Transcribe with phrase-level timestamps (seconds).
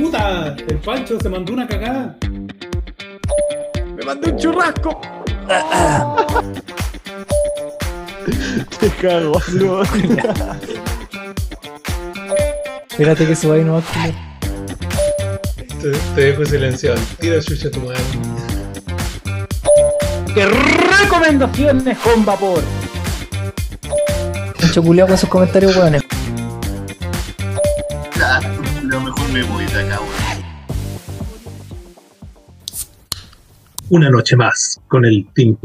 [0.00, 0.56] puta!
[0.68, 2.16] El Pancho se mandó una cagada.
[3.96, 5.00] ¡Me mandé un churrasco!
[8.80, 9.82] Te cago, boludo.
[12.90, 13.82] Espérate que suba ahí no.
[15.80, 16.98] Te, te dejo silenciado.
[17.20, 18.00] Tira chucha tu madre.
[20.34, 22.62] ¡Qué recomendaciones con vapor!
[24.60, 26.02] Pancho culiao con sus comentarios weones.
[33.90, 35.56] Una noche más con el Team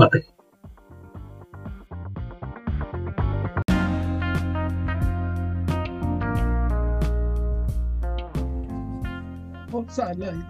[10.29, 10.43] aire.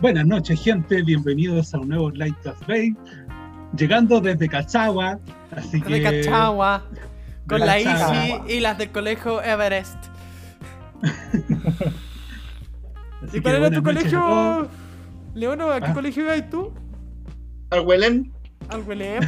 [0.00, 1.02] Buenas noches, gente.
[1.02, 2.94] Bienvenidos a un nuevo Lightcast Bay.
[3.76, 5.18] Llegando desde Cachagua.
[5.56, 5.94] Así que.
[5.94, 6.84] de Cachagua,
[7.48, 7.78] con la.
[7.78, 9.96] Isi y las del colegio Everest.
[13.32, 14.68] ¿Y que cuál era tu noches colegio?
[15.34, 15.94] Leono, ¿a qué Ah.
[15.94, 16.72] colegio ibas tú?
[17.74, 18.32] ¿Argüelen?
[18.68, 19.22] Al Huelén.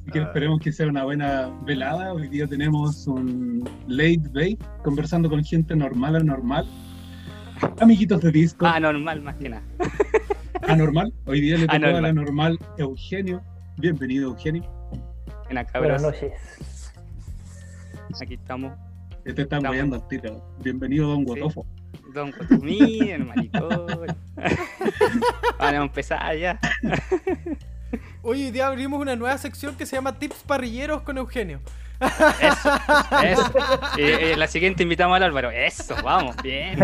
[0.00, 2.12] Así que esperemos que sea una buena velada.
[2.14, 6.66] Hoy día tenemos un late bay conversando con gente normal a normal.
[7.80, 9.62] Amiguitos de disco, Anormal, más que nada.
[10.66, 11.12] anormal.
[11.26, 12.02] Hoy día le tocó a Anormal.
[12.02, 13.42] la normal Eugenio.
[13.76, 14.62] Bienvenido, Eugenio.
[15.44, 16.00] Buenas cabros.
[16.00, 16.92] Buenas noches.
[18.20, 18.72] Aquí estamos.
[19.24, 19.66] Que te están Estamos.
[19.68, 20.56] guayando al tiro.
[20.64, 21.24] Bienvenido, Don Sí.
[21.26, 21.66] Gotofo.
[22.12, 23.68] Don Cotumí, el maricón.
[25.58, 26.58] Vamos a empezar ya.
[28.22, 31.60] Hoy hoy día abrimos una nueva sección que se llama Tips Parrilleros con Eugenio.
[32.00, 32.70] Eso,
[33.22, 33.52] eso.
[34.38, 35.50] La siguiente invitamos al Álvaro.
[35.50, 36.78] Eso, vamos, bien.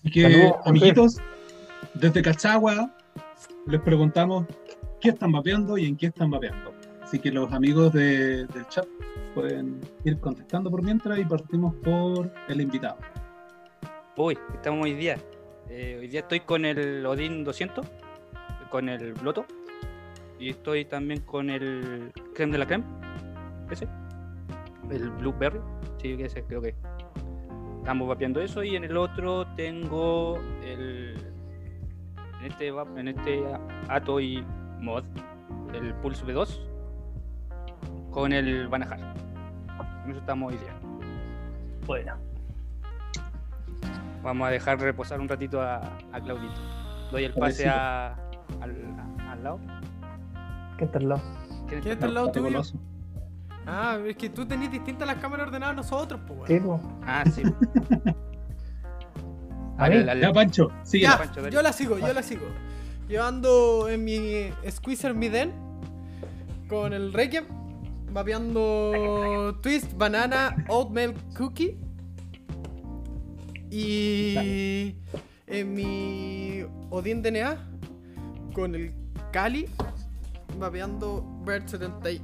[0.00, 1.16] Así que, Saludos, amiguitos,
[1.94, 2.90] desde Cachagua
[3.66, 4.46] les preguntamos
[5.00, 6.74] qué están mapeando y en qué están mapeando.
[7.02, 8.86] Así que los amigos de- del chat
[9.34, 12.96] pueden ir contestando por mientras y partimos por el invitado.
[14.16, 15.16] Uy, estamos hoy día.
[15.70, 17.86] Eh, hoy día estoy con el Odin 200,
[18.70, 19.46] con el Bloto.
[20.38, 22.84] Y estoy también con el Creme de la Creme.
[23.70, 23.88] Ese.
[24.90, 25.60] El Blueberry.
[25.98, 26.74] Sí, ese creo que.
[27.78, 28.62] Estamos vapeando eso.
[28.62, 31.16] Y en el otro tengo el.
[32.40, 33.44] En este, en este
[33.88, 34.44] Ato y
[34.80, 35.04] Mod.
[35.72, 36.60] El Pulse V2.
[38.10, 39.21] Con el Banajar.
[40.04, 40.74] En eso estamos hoy día.
[41.86, 42.14] Bueno.
[44.22, 45.76] Vamos a dejar reposar un ratito a,
[46.12, 46.54] a Claudito.
[47.10, 48.14] Doy el pase a,
[48.60, 48.76] al,
[49.28, 49.58] al lado.
[50.78, 51.22] ¿Qué está al lado?
[51.68, 52.06] ¿Quién ¿Quién está?
[52.06, 52.62] al lado tuyo?
[53.66, 56.80] Ah, es que tú tenés distintas las cámaras ordenadas a nosotros, pues, Sí, po.
[57.06, 57.42] Ah, sí.
[59.78, 59.96] ¿A mí?
[59.96, 61.04] Al- al- Ya, Pancho, sigue.
[61.04, 62.46] Ya, Pancho, yo la sigo, yo la sigo.
[63.08, 65.52] Llevando en mi Squeezer mi den
[66.68, 67.44] con el Requiem,
[68.12, 71.78] vapeando Twist, Banana, Oatmeal Cookie.
[73.70, 74.96] Y
[75.46, 77.56] en mi Odin DNA
[78.52, 78.92] con el
[79.32, 79.66] Cali,
[80.58, 82.22] vapeando Bird 71,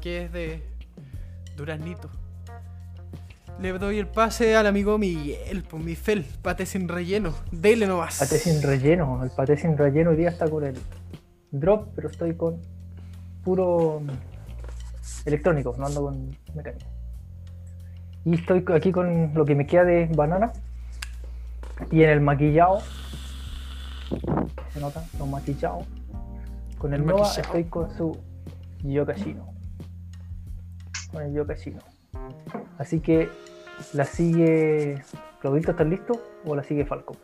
[0.00, 0.62] que es de
[1.56, 2.10] Duraznito.
[3.58, 7.34] Le doy el pase al amigo Miguel, pues mi fel, pate sin relleno.
[7.50, 8.18] Dele nomás.
[8.18, 9.24] Pate sin relleno.
[9.24, 10.76] El pate sin relleno hoy día está con el
[11.50, 12.60] drop, pero estoy con
[13.44, 14.02] puro
[15.24, 16.86] electrónico, no ando con mecánico.
[18.24, 20.52] Y estoy aquí con lo que me queda de banana.
[21.92, 22.80] Y en el maquillado.
[24.70, 25.04] ¿Se nota?
[25.18, 25.86] Lo maquillado.
[26.78, 28.18] Con el El Nova estoy con su
[28.82, 29.46] Yo Casino.
[31.12, 31.78] Con el Yo Casino.
[32.78, 33.28] Así que
[33.92, 35.02] la sigue.
[35.40, 36.20] ¿Claudito estás listo?
[36.44, 37.14] ¿O la sigue Falco?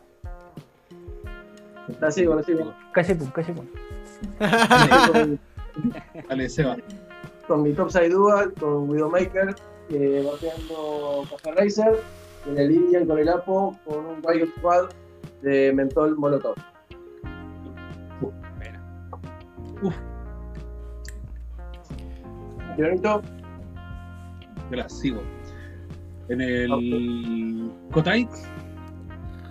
[1.99, 2.73] La sigo, la sigo.
[2.93, 3.65] Casi pum, casi pum.
[5.11, 5.39] Con,
[6.29, 6.77] Dale, Seba.
[7.47, 9.55] con mi Topside Dual, con Widowmaker,
[9.89, 11.99] eh, vapeando Caja Racer,
[12.47, 14.89] en el Indian con el Apo, con un Wild Squad
[15.41, 16.55] de Mentol Molotov.
[18.21, 19.93] Bueno,
[22.77, 23.21] Leonito,
[24.71, 25.21] Yo la sigo.
[26.29, 28.27] En el Kotai,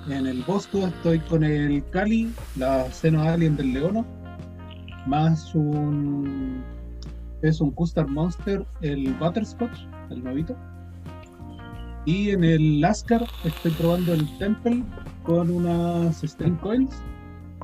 [0.08, 4.05] en el Bosco estoy con el Cali, la Seno Alien del Leono,
[5.06, 6.62] más un.
[7.43, 10.56] Es un Custard Monster, el Butterscotch, el novito.
[12.04, 14.84] Y en el Lascar estoy probando el Temple
[15.22, 17.02] con unas String Coils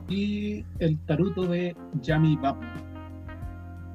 [0.09, 2.57] y el Taruto de Yami Bap.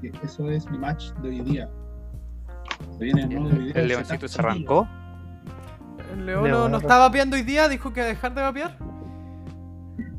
[0.02, 1.70] Que Eso es mi match de hoy día.
[2.98, 3.76] Se viene el nuevo video.
[3.76, 4.88] el leoncito se arrancó.
[6.14, 8.78] El León no, no está vapeando hoy día, dijo que a dejar de vapear.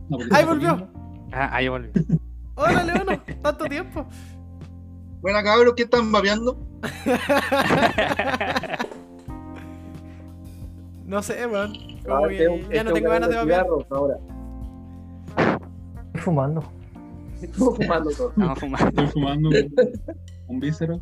[0.08, 0.88] No, ¡Ahí volvió!
[1.32, 1.90] Ah, ahí volví.
[2.56, 3.20] Hola, Leono.
[3.42, 4.06] Tanto tiempo.
[5.20, 6.58] Buena cabros, ¿qué están babeando?
[11.06, 11.72] No sé, weón.
[12.04, 13.66] Como Ah, que tengo- ya no tengo ganas de babear.
[13.90, 14.16] ahora.
[16.06, 16.64] Estoy fumando.
[17.42, 18.32] Estuvo fumando todo.
[18.36, 18.88] Vamos a fumar.
[18.88, 19.74] Estoy fumando un,
[20.48, 21.00] un víscero.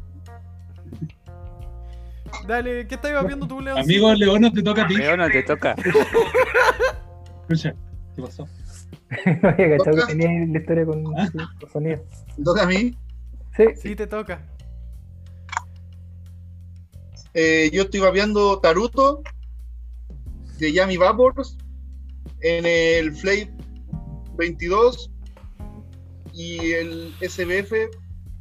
[2.46, 3.78] Dale, ¿qué estás babeando tú, León?
[3.78, 4.96] Amigo Leono, te toca a ti.
[4.96, 5.74] Leo, no te toca.
[7.42, 7.74] Escucha,
[8.16, 8.46] ¿qué pasó?
[9.42, 10.06] No había cachado que Toca.
[10.06, 11.28] tenía la historia con, Ah.
[11.60, 12.04] con sonido.
[12.38, 12.96] ¿Me toca a mí?
[13.56, 14.40] Sí, Sí, te toca.
[17.34, 19.22] Eh, yo estoy babeando Taruto
[20.58, 21.56] de Yami Vapors
[22.40, 23.50] en el Flame
[24.36, 25.10] 22
[26.34, 27.72] y el SBF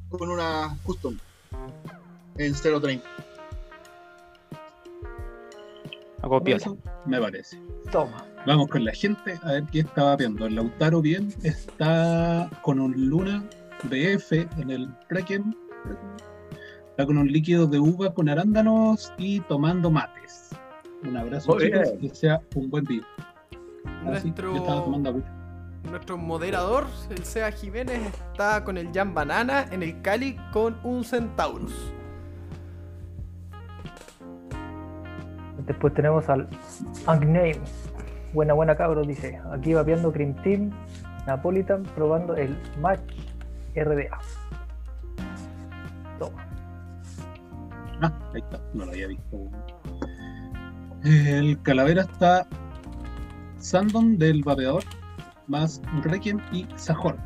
[0.09, 1.17] con una custom
[2.37, 3.01] en 0.30.
[6.21, 6.41] Hago
[7.05, 7.57] me parece.
[7.91, 8.25] toma.
[8.45, 10.45] Vamos con la gente a ver qué estaba viendo.
[10.47, 13.43] El Lautaro bien está con un Luna
[13.83, 15.53] BF en el Prekem.
[16.89, 20.49] Está con un líquido de uva con arándanos y tomando mates.
[21.03, 21.93] Un abrazo, chicos.
[21.99, 23.03] Que sea un buen día.
[24.07, 25.21] Así, Nuestro- yo estaba tomando agua.
[25.89, 27.99] Nuestro moderador, el Seba Jiménez,
[28.31, 31.73] está con el Jam Banana en el Cali con un Centaurus.
[35.65, 36.47] Después tenemos al
[37.07, 37.59] Ungname.
[38.33, 39.39] Buena, buena cabros, dice.
[39.51, 40.71] Aquí va viendo Cream Team,
[41.27, 43.01] Napolitan, probando el Match
[43.75, 44.19] RDA.
[46.17, 46.47] Toma.
[48.01, 49.37] Ah, ahí está, no lo había visto.
[51.03, 52.47] El Calavera está
[53.57, 54.83] Sandon del Vapeador,
[55.47, 57.17] más Requiem y Sajor.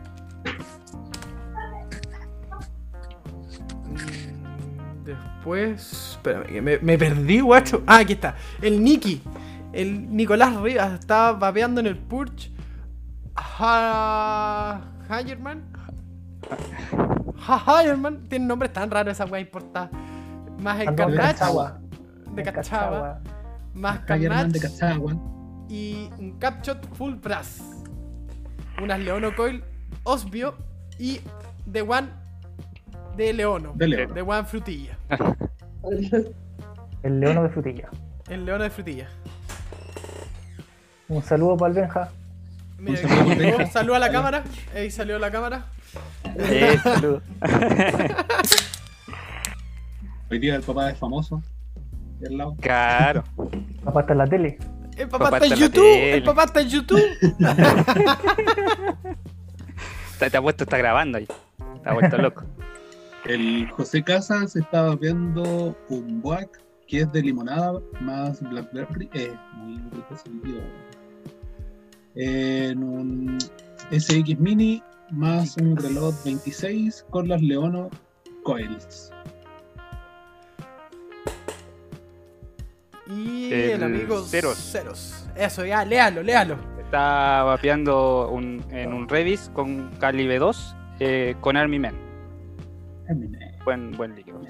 [5.04, 6.12] Después.
[6.16, 7.84] Espérame, que me, me perdí, guacho.
[7.86, 8.36] Ah, aquí está.
[8.62, 9.22] El Nicky.
[9.76, 12.50] El Nicolás Rivas está vapeando en el Purge.
[13.36, 14.82] Ha...
[15.10, 15.64] Hayerman.
[17.46, 18.24] Ha Hayerman.
[18.30, 19.90] Tiene nombres tan raros esa wea importa.
[20.62, 21.34] Más el Carnage.
[21.34, 21.82] Cachagua.
[22.34, 23.20] De Cachagua.
[23.74, 24.80] Más Hayerman de Carnage.
[24.80, 25.14] Cachagua.
[25.68, 27.62] y un Capshot Full Brass.
[28.82, 29.62] Unas Leono Coil
[30.04, 30.56] Osbio
[30.98, 31.20] y
[31.70, 32.08] The One
[33.18, 33.74] de Leono.
[33.76, 34.14] De Leono.
[34.14, 34.98] The One Frutilla.
[37.04, 37.90] El leono de frutilla.
[38.28, 39.08] El Leono de Frutilla.
[41.08, 42.10] Un saludo para el Benja.
[42.80, 43.00] Mira,
[43.58, 44.44] Un saludo, a la cámara.
[44.76, 45.66] Ahí salió la cámara.
[46.38, 47.24] Eh, saludos.
[50.30, 51.42] Hoy día el papá es famoso.
[52.22, 52.56] Lado.
[52.60, 53.24] Claro.
[53.84, 54.58] Papá está en la tele.
[54.98, 55.94] El papá, Papá está en está en la YouTube.
[55.94, 56.14] tele.
[56.16, 57.02] El papá está en YouTube.
[60.20, 61.28] Te, te ha puesto, está grabando ahí.
[61.76, 62.44] Está vuelto loco.
[63.26, 66.50] El José Casas estaba viendo un Boac
[66.88, 69.10] que es de limonada más Blackberry.
[69.14, 70.62] Es muy rico ese líquido.
[72.16, 73.38] En un
[73.92, 77.90] SX Mini más un reloj 26 con las Leono
[78.44, 79.12] Coils.
[83.08, 84.58] Y El el, amigo Ceros.
[84.58, 85.28] Ceros.
[85.36, 86.58] Eso, ya, léalo, léalo.
[86.80, 91.96] Está vapeando un- en un Revis con Cali B2 eh, con Army Men.
[93.64, 94.42] Buen, buen líquido.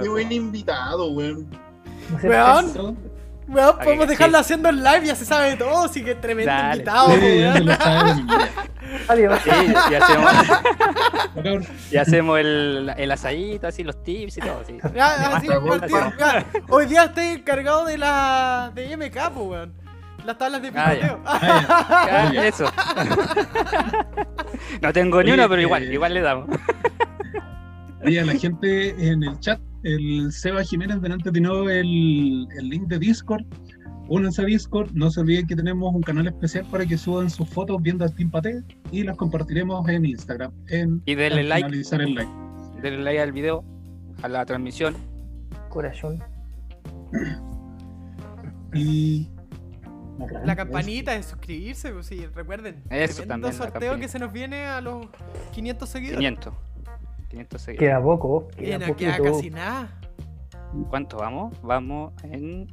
[0.00, 1.48] Qué buen invitado, weón.
[2.22, 2.96] Weón.
[3.82, 6.72] Podemos dejarlo haciendo en live, ya se sabe todo, sí que tremendo Dale.
[6.74, 7.48] invitado, sí, de.
[9.08, 9.40] Adiós.
[9.42, 9.50] Sí,
[9.90, 10.32] y hacemos,
[11.92, 14.62] y hacemos el, el asadito, así, los tips y todo.
[14.94, 16.44] Ya, así, ya.
[16.68, 19.72] Hoy día estoy encargado de la de MK, pues, weón.
[20.26, 21.00] Las tablas de Ah, ya.
[21.00, 21.20] picoteo.
[21.24, 22.70] Ah, eso.
[24.82, 26.48] No tengo ni uno, pero igual, eh, igual le damos.
[28.04, 32.88] Oye, a la gente en el chat, el Seba Jiménez delante tiene el, el link
[32.88, 33.44] de Discord.
[34.08, 37.48] Únanse a Discord, no se olviden que tenemos un canal especial para que suban sus
[37.50, 40.50] fotos viendo a Team Pate y las compartiremos en Instagram.
[40.68, 41.66] En, Y denle al like.
[41.66, 42.30] finalizar el like.
[42.80, 43.64] Denle like al video,
[44.22, 44.96] a la transmisión.
[45.68, 46.22] Corazón.
[48.72, 49.28] Y.
[50.44, 52.82] La campanita de suscribirse, pues sí, recuerden.
[52.90, 55.06] Eso también, sorteo que se nos viene a los
[55.52, 56.18] 500 seguidores.
[56.18, 56.54] 500.
[57.28, 57.88] 500 seguidores.
[57.88, 58.48] Queda poco.
[58.48, 60.00] Queda Queda, casi nada.
[60.88, 61.54] ¿Cuánto vamos?
[61.62, 62.68] Vamos en.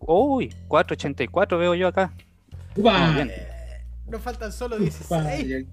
[0.00, 2.12] Uy, 484 veo yo acá.
[2.76, 3.30] Bien.
[4.06, 4.84] Nos faltan solo ¡Upa!
[4.84, 5.66] 16.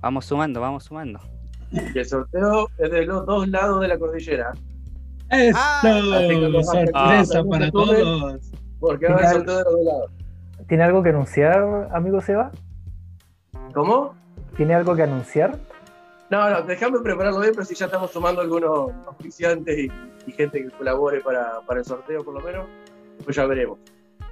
[0.00, 1.20] Vamos sumando, vamos sumando.
[1.70, 4.52] Y el sorteo es de los dos lados de la cordillera.
[5.30, 5.58] ¡Eso!
[5.58, 5.80] Ah,
[6.62, 8.52] ¡Sorpresa para todos!
[8.78, 10.10] Porque va el sorteo de los dos lados.
[10.68, 12.50] ¿Tiene algo que anunciar, amigo Seba?
[13.72, 14.14] ¿Cómo?
[14.56, 15.58] ¿Tiene algo que anunciar?
[16.30, 19.90] No, no, déjame prepararlo bien, pero si ya estamos sumando algunos auspiciantes y,
[20.26, 22.66] y gente que colabore para, para el sorteo, por lo menos,
[23.24, 23.78] pues ya veremos.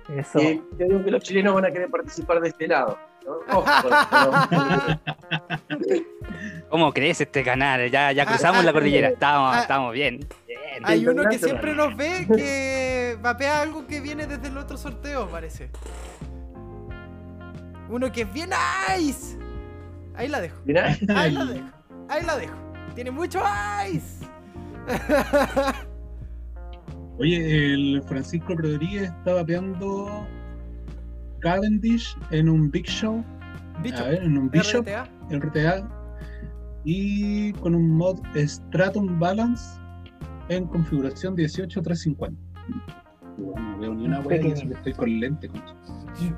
[0.08, 0.40] Eso.
[0.40, 2.98] Y yo digo que los chilenos van a querer participar de este lado.
[6.68, 7.90] ¿Cómo crece este canal?
[7.90, 9.08] Ya, ya Ah, cruzamos ah, la cordillera.
[9.08, 9.60] Estamos, ah.
[9.60, 10.20] estamos bien.
[10.46, 10.60] bien.
[10.82, 15.26] Hay uno que siempre nos ve que vapea algo que viene desde el otro sorteo,
[15.28, 15.70] parece.
[17.88, 19.38] Uno que es bien nice.
[20.14, 20.56] Ahí la dejo.
[21.14, 21.66] Ahí la dejo.
[22.08, 22.54] Ahí la dejo.
[22.94, 23.40] Tiene mucho
[23.90, 24.26] ice.
[27.18, 30.26] Oye, el Francisco Rodríguez está vapeando
[31.40, 33.24] Cavendish en un Big Show.
[33.78, 35.08] A ver, en un Bishop, RTA.
[35.30, 35.88] RTA.
[36.84, 39.80] Y con un mod Stratum Balance
[40.48, 42.40] en configuración 18350.
[43.36, 45.74] Bueno, no veo ni una wea y eso que estoy con lente, concha.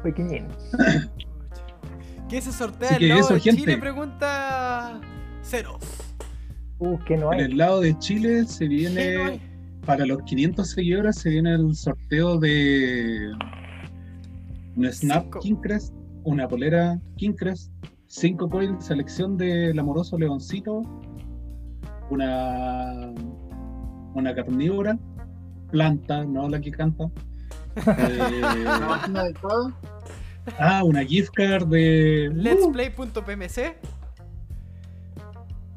[0.03, 0.47] Pequeñín.
[2.29, 3.41] ¿Qué se sortea el.
[3.41, 3.79] Chile?
[3.79, 5.01] Pregunta
[5.47, 5.79] Ceros.
[6.79, 7.45] Uh, que no En hay.
[7.47, 9.41] el lado de Chile se ¿Qué no viene,
[9.87, 13.33] para los 500 seguidores, se viene el sorteo de
[14.77, 15.39] un Snap Cinco.
[15.41, 17.73] King Crest, una polera King Crest,
[18.09, 20.83] 5 coils, selección del amoroso Leoncito,
[22.11, 23.13] una,
[24.15, 24.99] una carnívora,
[25.71, 27.05] planta, no la que canta.
[27.77, 28.43] Eh,
[30.47, 32.31] de ah, una gift card de.
[32.33, 33.77] Let's Uh, Play.pmc.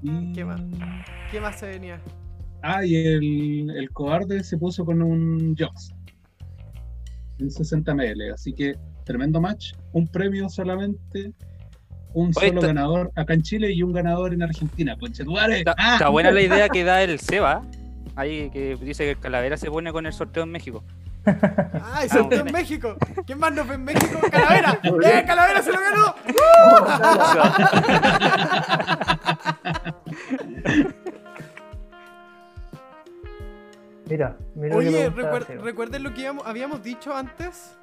[0.02, 0.62] y- ¿Qué más?
[1.32, 2.02] ¿Qué más se venía?
[2.62, 5.94] Ah, y el, el cobarde se puso con un Jox.
[7.40, 8.34] En 60 ml.
[8.34, 8.76] Así que
[9.06, 9.74] tremendo match.
[9.94, 11.32] Un premio solamente.
[12.14, 14.98] Un Oye, solo ganador acá en Chile y un ganador en Argentina.
[15.00, 15.60] Conchetumare.
[15.60, 15.94] Está, ¡Ah!
[15.94, 17.62] está buena la idea que da el Seba.
[18.16, 20.84] Ahí que dice que Calavera se pone con el sorteo en México.
[21.84, 22.52] ¡Ah, sorteo en.
[22.54, 22.96] México!
[23.26, 24.20] ¿Quién más nos ve en México?
[24.32, 24.80] ¡Calavera!
[25.00, 26.16] ¡Bien, Calavera se lo ganó!
[34.08, 37.78] Mira, mira lo que Oye, recuer- recuerden lo que íbamos- habíamos dicho antes.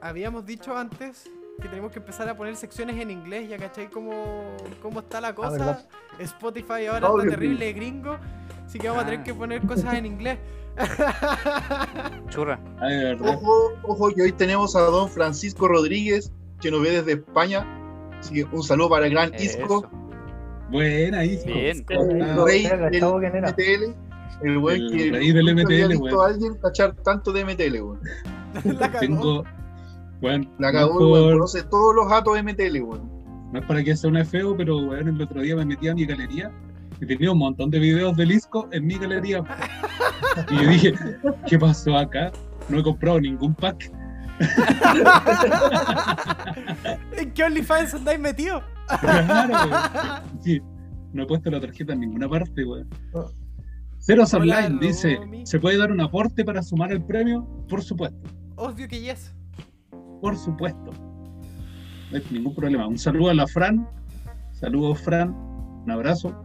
[0.00, 1.28] Habíamos dicho antes
[1.60, 4.44] que tenemos que empezar a poner secciones en inglés, ya cachai cómo,
[4.80, 5.50] cómo está la cosa.
[5.52, 5.86] verdad.
[6.20, 8.16] Spotify ahora está terrible gringo,
[8.66, 9.24] así que vamos a tener Ah.
[9.24, 10.38] que poner cosas en inglés.
[12.30, 12.60] Churra.
[13.20, 17.66] Ojo, ojo, que hoy tenemos a don Francisco Rodríguez, que nos ve desde España.
[18.18, 19.90] Así que un saludo para el gran Isco, Eso.
[20.70, 21.46] Buena, Isco.
[21.52, 21.84] Bien.
[21.84, 22.92] ¿Cómo el rey del.
[22.92, 23.94] MTL.
[24.42, 26.20] El buen El que rey del MTL, visto weón.
[26.20, 28.00] a alguien cachar tanto de MTL, weón.
[28.64, 28.98] la cagó.
[29.00, 29.44] Tengo.
[30.20, 31.32] Bueno, La cagó, weón.
[31.32, 33.10] Conoce todos los atos de MTL, weón.
[33.52, 35.94] no es para que sea una feo, pero bueno, el otro día me metí a
[35.94, 36.52] mi galería
[37.00, 39.42] y tenía un montón de videos del Isco en mi galería.
[40.50, 40.94] Y yo dije,
[41.46, 42.32] ¿qué pasó acá?
[42.68, 43.90] No he comprado ningún pack.
[47.16, 48.62] ¿En qué OnlyFans andáis metido?
[49.00, 50.22] Claro.
[50.40, 50.60] Sí,
[51.12, 52.64] no he puesto la tarjeta en ninguna parte.
[53.98, 55.18] Ceros Hola, Online dice.
[55.44, 57.46] ¿se puede dar un aporte para sumar el premio?
[57.68, 59.34] Por supuesto, Obvio que yes.
[60.20, 60.92] por supuesto.
[62.10, 62.86] No hay ningún problema.
[62.86, 63.88] Un saludo a la Fran.
[64.52, 65.30] Saludos, Fran.
[65.30, 66.42] Un abrazo.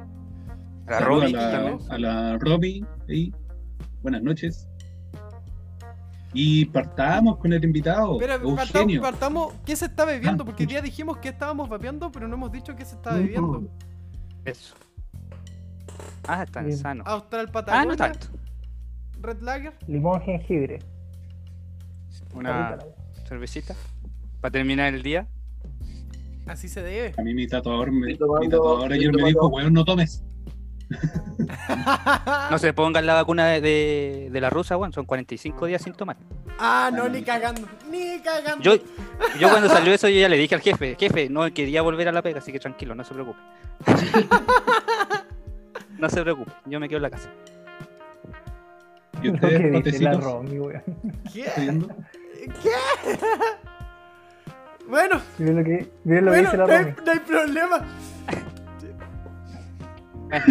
[0.88, 2.86] A la Romy a la, a la Romy.
[3.08, 3.32] y
[4.02, 4.68] buenas noches.
[6.36, 9.02] Y partamos con el invitado, Pero partamos, Eugenio.
[9.02, 10.44] partamos, ¿qué se está bebiendo?
[10.44, 13.70] Ah, Porque día dijimos que estábamos vapeando, pero no hemos dicho qué se está bebiendo.
[14.44, 14.76] Eso.
[16.28, 16.78] Ah, tan Bien.
[16.78, 17.04] sano.
[17.06, 18.28] Austral Ah, Patagonia, no tanto.
[19.22, 19.74] Red Lager.
[19.88, 20.80] Limón, jengibre.
[22.34, 22.80] Una
[23.28, 23.76] cervecita.
[24.42, 25.28] Para terminar el día.
[26.48, 27.14] Así se debe.
[27.18, 28.18] A mí mi tatuador, me, mi
[28.50, 30.24] tatuador ayer me dijo, weón, no tomes.
[32.52, 34.94] No se pongan la vacuna de, de, de la rusa, weón.
[34.94, 36.18] Son 45 días sin tomar.
[36.60, 37.62] Ah, no, ni cagando.
[37.90, 38.64] Ni cagando.
[38.64, 38.76] Yo,
[39.40, 42.12] yo cuando salió eso, yo ya le dije al jefe, jefe, no quería volver a
[42.12, 43.40] la pega, así que tranquilo, no se preocupe.
[45.98, 47.30] no se preocupe, yo me quedo en la casa.
[49.22, 50.84] Y ustedes, la Romy, weón.
[51.34, 51.46] ¿Qué?
[52.62, 53.18] ¿Qué?
[54.88, 56.96] bueno, lo que, mira lo que bueno, dice la no hay, Romy.
[57.06, 57.82] no hay problema.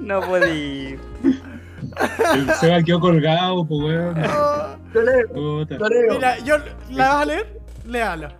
[0.00, 0.98] No podí.
[2.34, 4.14] El Seba quedó colgado, pues weón.
[4.92, 5.78] Yo leo, Puta.
[5.78, 6.14] yo leo.
[6.14, 6.56] mira, yo,
[6.90, 7.60] ¿la vas a leer?
[7.86, 8.34] Léala.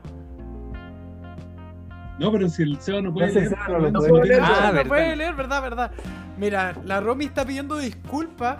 [2.19, 4.25] No, pero si el Seba no puede No leer, Seba no lo weón, puede no
[4.25, 4.43] leer.
[4.45, 5.91] Ah, no puede leer, verdad, verdad.
[6.37, 8.59] Mira, la Romy está pidiendo disculpas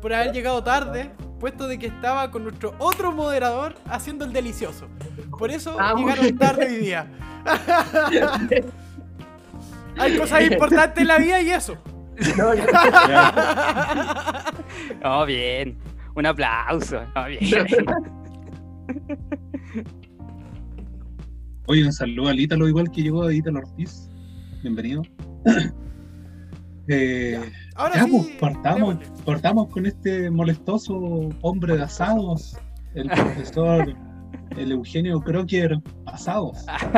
[0.00, 1.12] por haber llegado tarde,
[1.42, 4.86] puesto de que estaba con nuestro otro moderador haciendo el delicioso.
[5.36, 7.04] Por eso Ah, llegaron tarde hoy día.
[9.98, 11.76] Hay cosas importantes en la vida y eso.
[12.38, 12.62] No, yo-
[15.04, 15.76] Oh, bien.
[16.14, 17.00] Un aplauso.
[17.16, 17.40] Oh, bien.
[21.66, 24.08] Oye, un saludo al Ítalo, igual que llegó a Ítalo Ortiz.
[24.62, 25.02] Bienvenido.
[26.88, 27.38] Eh,
[27.82, 28.10] Ahora ya, sí.
[28.10, 29.24] pues, partamos, démosle.
[29.24, 30.94] partamos con este molestoso
[31.42, 32.56] hombre de asados,
[32.94, 33.94] el profesor
[34.56, 36.64] el Eugenio Crocker asados.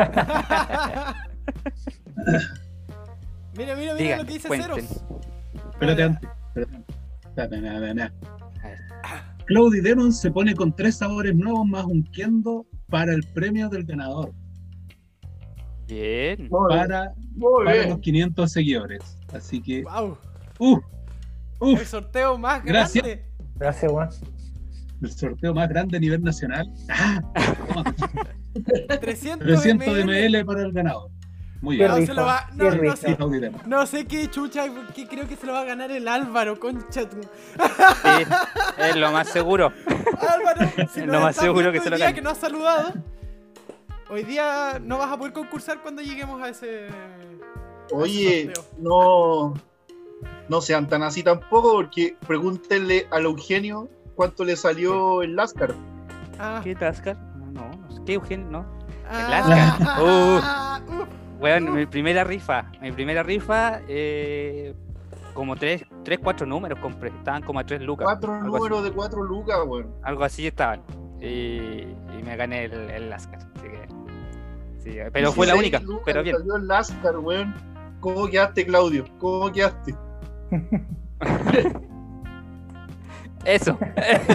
[3.57, 4.69] mira, mira, mira Digan, lo que dice cuenten.
[4.87, 5.03] Ceros.
[5.71, 6.29] Espérate antes.
[6.47, 6.95] Espérate antes.
[7.25, 8.13] Espérate, nada, nada, nada.
[9.45, 13.85] Cloudy Demon se pone con tres sabores nuevos más un kendo para el premio del
[13.85, 14.33] ganador.
[15.87, 16.49] Bien.
[16.49, 17.89] Para, Muy para bien.
[17.89, 19.17] los 500 seguidores.
[19.33, 20.17] Así que, Wow.
[20.59, 20.79] Uh,
[21.61, 23.03] El sorteo más Gracias.
[23.03, 23.25] grande.
[23.55, 24.09] Gracias, weón.
[25.01, 26.67] el sorteo más grande a nivel nacional.
[26.89, 27.21] Ah,
[27.67, 27.93] toma,
[28.99, 30.05] 300, 300 ml.
[30.05, 31.09] ml para el ganador.
[31.61, 31.89] Muy bien.
[31.89, 32.95] No, se lo va- no, Qué no rico.
[32.95, 33.17] sé.
[33.65, 37.09] No qué chucha, que creo que se lo va a ganar el Álvaro, concha.
[37.09, 38.23] tu- Sí,
[38.77, 39.71] es lo más seguro.
[40.29, 42.15] Álvaro, si Lo nos más seguro que se hoy lo día gane.
[42.15, 42.93] que no has saludado,
[44.09, 46.87] hoy día no vas a poder concursar cuando lleguemos a ese.
[47.91, 49.53] Oye, no,
[50.49, 55.73] no sean tan así tampoco, porque pregúntenle al Eugenio cuánto le salió el Lascar.
[56.39, 57.17] Ah, ¿Qué Tascar?
[57.35, 58.05] No, no.
[58.05, 58.47] ¿Qué Eugenio?
[58.49, 58.65] No.
[59.09, 62.71] ah, uh, Weón, mi primera rifa.
[62.81, 64.73] Mi primera rifa, eh,
[65.33, 67.09] como 3, tres, 4 números compré.
[67.09, 68.05] Estaban como a 3 lucas.
[68.05, 69.93] Cuatro números de cuatro lucas, weón.
[70.03, 70.81] Algo así estaban.
[71.19, 71.81] Y,
[72.17, 73.39] y me gané el, el Lascar.
[73.55, 73.87] Así que.
[74.79, 75.79] Sí, pero fue la 16 única.
[75.79, 76.37] lucas Pero le bien.
[76.37, 77.53] Salió el Lascar, weón.
[77.99, 79.05] ¿Cómo quedaste, Claudio?
[79.19, 79.95] ¿Cómo quedaste?
[83.45, 83.77] Eso.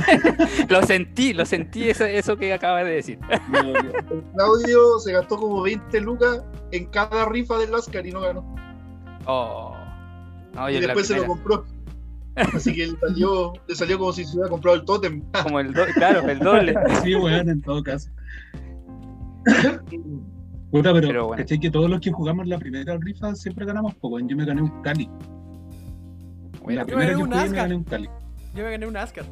[0.69, 3.19] lo sentí, lo sentí eso, eso que acabas de decir.
[3.53, 8.55] El Claudio se gastó como 20 lucas en cada rifa del Lascar y no ganó.
[9.27, 9.77] Oh.
[10.55, 11.65] No, y después se lo compró.
[12.37, 15.23] Así que le salió, le salió como si se hubiera comprado el tótem.
[15.43, 16.75] como el doble, claro, el doble.
[17.03, 18.09] Sí, weón, en todo caso.
[20.71, 21.43] Puta, pero, Pero bueno.
[21.43, 21.59] ¿cachai?
[21.59, 24.25] Que todos los que jugamos la primera rifa siempre ganamos, pues.
[24.29, 25.11] Yo me gané un Cali.
[26.63, 27.55] Bueno, la primera que me Ascar.
[27.55, 28.09] gané un Cali.
[28.55, 29.25] yo me gané un Ascar.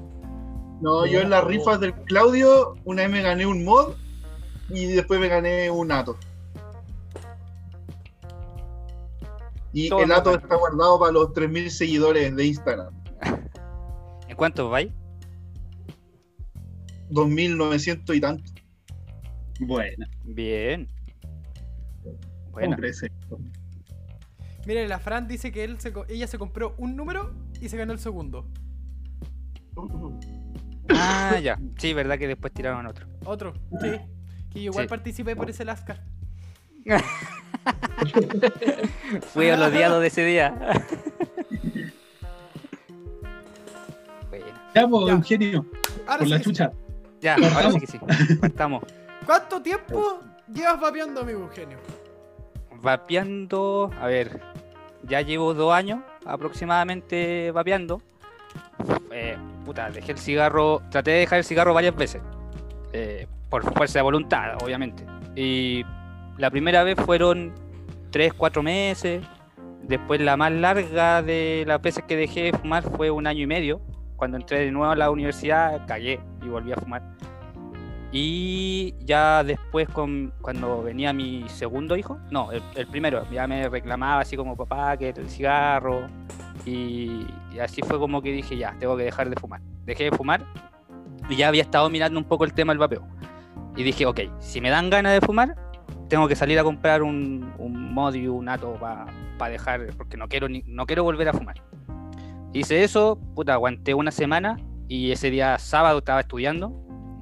[0.80, 3.94] No, yo en las rifas del Claudio, una vez me gané un mod
[4.70, 6.16] y después me gané un Ato.
[9.72, 12.94] Y Todo el Ato está guardado para los 3.000 seguidores de Instagram.
[14.28, 14.90] ¿En cuánto vais?
[17.10, 18.52] 2.900 y tanto.
[19.60, 20.08] Buena.
[20.24, 20.88] Bien.
[22.02, 22.16] ¿Cómo
[22.52, 22.76] Bueno?
[24.68, 27.78] Mire, la Fran dice que él se co- ella se compró un número y se
[27.78, 28.46] ganó el segundo.
[30.90, 31.58] ah, ya.
[31.78, 33.06] Sí, verdad que después tiraron otro.
[33.24, 33.92] Otro, sí.
[34.52, 34.88] Que yo igual Sí.
[34.90, 36.04] participé por ese Lascar.
[39.32, 40.54] Fui al odiado de ese día.
[44.28, 45.08] bueno, Ya, pues.
[45.10, 45.64] Eugenio,
[46.06, 46.44] Ahora por sí la sí.
[46.44, 46.72] chucha.
[47.22, 47.98] ya, ahora sí que sí.
[48.40, 48.84] Partamos.
[49.24, 50.20] ¿Cuánto tiempo
[50.52, 51.78] llevas vapeando, amigo Eugenio?
[52.80, 54.40] Vapeando, a ver,
[55.02, 58.00] ya llevo dos años aproximadamente vapeando.
[59.10, 62.22] Eh, puta, dejé el cigarro, traté de dejar el cigarro varias veces.
[62.92, 65.04] eh, por fuerza de voluntad, obviamente.
[65.34, 65.84] Y
[66.36, 67.52] la primera vez fueron
[68.10, 69.22] tres, cuatro meses.
[69.82, 73.46] Después la más larga de las veces que dejé de fumar fue un año y
[73.46, 73.80] medio.
[74.16, 77.02] Cuando entré de nuevo a la universidad, cagué y volví a fumar.
[78.10, 84.22] Y ya después, con, cuando venía mi segundo hijo, no, el, primero, ya me reclamaba
[84.22, 86.06] así como papá, que el cigarro.
[86.64, 87.26] Y,
[87.60, 89.60] así fue como que dije, ya, tengo que dejar de fumar.
[89.84, 90.44] Dejé de fumar
[91.28, 93.06] y ya había estado mirando un poco el tema del vapeo.
[93.76, 95.54] Y dije, ok, si me dan ganas de fumar,
[96.08, 98.74] tengo que salir a comprar un, un mod y un ato
[99.38, 101.62] para dejar, porque no quiero, ni- no quiero volver a fumar.
[102.54, 104.56] Hice eso, puta, aguanté una semana
[104.88, 106.72] y ese día sábado estaba estudiando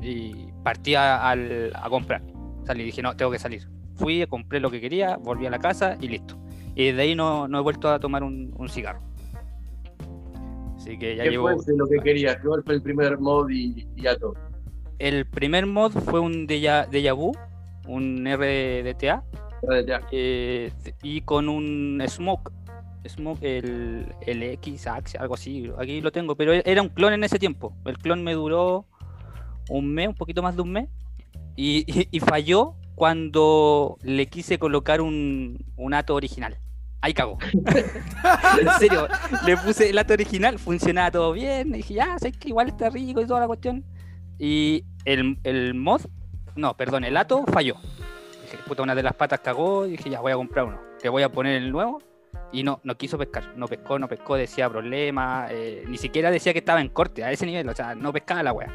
[0.00, 2.20] y partí a, al- a comprar.
[2.64, 3.68] Salí, dije, no, tengo que salir.
[3.94, 6.36] Fui, compré lo que quería, volví a la casa y listo.
[6.74, 9.00] Y desde ahí no, no he vuelto a tomar un, un cigarro.
[10.76, 11.56] Así que ya ¿Qué llevo...
[11.62, 12.38] fue lo que querías?
[12.44, 14.34] ¿Cuál fue el primer mod y, y ya todo?
[14.98, 17.30] El primer mod fue un Deja, Deja Vu,
[17.86, 19.22] un RDTA,
[19.86, 20.00] Ya.
[20.10, 20.72] eh,
[21.04, 22.50] y con un Smoke.
[23.06, 25.70] Smoke, el, el X, Axe, algo así.
[25.78, 27.72] Aquí lo tengo, pero era un clon en ese tiempo.
[27.84, 28.86] El clon me duró
[29.68, 30.88] un mes, un poquito más de un mes,
[31.56, 36.58] y, y- y falló cuando le quise colocar un, un ato original.
[37.02, 37.38] Ahí cagó.
[38.60, 39.06] en serio,
[39.44, 41.68] le puse el ato original, funcionaba todo bien.
[41.68, 43.84] y dije, ya, sé que igual está rico y toda la cuestión.
[44.38, 46.02] Y el, el mod,
[46.56, 47.76] no, perdón, el ato falló.
[48.42, 50.80] Dije, puta, una de las patas cagó y dije, ya voy a comprar uno.
[51.02, 52.02] Le voy a poner el nuevo.
[52.52, 53.52] Y no, no quiso pescar.
[53.56, 55.46] No pescó, no pescó, decía problema.
[55.50, 57.68] eh, ni siquiera decía que estaba en corte a ese nivel.
[57.68, 58.72] O sea, no pescaba la wea.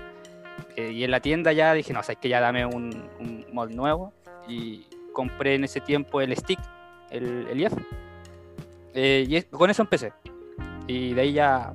[0.75, 3.69] Eh, y en la tienda ya dije, no, sabes que ya dame un, un mod
[3.71, 4.13] nuevo.
[4.47, 6.59] Y compré en ese tiempo el stick,
[7.09, 7.73] el, el IF.
[8.93, 10.13] Eh, y es- con eso empecé.
[10.87, 11.73] Y de ahí ya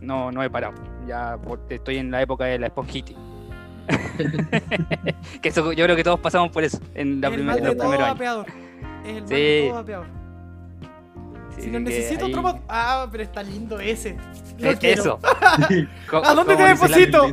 [0.00, 0.74] no, no he parado.
[1.06, 1.38] Ya
[1.70, 3.16] estoy en la época de la esponjiti.
[5.42, 7.58] que eso, yo creo que todos pasamos por eso en la Es el primera, mal
[7.58, 8.46] en de los todo primeros años.
[9.04, 9.34] Es el mal Sí.
[9.34, 10.06] de todo vapeador.
[11.56, 12.56] Sí, Si necesito ahí- otro mod.
[12.68, 14.16] Ah, pero está lindo ese.
[14.58, 15.02] Lo quiero.
[15.02, 15.20] Eso.
[16.24, 17.26] ¿A dónde te deposito?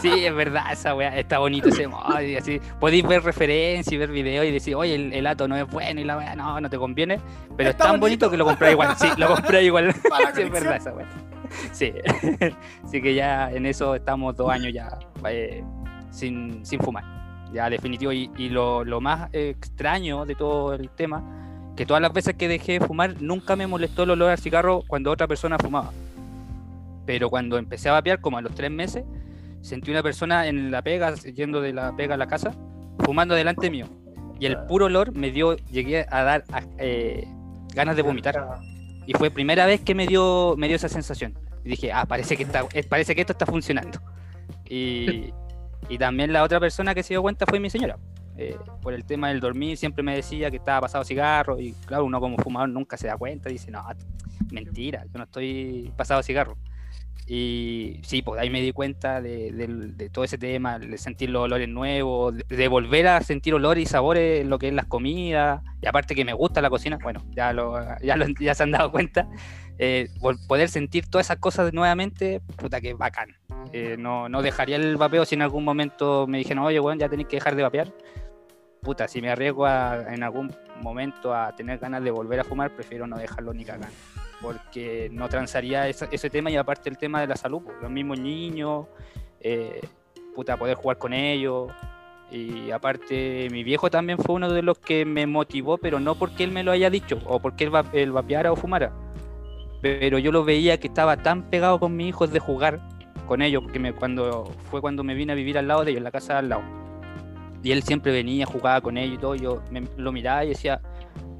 [0.00, 3.96] Sí, es verdad, esa weá, está bonito ese mod, y así, podéis ver referencias y
[3.96, 6.60] ver videos y decir, oye, el, el ato no es bueno y la weá, no,
[6.60, 7.18] no te conviene,
[7.56, 8.26] pero Está es tan bonito.
[8.26, 9.92] bonito que lo compré igual, sí, lo compré igual,
[10.34, 11.06] sí, es verdad esa weá.
[11.72, 11.92] Sí,
[12.84, 15.64] así que ya en eso estamos dos años ya eh,
[16.10, 17.04] sin, sin fumar,
[17.52, 21.41] ya definitivo, y, y lo, lo más eh, extraño de todo el tema,
[21.76, 24.82] que todas las veces que dejé de fumar, nunca me molestó el olor al cigarro
[24.86, 25.92] cuando otra persona fumaba.
[27.06, 29.04] Pero cuando empecé a vapear, como a los tres meses,
[29.60, 32.54] sentí una persona en la pega, yendo de la pega a la casa,
[32.98, 33.86] fumando delante mío.
[34.38, 36.44] Y el puro olor me dio, llegué a dar
[36.78, 37.26] eh,
[37.74, 38.44] ganas de vomitar.
[39.06, 41.38] Y fue primera vez que me dio, me dio esa sensación.
[41.64, 44.00] Y dije, ah, parece que, está, eh, parece que esto está funcionando.
[44.68, 45.32] Y,
[45.88, 47.98] y también la otra persona que se dio cuenta fue mi señora.
[48.36, 51.58] Eh, por el tema del dormir, siempre me decía que estaba pasado cigarro.
[51.60, 53.48] Y claro, uno como fumador nunca se da cuenta.
[53.48, 53.82] Dice, no,
[54.50, 56.56] mentira, yo no estoy pasado cigarro.
[57.26, 61.30] Y sí, pues ahí me di cuenta de, del- de todo ese tema, de sentir
[61.30, 64.74] los olores nuevos, de, de volver a sentir olores y sabores en lo que es
[64.74, 68.54] las comidas, y aparte que me gusta la cocina, bueno, ya, lo, ya, lo- ya
[68.56, 69.28] se han dado cuenta,
[69.78, 70.08] eh,
[70.48, 73.36] poder sentir todas esas cosas nuevamente, puta que bacán.
[73.72, 77.08] Eh, no, no dejaría el vapeo si en algún momento me dijeron, oye, bueno, ya
[77.08, 77.92] tenéis que dejar de vapear.
[78.82, 82.70] Puta, si me arriesgo a- en algún momento a tener ganas de volver a fumar,
[82.74, 83.94] prefiero no dejarlo ni cagando
[84.42, 88.18] porque no transaría ese, tema y aparte el tema de la salud, pues, los mismos
[88.18, 88.86] niños,
[89.40, 89.80] eh,
[90.34, 91.70] puta, poder jugar con ellos.
[92.30, 96.42] Y aparte, mi viejo también fue uno de los que me motivó, pero no porque
[96.44, 98.92] él me lo haya dicho o porque él, va- él vapeara o fumara.
[99.80, 102.80] Pero yo lo veía que estaba tan pegado con mis hijos de jugar
[103.28, 106.04] con ellos, porque cuando fue cuando me vine a vivir al lado de ellos, en
[106.04, 106.81] la casa al lado.
[107.62, 109.34] Y él siempre venía, jugaba con ellos y todo.
[109.34, 110.80] Yo me- lo miraba y decía,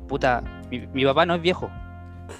[0.08, 1.70] puta, mi, mi papá no es viejo,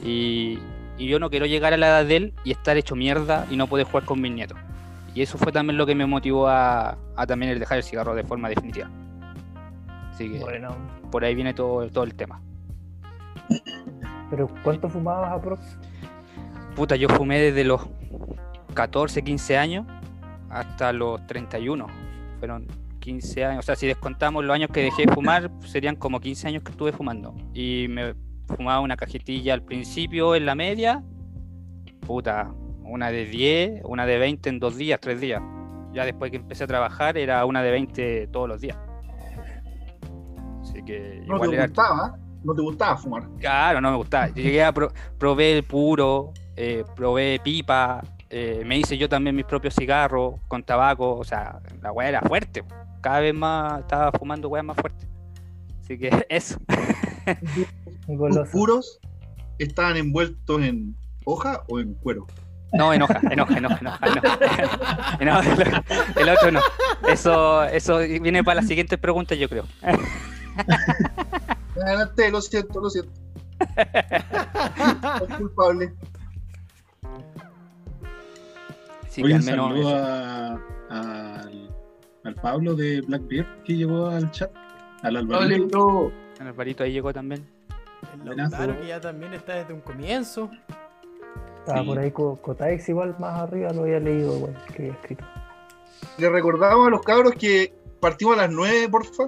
[0.02, 0.58] y,
[0.98, 3.56] y yo no quiero llegar a la edad de él y estar hecho mierda y
[3.56, 4.56] no poder jugar con mis nietos.
[5.14, 8.14] Y eso fue también lo que me motivó a, a también el dejar el cigarro
[8.14, 8.88] de forma definitiva.
[10.10, 10.74] Así que Bueno,
[11.10, 12.40] por ahí viene todo, todo el tema.
[14.30, 15.76] pero ¿cuánto fumabas aprox?
[16.76, 17.82] Puta, yo fumé desde los
[18.74, 19.86] 14, 15 años
[20.48, 21.86] hasta los 31.
[22.38, 22.66] Fueron
[23.02, 23.58] 15 años.
[23.58, 26.70] O sea, si descontamos los años que dejé de fumar, serían como 15 años que
[26.70, 27.34] estuve fumando.
[27.52, 28.14] Y me
[28.46, 31.02] fumaba una cajetilla al principio en la media.
[32.06, 32.52] Puta,
[32.84, 35.42] una de 10, una de 20 en dos días, tres días.
[35.92, 38.78] Ya después que empecé a trabajar era una de 20 todos los días.
[40.62, 43.28] Así que No igual te era gustaba, no te gustaba fumar.
[43.38, 44.28] Claro, no me gustaba.
[44.28, 49.36] Yo Llegué a pro- probé el puro, eh, probé pipa, eh, me hice yo también
[49.36, 52.64] mis propios cigarros con tabaco, o sea, la weá era fuerte.
[53.02, 55.06] Cada vez más estaba fumando weá más fuerte.
[55.82, 56.56] Así que eso.
[58.06, 58.50] Un ¿Tus goloso.
[58.50, 58.98] puros
[59.58, 62.26] estaban envueltos en hoja o en cuero?
[62.72, 64.06] No, enoja, enoja, enoja, enoja.
[64.06, 65.14] enoja.
[65.24, 65.82] No, el,
[66.22, 66.60] el otro no.
[67.06, 69.64] Eso, eso viene para la siguiente pregunta, yo creo.
[71.84, 73.12] Adelante, lo siento, lo siento.
[73.76, 75.92] Es culpable.
[79.08, 80.60] Sí, Oye, al menos saludo a-
[80.90, 81.71] al,
[82.24, 84.50] al Pablo de Blackbeard que llegó al chat.
[85.02, 86.12] Al Alvarito.
[86.40, 87.46] El Alvarito ahí llegó también.
[88.26, 88.36] El.
[88.36, 90.50] Lautaro que ya también está desde un comienzo.
[91.60, 91.86] Estaba Sí.
[91.86, 95.24] por ahí Co- Cotaex igual más arriba, lo había leído igual que había escrito.
[96.18, 99.24] Le recordamos a los cabros que partimos a las 9, porfa.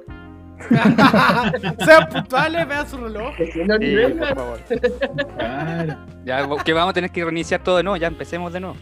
[1.85, 3.35] Sean puntuales, vean su reloj.
[3.37, 4.61] Sí, nivel, por favor.
[5.37, 5.97] Claro.
[6.25, 8.77] Ya, que vamos a tener que reiniciar todo de nuevo, ya empecemos de nuevo.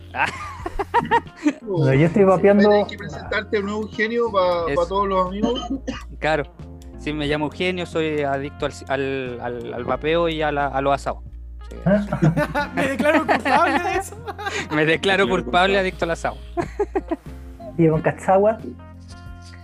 [1.86, 2.68] Ah, yo estoy vapeando.
[2.68, 4.86] Tienes que presentarte un nuevo genio para Eso.
[4.86, 5.60] todos los amigos.
[6.18, 6.44] claro.
[6.98, 10.80] Sí, me llamo Eugenio, soy adicto al, al, al- al vapeo y a, la- a
[10.80, 11.18] los asados.
[11.68, 11.76] Sí.
[12.76, 14.16] Me declaro culpable de eso.
[14.70, 16.36] Me declaro Claro, culpable adicto al asado.
[17.76, 18.58] Vivo en Cachagua.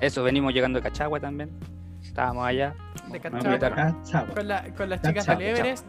[0.01, 1.51] Eso, venimos llegando de Cachagua también.
[2.03, 2.75] Estábamos allá.
[3.13, 3.95] De Cachagua.
[4.13, 4.27] Ah.
[4.35, 5.87] Con, la, con las chicas Chao, del Everest.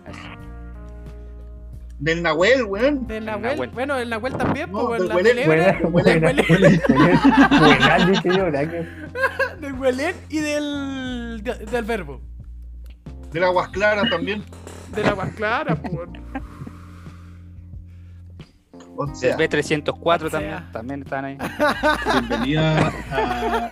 [2.00, 3.08] Del Nahuel, weón.
[3.08, 3.52] Del El Nahuel.
[3.56, 3.70] Nahuel.
[3.72, 5.36] Bueno, el Nahuel también, No, pues, del la Huelén.
[5.36, 5.82] del
[9.60, 12.22] del Huelén y del, de- del Verbo.
[13.34, 14.44] Del Aguas Claras también.
[14.96, 15.94] Del Aguas Claras, pues.
[18.96, 20.30] O Del sea, B304 O sea.
[20.30, 21.38] también, también están ahí.
[22.28, 23.70] Bienvenida a,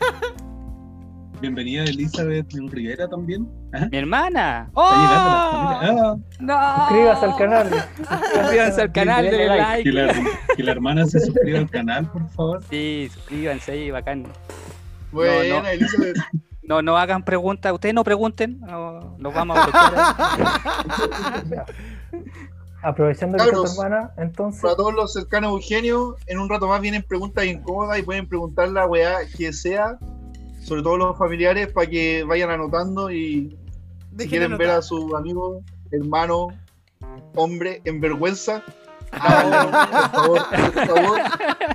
[1.42, 3.48] bienvenida Elizabeth Rivera también.
[3.74, 4.70] Ajá, Mi hermana.
[4.70, 4.90] La ¡Oh!
[4.92, 6.78] Ah, ¡No!
[6.88, 7.70] Suscríbase al canal.
[8.34, 9.84] Suscríbanse al canal, denle like.
[9.84, 10.14] que, la,
[10.56, 12.64] que la hermana se suscriba al canal, por favor.
[12.70, 14.26] Sí, suscríbanse ahí, bacán.
[15.12, 15.68] Buena, no.
[15.68, 16.18] Elizabeth.
[16.64, 19.66] No, no hagan preguntas, ustedes no pregunten, no, nos vamos a.
[22.84, 23.78] Aprovechando que está tu Cabros.
[23.80, 24.62] hermana, entonces.
[24.62, 28.28] Para todos los cercanos a Eugenio, en un rato más vienen preguntas incómodas y pueden
[28.28, 29.98] preguntar la weá que sea,
[30.68, 33.58] sobre todo los familiares, para que vayan anotando y
[34.18, 34.80] si quieren ver anotar.
[34.80, 36.48] a su amigo, hermano,
[37.36, 38.62] hombre en vergüenza,
[39.12, 40.42] háganlo, por favor,
[40.74, 41.20] por favor,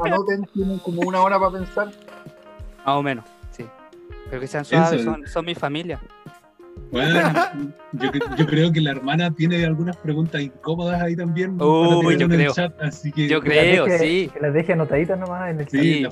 [0.04, 1.86] anoten, tienen como una hora para pensar.
[1.86, 3.64] Más o menos, sí.
[4.28, 5.98] Pero que sean suaves, son, son mi familia.
[6.90, 7.32] Bueno,
[7.92, 11.52] yo, yo creo que la hermana tiene algunas preguntas incómodas ahí también.
[11.60, 12.52] Uy, yo el creo.
[12.52, 14.30] chat, así que Yo que las creo, deje- sí.
[14.34, 16.06] Que las deje anotaditas nomás en el sí, Sí.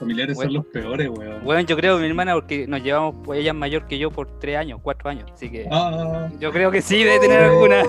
[0.00, 0.50] Familiares Bueno.
[0.50, 1.44] son los peores, weón.
[1.44, 4.38] Bueno, yo creo mi hermana porque nos llevamos, pues ella es mayor que yo por
[4.40, 7.82] tres años, cuatro años, así que Ah, yo creo que sí debe tener alguna.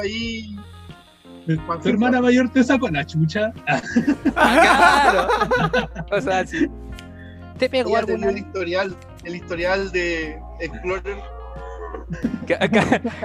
[0.00, 0.56] Ahí.
[1.82, 3.52] tu hermana mayor te sacó la chucha.
[4.32, 5.28] claro.
[6.12, 6.68] O sea, sí.
[7.58, 11.16] ¿Te pegó alguna el historial, el historial de Explorer.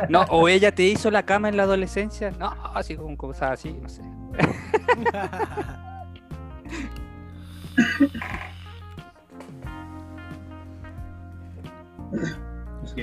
[0.10, 2.32] No, o ella te hizo la cama en la adolescencia.
[2.32, 4.02] No, así como cosas así, no sé.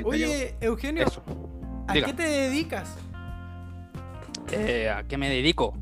[0.05, 1.23] Oye, Eugenio, Eso.
[1.87, 2.07] ¿a diga.
[2.07, 2.97] qué te dedicas?
[4.51, 5.75] Eh, ¿A qué me dedico?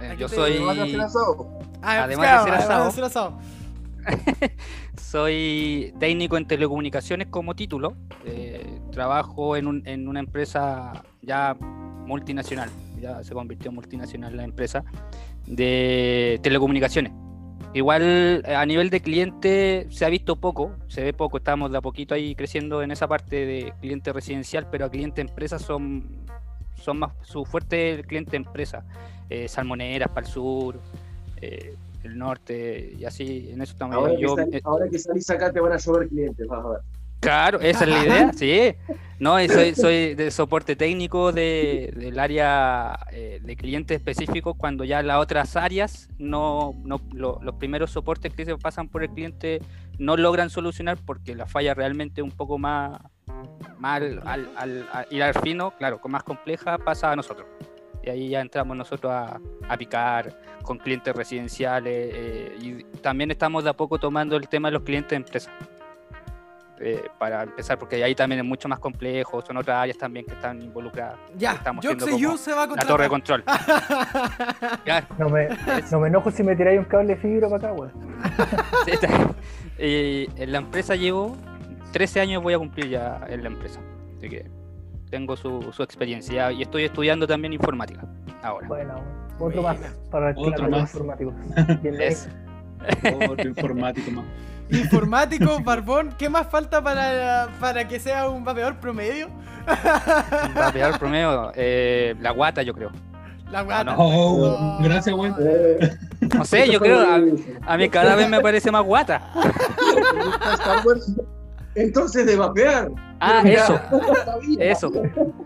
[0.00, 0.52] Eh, ¿A qué yo soy.
[0.54, 1.58] ¿Te vas a hacer asado?
[1.82, 2.90] Ah, Además claro, de ser además de asado.
[2.90, 3.38] ser asado.
[4.96, 7.96] Soy técnico en telecomunicaciones como título.
[8.24, 12.70] Eh, trabajo en, un- en una empresa ya multinacional.
[13.00, 14.84] Ya se convirtió en multinacional la empresa
[15.50, 17.12] de telecomunicaciones.
[17.74, 21.78] Igual eh, a nivel de cliente se ha visto poco, se ve poco, estamos de
[21.78, 26.04] a poquito ahí creciendo en esa parte de cliente residencial, pero a cliente empresa son,
[26.74, 28.84] son más su fuerte el cliente empresa,
[29.28, 30.80] eh, salmoneras para el sur,
[31.40, 33.94] eh, el norte y así, en eso estamos.
[33.96, 36.68] Ahora que, Yo, sal- ahora que salís acá te van a llover clientes, vas a
[36.70, 36.80] ver.
[37.20, 38.74] Claro, esa es la idea, sí.
[39.18, 44.82] No, y soy, soy de soporte técnico de, del área eh, de clientes específicos cuando
[44.84, 49.10] ya las otras áreas, no, no lo- los primeros soportes que se pasan por el
[49.10, 49.60] cliente
[49.98, 52.98] no logran solucionar porque la falla realmente un poco más,
[53.78, 57.46] más al, al, ir al fino, claro, con más compleja, pasa a nosotros.
[58.02, 63.64] Y ahí ya entramos nosotros a, a picar con clientes residenciales eh, y también estamos
[63.64, 65.50] de a poco tomando el tema de los clientes de empresa
[66.82, 70.32] eh, para empezar, porque ahí también es mucho más complejo, son otras áreas también que
[70.32, 71.18] están involucradas.
[71.36, 73.44] Ya, Estamos Joxy como You se va a La torre de control.
[74.84, 75.48] Claro, No me,
[75.90, 77.92] no me enojo si me tiráis un cable de fibra para acá, weón.
[79.78, 81.36] Y en la empresa llevo
[81.92, 83.80] 13 años voy a cumplir ya en la empresa.
[84.16, 84.46] Así que
[85.10, 88.02] tengo su, su experiencia y estoy estudiando también informática
[88.42, 88.68] ahora.
[88.68, 88.94] Bueno,
[89.38, 89.78] otro más
[90.10, 90.80] para el Otro más.
[90.82, 91.32] informático.
[91.82, 92.28] Bien, Es-
[93.28, 94.24] Otro informático más.
[94.72, 99.28] Informático, Barbón, ¿qué más falta para, para que sea un vapeador promedio?
[99.68, 102.90] Va a pegar promedio eh, la guata, yo creo.
[103.50, 103.84] La guata.
[103.84, 103.94] no.
[103.98, 104.84] Oh, No.
[104.84, 105.34] gracias, weón.
[105.40, 105.90] Eh,
[106.34, 107.16] No sé, yo creo, a,
[107.72, 109.20] a mí cada vez me parece más guata.
[109.34, 111.12] ¿Te gusta Star Wars?
[111.74, 112.90] Entonces de vapear.
[113.20, 113.80] Ah, Mira, eso,
[114.58, 114.92] eso.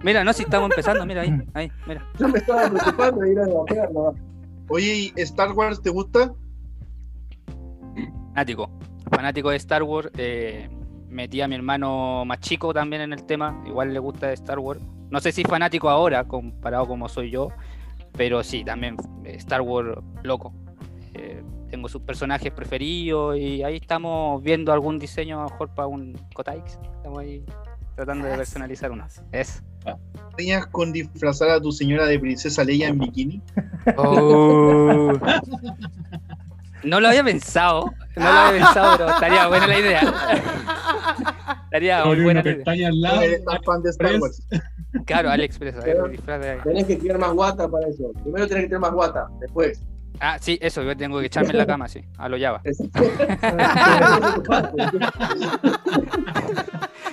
[0.03, 2.07] Mira, no, si estamos empezando, mira ahí, ahí, mira.
[2.19, 4.15] Yo me estaba preocupando de ir a vapear, no.
[4.69, 6.33] Oye, ¿y Star Wars te gusta?
[8.33, 8.71] Fanático,
[9.11, 10.11] fanático de Star Wars.
[10.17, 10.69] eh,
[11.09, 14.81] metí a mi hermano más chico también en el tema, igual le gusta Star Wars.
[15.11, 17.51] No sé si fanático ahora, comparado como soy yo,
[18.17, 20.53] pero sí, también Star Wars loco.
[21.15, 25.87] Eh, tengo sus personajes preferidos y ahí estamos viendo algún diseño a lo mejor para
[25.87, 26.79] un Kotaix.
[26.97, 27.45] Estamos ahí
[27.95, 29.07] tratando de personalizar uno.
[29.33, 29.63] Es.
[30.37, 33.43] ¿Sueñas con disfrazar a tu señora de princesa Leia en bikini?
[33.97, 35.13] Oh.
[36.85, 40.15] No lo había pensado, no lo había pensado, pero estaría buena la idea.
[41.65, 42.89] Estaría muy buena la idea.
[42.89, 43.23] al lado.
[43.23, 44.21] ¿Eres tan fan de Star.
[44.21, 44.47] Wars?
[45.07, 45.75] Claro, AliExpress,
[46.63, 48.13] Tenés que tener más guata para eso.
[48.23, 49.83] Primero tenés que tener más guata, después.
[50.21, 52.63] Ah, sí, eso, yo tengo que echarme en la cama, sí, a lo Java.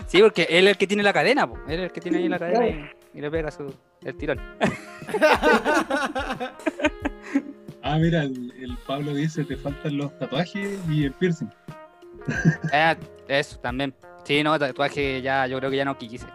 [0.07, 1.55] Sí, porque él es el que tiene la cadena, po.
[1.69, 4.41] él es el que tiene ahí la cadena y, y le pega su, el tirón.
[7.83, 11.49] Ah, mira, el, el Pablo dice, te faltan los tatuajes y el piercing.
[12.73, 12.95] Ah,
[13.27, 13.93] eso también.
[14.23, 16.27] Sí, no, tatuaje ya, yo creo que ya no quise.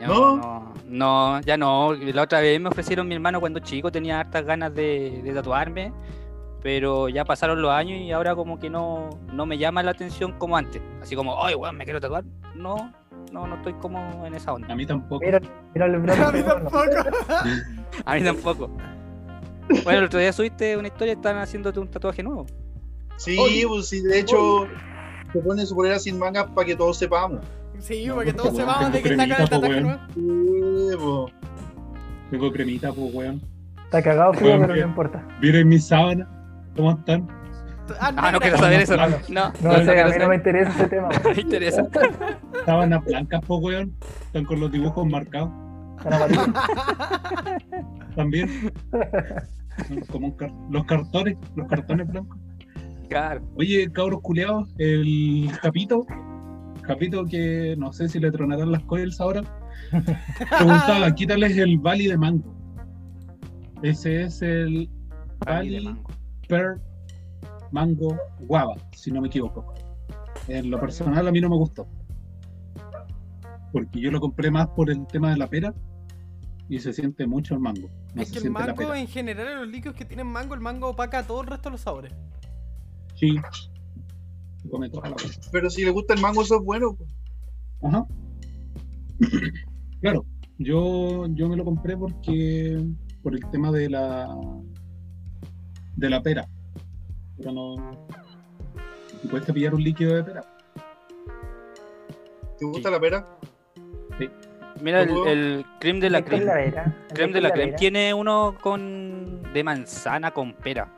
[0.00, 0.36] Ya ¿No?
[0.36, 1.92] no, no, ya no.
[1.94, 5.92] La otra vez me ofrecieron mi hermano cuando chico, tenía hartas ganas de, de tatuarme.
[6.62, 10.32] pero ya pasaron los años y ahora como que no, no me llama la atención
[10.38, 10.80] como antes.
[11.00, 12.22] Así como, ay, weón, me quiero tatuar.
[12.54, 12.92] No,
[13.32, 14.72] no, no estoy como en esa onda.
[14.72, 15.24] A mí tampoco.
[15.24, 15.40] Mira,
[15.74, 16.32] mira el A brazo.
[16.32, 16.78] mí tampoco.
[18.06, 18.70] A mí tampoco.
[19.84, 22.46] Bueno, el otro día subiste una historia, están haciéndote un tatuaje nuevo.
[23.16, 23.66] Sí, Oye.
[23.66, 24.66] pues sí, de hecho,
[25.32, 27.40] se pone su polera sin mangas para que todos sepamos.
[27.78, 30.00] Sí, No, porque pues, todos weón, sepan de que está acá el po, tatuaje nuevo.
[30.14, 31.34] Sí, pues.
[32.30, 33.42] Tengo cremita, pues, weón.
[33.84, 35.26] Está cagado, frío, pero no importa.
[35.40, 36.28] Miren mis sábanas.
[36.76, 37.28] ¿Cómo están?
[38.00, 38.40] Ah, no negra.
[38.40, 38.94] quiero saber eso.
[38.94, 39.18] Claro.
[39.28, 41.08] No, No, no, sé, a mí no me interesa ese tema.
[41.22, 41.86] No me interesa.
[42.64, 43.94] Sábanas blancas, pues, weón.
[44.26, 45.50] Están con los dibujos marcados.
[48.10, 48.30] Están
[50.10, 52.38] Como un car- los cartones, los cartones blancos.
[53.08, 53.42] Claro.
[53.56, 56.06] Oye, cabros culeados, el Capito,
[56.82, 59.42] Capito que no sé si le tronarán las coils ahora,
[60.58, 62.54] preguntaba, quítales el Valley de Mango.
[63.82, 64.88] Ese es el
[65.44, 66.10] Valley mango.
[66.48, 66.80] Per
[67.70, 69.74] Mango Guava, si no me equivoco.
[70.48, 71.86] En lo personal a mí no me gustó.
[73.72, 75.74] Porque yo lo compré más por el tema de la pera
[76.68, 77.88] y se siente mucho el mango.
[78.14, 80.88] No Es que el mango, en general, en los líquidos que tienen mango, el mango
[80.88, 82.12] opaca todo el resto de los sabores.
[83.16, 83.36] Sí.
[84.62, 85.30] Se come toda la pera.
[85.50, 86.94] Pero si le gusta el mango, eso es bueno.
[86.94, 87.10] pues.
[87.82, 88.06] Ajá.
[90.00, 90.24] Claro,
[90.58, 92.84] yo, yo me lo compré porque
[93.22, 94.36] por el tema de la
[95.96, 96.48] de la pera.
[97.36, 98.06] Pero no.
[99.22, 100.44] Y cuesta pillar un líquido de pera.
[102.58, 103.38] ¿Te gusta la pera?
[104.80, 106.72] Mira, el, el creme de la creme.
[107.14, 110.88] Creme de la creme tiene uno con de manzana con pera.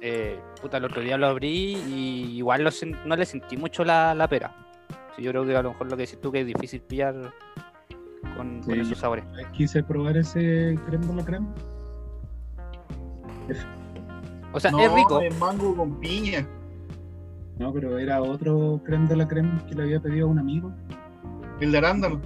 [0.00, 3.84] Eh, puta, el otro día lo abrí y igual lo sen- no le sentí mucho
[3.84, 4.54] la, la pera.
[5.16, 7.14] Sí, yo creo que a lo mejor lo que decís tú que es difícil pillar
[8.36, 8.80] con, con Sí.
[8.80, 9.24] esos sabores.
[9.52, 11.48] Quise probar ese creme de la crema.
[14.52, 15.20] O sea, no, es rico.
[15.20, 16.46] es mango con piña.
[17.58, 20.72] No, pero era otro creme de la crema que le había pedido a un amigo.
[21.60, 22.20] El de arándano.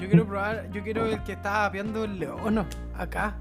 [0.00, 3.34] Yo quiero probar, yo quiero el que estaba apiando el leono, acá.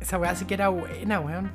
[0.00, 1.50] Esa weá sí que era buena, weón.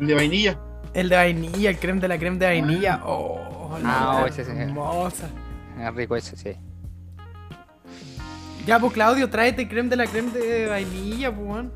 [0.00, 0.58] El de vainilla.
[0.94, 3.00] El de vainilla, el creme de la creme de vainilla.
[3.04, 4.50] Oh, la Ah, oh, ese sí.
[4.54, 5.28] hermosa.
[5.78, 6.52] Es rico ese, sí.
[8.66, 11.72] Ya, pues Claudio, tráete creme de la creme de vainilla, pues, weón.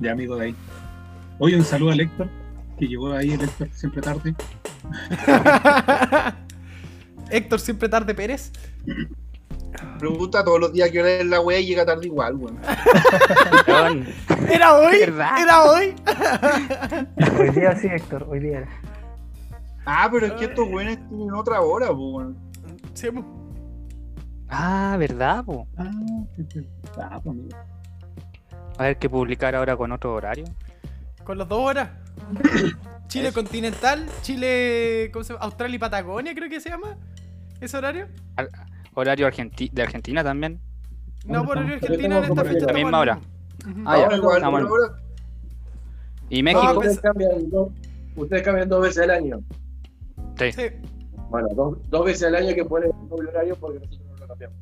[0.00, 0.54] Ya amigo de ahí.
[1.38, 2.28] Oye, un saludo al Héctor,
[2.78, 4.34] que llegó ahí, el Héctor siempre tarde.
[7.30, 8.52] Héctor siempre tarde Pérez.
[9.98, 12.58] Pregunta todos los días que hora es la wea y llega tarde igual, weón.
[14.48, 15.38] Era hoy, ¿Verdad?
[15.40, 15.94] era hoy.
[17.38, 18.66] Hoy día sí, Héctor, hoy día.
[19.86, 22.36] Ah, pero es que estos weones tienen otra hora, pues, weón.
[22.94, 23.08] Sí.
[24.48, 25.44] Ah, ¿verdad?
[25.44, 25.66] po?
[25.78, 25.90] Ah,
[27.22, 27.56] pues, amigo.
[28.78, 30.44] A ver qué publicar ahora con otro horario.
[31.24, 31.90] Con las dos horas.
[33.08, 35.44] Chile continental, Chile, ¿cómo se llama?
[35.44, 36.96] Australia y Patagonia, creo que se llama.
[37.60, 38.06] ¿Ese horario?
[38.36, 38.48] Ar-
[38.94, 40.60] Horario argenti- de Argentina también.
[41.26, 42.66] No, por horario Argentina en esta fecha.
[42.66, 43.20] la misma hora.
[43.84, 44.16] Ah, ya.
[44.16, 44.68] Igual, Ah, bueno.
[44.68, 44.94] ahora.
[46.28, 46.62] ¿Y México?
[46.64, 47.68] No, Ustedes cambian, dos,
[48.16, 49.40] ustedes cambian dos veces al año.
[50.38, 50.52] Sí.
[50.52, 50.62] Sí.
[51.28, 54.56] Bueno, dos, dos veces al año que ponen doble horario porque nosotros no lo cambiamos.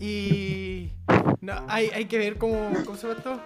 [0.00, 0.90] Y.
[1.40, 3.40] No, hay, hay que ver cómo, cómo se llama esto.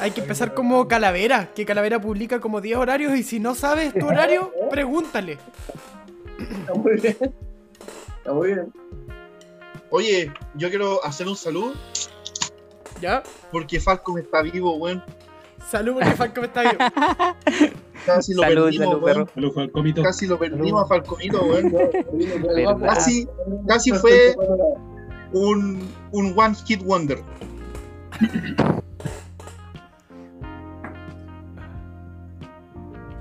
[0.00, 3.92] Hay que empezar como Calavera, que Calavera publica como 10 horarios y si no sabes
[3.94, 5.38] tu horario, pregúntale.
[6.38, 7.16] Está muy bien.
[8.24, 8.72] Está muy bien.
[9.90, 11.74] Oye, yo quiero hacer un saludo
[12.98, 13.22] ¿Ya?
[13.52, 15.04] porque Falcom está vivo, weón.
[15.68, 16.78] Salud porque Falcom está vivo.
[18.06, 19.68] Casi lo Salud, perdimos, salud, weón.
[19.68, 20.02] comito.
[20.02, 21.70] Casi lo perdimos a Falcomito, weón.
[21.70, 22.78] Verdad.
[22.80, 23.28] Casi,
[23.68, 24.34] casi fue
[25.34, 27.22] un, un one hit wonder.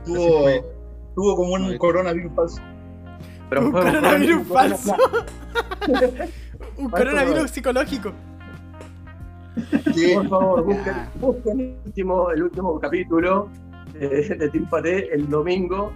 [0.06, 0.48] Tuvo,
[1.14, 2.62] tuvo como un coronavirus falso.
[3.50, 4.96] Pero Un coronavirus falso.
[6.78, 8.14] Un coronavirus psicológico.
[9.94, 13.50] Sí, Por favor, busquen, busquen el, último, el último capítulo
[13.94, 15.92] de, de Team Paté el domingo.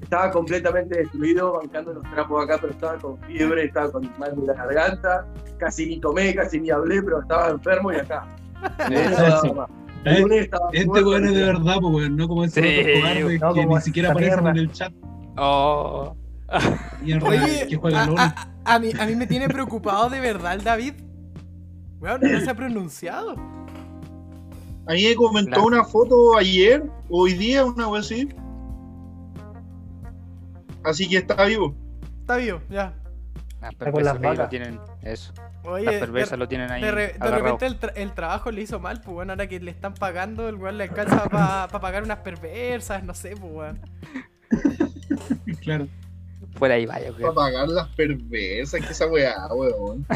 [0.00, 4.46] Estaba completamente destruido, bancando los trapos acá, pero estaba con fiebre, estaba con mal de
[4.46, 5.26] la garganta.
[5.58, 8.26] Casi ni tomé, casi ni hablé, pero estaba enfermo y acá.
[8.90, 9.66] Eso,
[10.04, 13.54] Eh, Este weón es de verdad, pues, weón, no como ese Sí, otro cobarde no,
[13.54, 14.92] que como ni siquiera aparecen en el chat.
[15.36, 16.16] Oh.
[17.02, 18.18] Mierda, Oye, que juega a, LOL.
[18.18, 20.94] a- a mí, a mí me tiene preocupado de verdad el David.
[22.00, 23.32] Weón, no se ha pronunciado.
[24.86, 25.66] A mí me comentó Claro.
[25.66, 28.28] una foto ayer, hoy día, una wea así.
[30.84, 31.74] Así que está vivo.
[32.20, 32.92] Está vivo, ya.
[33.60, 35.32] Las ahí lo tienen, Eso.
[35.64, 36.82] Oye, Las de, perversas lo tienen ahí.
[36.82, 37.42] de re- de agarrado.
[37.56, 40.48] repente el, tra- el trabajo le hizo mal, pues bueno, ahora que le están pagando,
[40.48, 43.80] el weón le alcanza para pagar unas perversas, no sé, pues weón.
[45.60, 45.86] Claro.
[46.62, 47.34] Por ahí vaya, Para creo.
[47.34, 50.06] pagar las perversas, que esa weá, weón.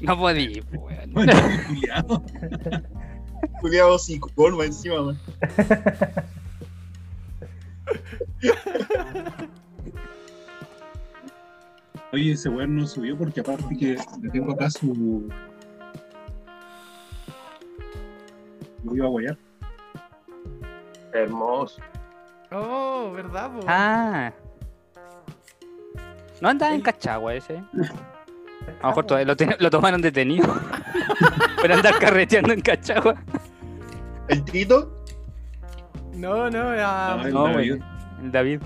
[0.00, 1.12] No podí, weón.
[1.66, 2.22] Culiao.
[3.62, 5.18] Juliado psicón, más encima, weón.
[12.12, 15.28] Oye, ese weón no subió porque aparte que le tengo acá su.
[18.84, 19.36] Lo iba a guayar.
[21.14, 21.80] Hermoso.
[22.50, 23.60] Oh, ¿verdad, po?
[23.66, 24.32] Ah.
[26.40, 27.56] No andaba en Cachagua ese.
[27.56, 30.46] A lo mejor todavía lo, ten- lo tomaron detenido.
[31.60, 33.14] Por andar carreteando en Cachagua.
[34.28, 35.04] El Tito,
[36.14, 37.14] No, no, era...
[37.14, 37.54] Ah, el No, David.
[37.76, 37.82] güey.
[38.22, 38.60] El David.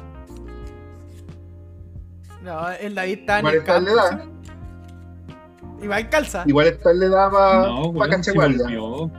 [2.42, 3.90] No, el David está en igual el está campo.
[3.90, 4.24] edad.
[5.82, 6.42] Igual calza.
[6.46, 9.10] Igual está la edad para No, weón, volvió.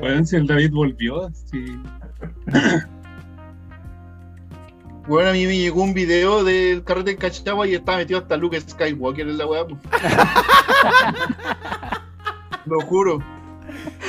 [0.00, 1.76] Weón, si el David volvió, sí.
[5.06, 8.38] Bueno, a mí me llegó un video del carrete en Cachagua y estaba metido hasta
[8.38, 9.66] Luke Skywalker en la weá.
[9.66, 9.78] pues.
[12.64, 13.22] Lo juro.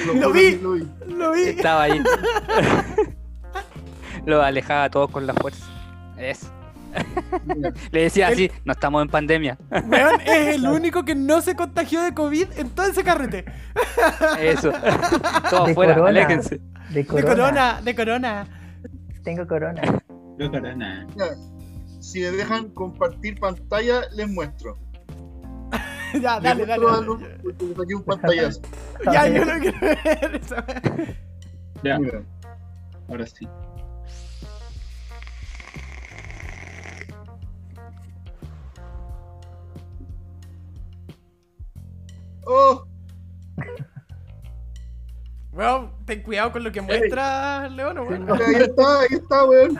[0.05, 0.55] Lo juro vi.
[0.55, 0.87] lo vi.
[1.07, 1.41] Lo vi.
[1.41, 2.01] Estaba ahí.
[4.25, 5.65] lo alejaba a todos con la fuerza.
[6.17, 6.47] Eso.
[7.91, 9.57] Le decía El- así, no estamos en pandemia.
[9.71, 13.45] Weón, es el único que no se contagió de COVID en todo ese carrete.
[14.39, 14.71] Eso.
[15.49, 16.09] Todos De fuera, corona.
[16.09, 16.59] aléjense.
[16.89, 17.27] De De corona.
[17.35, 18.47] corona, de corona.
[19.23, 19.81] Tengo corona.
[20.37, 21.05] Nada.
[21.15, 21.27] mira.
[21.99, 24.77] Si me dejan compartir pantalla, les muestro.
[26.13, 26.65] ya, Les dale, dale.
[26.85, 26.97] dale.
[26.97, 27.19] algo
[27.77, 28.61] saqué un pantallazo.
[29.11, 30.41] Ya, yo no quiero ver.
[31.83, 31.99] Ya,
[33.09, 33.47] ahora sí.
[42.45, 42.85] ¡Oh!
[45.51, 48.29] Weón, ten cuidado con lo que muestra León, weón.
[48.31, 49.77] Ahí está, ahí está, weón.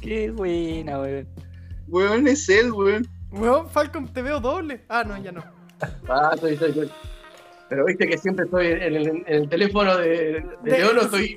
[0.00, 1.28] Qué buena, weón.
[1.88, 3.06] Weón es él, weón.
[3.32, 4.82] Weón, Falcon, te veo doble.
[4.88, 5.44] Ah, no, ya no.
[6.08, 6.90] Ah, estoy, estoy, estoy.
[7.68, 11.36] Pero viste que siempre estoy en el, en el teléfono de, de De- Leono, estoy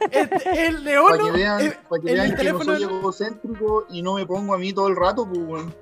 [0.00, 1.24] El Para Leono.
[1.26, 4.54] que vean, eh, pa' que vean el que no soy egocéntrico y no me pongo
[4.54, 5.74] a mí todo el rato, pues, weón.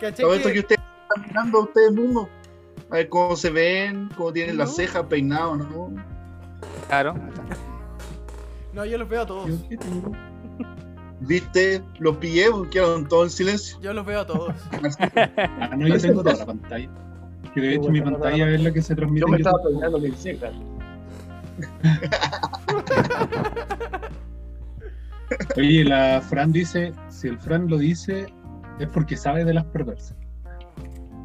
[0.00, 2.28] ¿cachai Todo esto que- ustedes están mirando a ustedes mismos.
[2.90, 4.74] A ver cómo se ven, cómo tienen las No.
[4.74, 5.92] cejas peinados, ¿no?
[6.88, 7.14] Claro.
[8.72, 9.48] No, yo los veo a todos.
[11.20, 11.82] ¿Viste?
[11.98, 13.78] Los pillé, pues, quedaron todos en silencio.
[13.80, 14.54] Yo los veo a todos.
[15.60, 16.88] Ah, no, yo tengo toda la pantalla.
[17.54, 20.16] Que de hecho mi pantalla es la que se transmite Yo me estaba peinando mis
[20.16, 20.52] cejas.
[25.56, 28.26] Oye, la Fran dice, si el Fran lo dice,
[28.78, 30.16] es porque sabe de las perversas.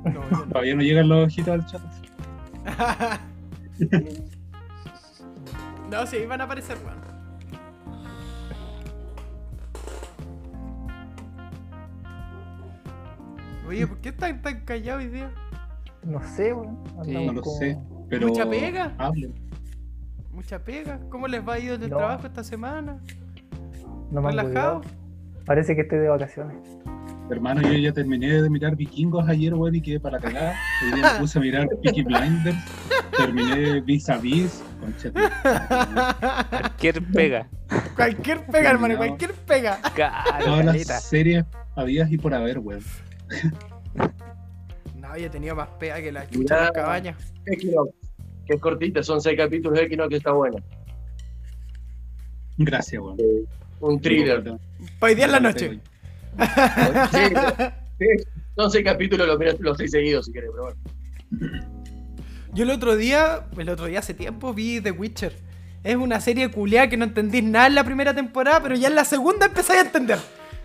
[0.05, 0.43] No, no.
[0.49, 1.81] Todavía no llegan los ojitos al chat.
[5.89, 6.99] no, sí, van a aparecer, weón.
[13.67, 15.31] Oye, ¿por qué están tan callados hoy día?
[16.03, 16.77] No sé, weón.
[17.03, 17.77] Sí, No lo como- sé,
[18.09, 18.93] pero ¿Mucha pega?
[18.97, 19.33] hablen.
[20.35, 20.99] Mucha pega.
[21.09, 21.97] ¿Cómo les va a ir en el No.
[21.97, 22.99] trabajo esta semana?
[24.11, 24.81] No me han ¿Relajado?
[25.45, 26.57] Parece que estoy de vacaciones.
[27.29, 30.53] Hermano, yo ya terminé de mirar vikingos ayer, weón, y quedé para cagar.
[30.83, 32.57] Hoy día me puse a mirar Peaky Blinders.
[33.17, 34.63] Terminé vis a vis.
[34.79, 35.13] Cualquier
[37.13, 37.47] pega.
[37.95, 38.97] cualquier pega, hermano, No.
[38.99, 39.79] cualquier pega.
[40.43, 42.83] Todas las series habidas y por haber, weón.
[44.95, 47.15] No, yo he tenido más pega que la chucha de las cabañas.
[48.45, 50.57] Que es cortita, son seis capítulos de Equinox que está bueno.
[52.57, 53.17] Gracias, weón.
[53.81, 54.53] Un thriller.
[54.99, 55.79] Hoy día en la noche.
[57.11, 58.07] Sí,
[58.55, 61.65] son seis capítulos, los, miras los seis seguidos si querés, pero bueno.
[62.53, 65.35] Yo el otro día, el otro día hace tiempo vi The Witcher.
[65.83, 68.95] Es una serie culiada que no entendís nada en la primera temporada, pero ya en
[68.95, 70.17] la segunda empezáis a entender.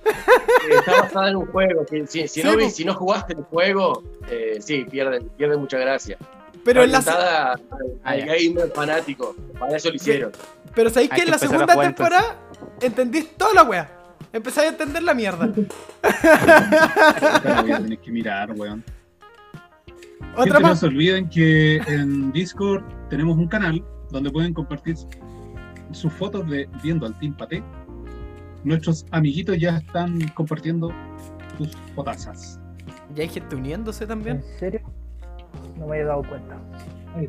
[0.07, 1.85] Eh, Está basada en un juego.
[1.85, 2.71] que si, si Sí, no, vi- po.
[2.71, 6.17] si no jugaste el juego, eh, sí, pierde, pierde mucha gracia.
[6.65, 7.57] Pero en la al, Ah,
[8.05, 8.27] al ya.
[8.27, 9.35] gamer fanático.
[9.59, 10.33] Para eso lo hicieron.
[10.75, 12.37] pero sabéis que en la segunda temporada
[12.81, 13.97] entendís toda la wea.
[14.33, 15.51] Empezáis a entender la mierda.
[17.43, 18.85] Tener que mirar, weón.
[20.37, 24.97] Otra no se olviden que en Discord tenemos un canal donde pueden compartir
[25.93, 27.63] sus fotos de viendo al Team Pate.
[28.63, 30.93] Nuestros amiguitos ya están compartiendo
[31.59, 32.61] sus fotazas.
[33.17, 34.37] Y hay gente uniéndose también.
[34.53, 34.81] ¿En serio?
[35.81, 36.59] No me había dado cuenta.
[37.17, 37.29] Ahí.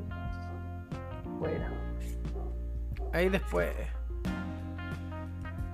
[1.40, 1.66] Bueno.
[3.14, 3.70] Ahí después.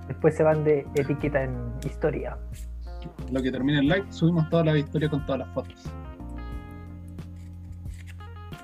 [0.06, 2.38] Después se van de etiqueta en historia.
[3.32, 5.84] Lo que termine el like, subimos toda la historia con todas las fotos.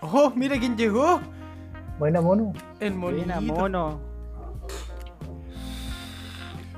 [0.00, 1.20] ¡Oh, mira quién llegó!
[1.98, 2.52] Buena, mono.
[2.80, 3.54] El Buena, monito.
[3.54, 4.00] mono.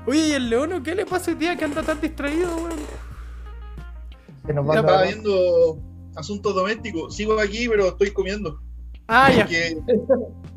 [0.07, 2.79] Oye, ¿y el leono qué le pasa hoy día que anda tan distraído, weón?
[4.45, 5.79] Se nos va Ya a estaba viendo
[6.17, 7.15] asuntos domésticos.
[7.15, 8.59] Sigo aquí, pero estoy comiendo.
[9.07, 9.43] Ah, ya.
[9.43, 9.77] Porque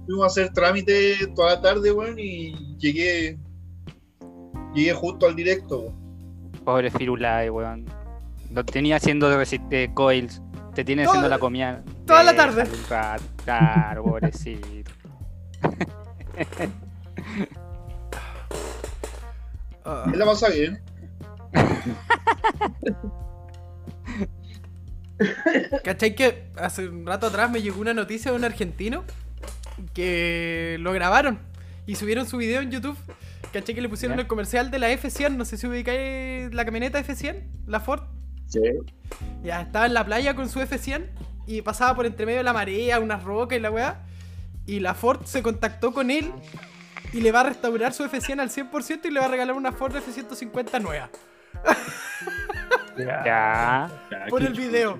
[0.06, 3.38] fuimos a hacer trámite toda la tarde, weón, y llegué.
[4.74, 5.80] Llegué justo al directo.
[5.80, 6.00] weón.
[6.64, 7.86] Pobre Firulai, weón.
[8.52, 10.42] Lo tenía haciendo resiste coils.
[10.74, 11.84] Te tiene haciendo la comida.
[12.06, 12.64] toda la tarde.
[13.44, 14.90] Claro, pobrecito.
[20.12, 20.80] Él la pasa bien.
[25.84, 29.04] ¿Cachai que hace un rato atrás me llegó una noticia de un argentino
[29.94, 31.38] que lo grabaron
[31.86, 32.96] y subieron su video en YouTube?
[33.52, 34.22] ¿Cachai que le pusieron Ya.
[34.22, 35.36] el comercial de la F100?
[35.36, 38.02] No sé si ubicáis la camioneta F100, la Ford.
[38.46, 38.60] Sí.
[39.42, 41.06] Ya estaba en la playa con su F100
[41.46, 44.02] y pasaba por entre medio de la marea, unas rocas y la weá.
[44.66, 46.30] Y la Ford se contactó con él
[47.12, 49.72] y le va a restaurar su F100 al 100% y le va a regalar una
[49.72, 51.10] Ford F150 nueva.
[52.96, 53.22] Ya.
[53.24, 53.90] Ya.
[54.10, 54.98] Ya, Por el video.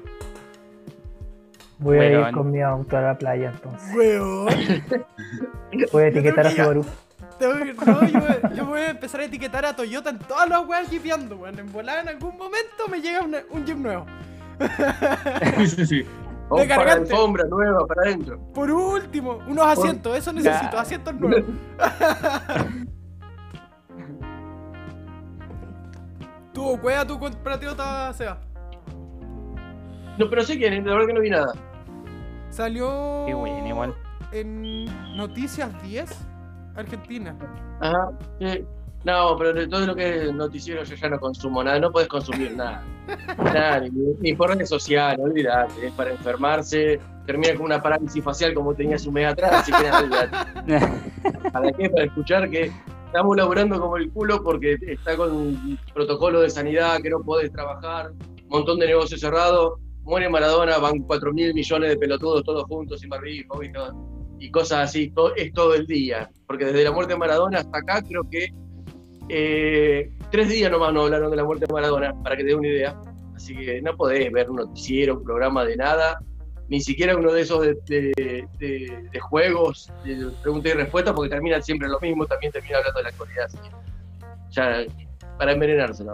[1.78, 3.94] Voy a ir con mi auto a la playa entonces.
[3.94, 4.48] Weón.
[5.92, 6.84] Voy a etiquetar a Subaru.
[7.38, 10.66] Tengo que- No, yo, yo voy a empezar a etiquetar a Toyota en todas las
[10.66, 11.58] weas jeepeando, weón.
[11.58, 14.04] En volar en algún momento me llega una- un jeep nuevo.
[15.56, 16.06] Sí, sí, sí.
[16.50, 18.38] Para alfombra nueva, para adentro.
[18.52, 21.44] Por último, unos asientos, eso necesito, asientos nuevos.
[26.60, 28.38] ¿Tú, cueva, tu compatriota, Seba?
[30.18, 31.54] No, pero sé quién, es, la verdad que no vi nada.
[32.50, 33.94] Salió Qué bueno, igual.
[34.30, 34.84] en
[35.16, 36.10] Noticias 10,
[36.76, 37.34] Argentina.
[37.80, 38.10] Ajá.
[38.38, 38.66] sí.
[39.04, 42.10] No, pero de todo lo que es noticiero yo ya no consumo nada, no puedes
[42.10, 42.82] consumir nada.
[43.38, 43.90] Nada, ni,
[44.20, 49.06] ni por redes sociales, olvidate, es para enfermarse, termina con una parálisis facial como tenías
[49.06, 50.90] un mes atrás, así que nada, olvidate.
[51.52, 51.88] ¿Para qué?
[51.88, 52.70] Para escuchar que
[53.10, 58.12] estamos laburando como el culo porque está con protocolo de sanidad, que no podés trabajar,
[58.46, 63.10] montón de negocios cerrados, muere Maradona, van 4 mil millones de pelotudos todos juntos sin
[63.10, 63.60] barbijo
[64.38, 66.30] y, cosas así, es todo el día.
[66.46, 68.46] Porque desde la muerte de Maradona hasta acá creo que
[69.28, 72.54] eh, tres días nomás no hablaron de la muerte de Maradona, para que te dé
[72.54, 73.00] una idea.
[73.34, 76.16] Así que no podés ver un noticiero, un programa de nada,
[76.70, 81.28] ni siquiera uno de esos de, de- de- de juegos, de preguntas y respuestas, porque
[81.28, 83.44] terminan siempre lo mismo, también termina hablando de la actualidad.
[83.46, 83.58] así
[84.50, 84.84] ya,
[85.36, 86.04] para envenenarse,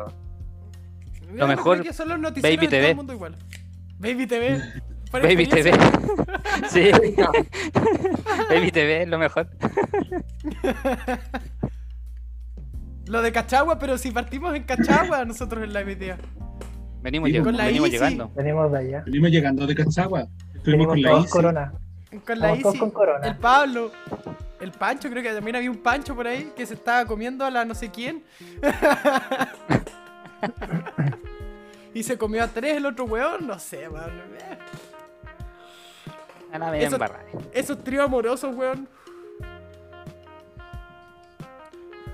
[1.46, 2.90] mejor, que son los noticieros Baby de todo TV.
[2.90, 3.36] el mundo igual.
[3.98, 4.60] Baby TV.
[5.12, 5.70] Baby TV.
[6.70, 6.90] Sí.
[8.50, 9.46] Baby TV es lo mejor.
[13.06, 16.18] Lo de Cachagua, pero si partimos en Cachagua, nosotros en la idea.
[17.02, 18.30] Venimos, lleg- con la venimos llegando.
[18.34, 19.02] Venimos de allá.
[19.06, 20.26] Venimos llegando de Cachagua.
[20.66, 21.32] Estuvimos con la todos Isi.
[21.32, 21.72] corona.
[22.26, 23.26] Con la todos Isi, con corona.
[23.26, 23.92] el Pablo,
[24.60, 27.50] el Pancho, creo que también había un Pancho por ahí que se estaba comiendo a
[27.50, 28.24] la no sé quién.
[31.94, 34.10] y se comió a tres el otro weón, no sé, man.
[36.52, 37.24] A la media Eso- embarrada.
[37.52, 38.88] Esos tríos amorosos, weón.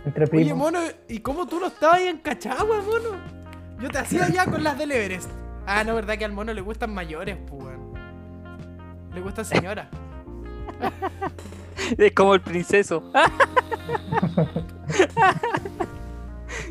[0.05, 0.59] Entre Oye, primos.
[0.59, 3.17] mono, ¿y cómo tú no estabas ahí en Cachagua, mono?
[3.81, 5.31] Yo te hacía ya con las del Everest.
[5.67, 7.92] Ah, no, verdad que al mono le gustan mayores, pues, weón.
[9.15, 9.89] Le gustan señoras.
[11.99, 13.03] Es como el princeso.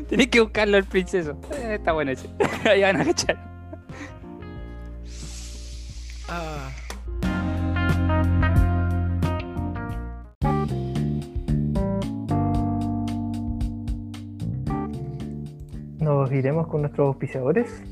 [0.08, 1.36] Tenés que buscarlo el princeso.
[1.52, 2.28] Eh, está bueno ese.
[2.68, 3.38] Ahí van a cachar.
[6.28, 6.70] Ah.
[15.98, 17.82] Nos iremos con nuestros auspiciadores.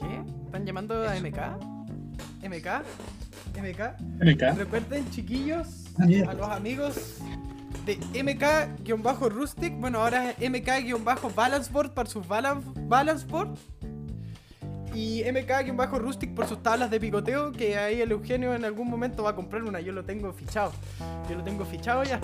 [0.00, 0.22] ¿Qué?
[0.46, 1.38] ¿Están llamando a MK?
[2.48, 2.68] ¿MK?
[3.60, 4.00] ¿MK?
[4.24, 4.56] MK.
[4.58, 7.18] Recuerden, chiquillos, Ah, a los amigos
[7.84, 9.74] de MK-Rustic.
[9.78, 13.50] Bueno, ahora es MK-Balanceboard para sus balan Balanceboard.
[14.94, 17.52] Y MK-Rustic por sus tablas de picoteo.
[17.52, 19.80] Que ahí el Eugenio en algún momento va a comprar una.
[19.80, 20.72] Yo lo tengo fichado.
[21.28, 22.20] Yo lo tengo fichado ya.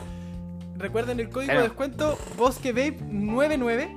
[0.77, 3.97] Recuerden el código Pero- de descuento BosqueVape99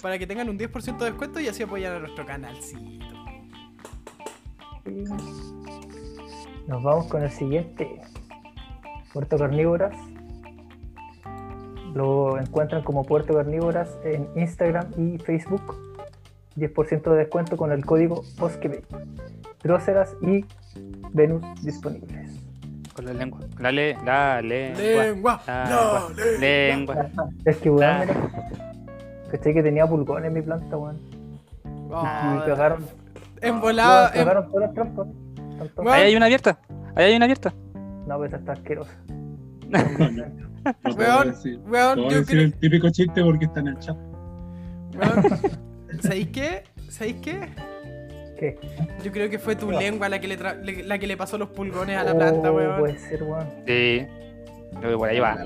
[0.00, 3.06] para que tengan un 10% de descuento y así apoyan a nuestro canalcito.
[6.66, 8.00] Nos vamos con el siguiente.
[9.12, 9.94] Puerto Carnívoras.
[11.94, 15.62] Lo encuentran como Puerto Carnívoras en Instagram y Facebook.
[16.56, 18.82] 10% de descuento con el código OSKEBEI.
[19.62, 20.44] Dróceras y
[21.12, 22.32] Venus disponibles.
[22.94, 23.40] Con la lengua.
[23.58, 24.82] La, le, la lengua.
[24.82, 25.42] Lengua.
[25.46, 26.08] La No,
[26.38, 26.94] lengua.
[26.94, 27.28] lengua.
[27.44, 28.04] Es que, weón, Ah.
[29.30, 31.00] Caché que tenía pulgones en mi planta, weón.
[31.92, 32.84] Ah, Y cagaron,
[33.44, 34.12] En volada.
[34.14, 35.14] weón,
[35.76, 35.88] Weón.
[35.94, 36.58] Ahí hay una abierta.
[36.96, 37.54] Ahí hay una abierta.
[38.06, 38.92] No, pues está asquerosa.
[39.68, 39.78] No,
[40.96, 41.34] Weón,
[41.66, 42.40] weón, yo decir creo.
[42.42, 43.96] el típico chiste porque está en el chat.
[44.94, 45.24] weón,
[46.00, 46.62] ¿Sabéis qué?
[46.88, 47.48] ¿Sabéis qué?
[48.38, 48.58] ¿Qué?
[49.04, 49.78] Yo creo que fue tu No.
[49.78, 52.50] lengua la que le, tra- le- la que le pasó los pulgones a la planta,
[52.50, 52.78] Oh, weón.
[52.78, 53.46] Puede ser, weón.
[53.66, 54.06] Sí.
[54.80, 55.36] Creo que por ahí va.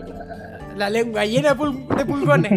[0.77, 2.53] La lengua llena de, pul- de pulgones.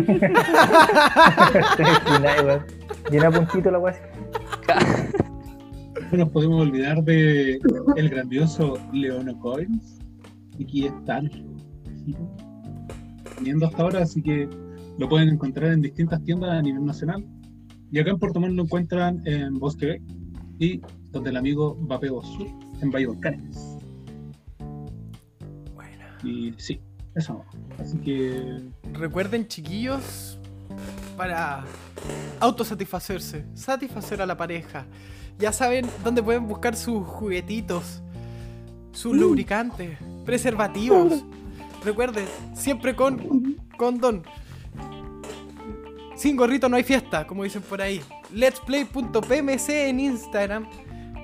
[2.07, 2.65] Llena, weón.
[3.09, 3.95] Llena puntito la weá.
[6.11, 7.59] No nos podemos olvidar de
[7.95, 9.99] el grandioso Leono Coins.
[10.61, 11.31] Aquí están.
[13.37, 14.49] Teniendo hasta ahora, así que
[14.97, 17.25] lo pueden encontrar en distintas tiendas a nivel nacional.
[17.91, 20.01] Y acá en Puerto Montt lo encuentran en Bosque
[20.59, 22.47] y donde el amigo Vapeo Sur,
[22.81, 23.77] en Valle Volcanes.
[25.73, 26.03] Bueno.
[26.23, 26.81] Y sí,
[27.15, 27.43] eso.
[27.79, 28.61] Así que
[28.93, 30.37] Recuerden, chiquillos,
[31.17, 31.63] para
[32.39, 34.85] autosatisfacerse, satisfacer a la pareja.
[35.37, 38.01] Ya saben dónde pueden buscar sus juguetitos,
[38.91, 41.23] sus lubricantes, preservativos.
[41.83, 44.23] Recuerden, siempre con condón.
[46.15, 48.01] Sin gorrito no hay fiesta, como dicen por ahí.
[48.31, 50.69] Let's Play.pmc en Instagram.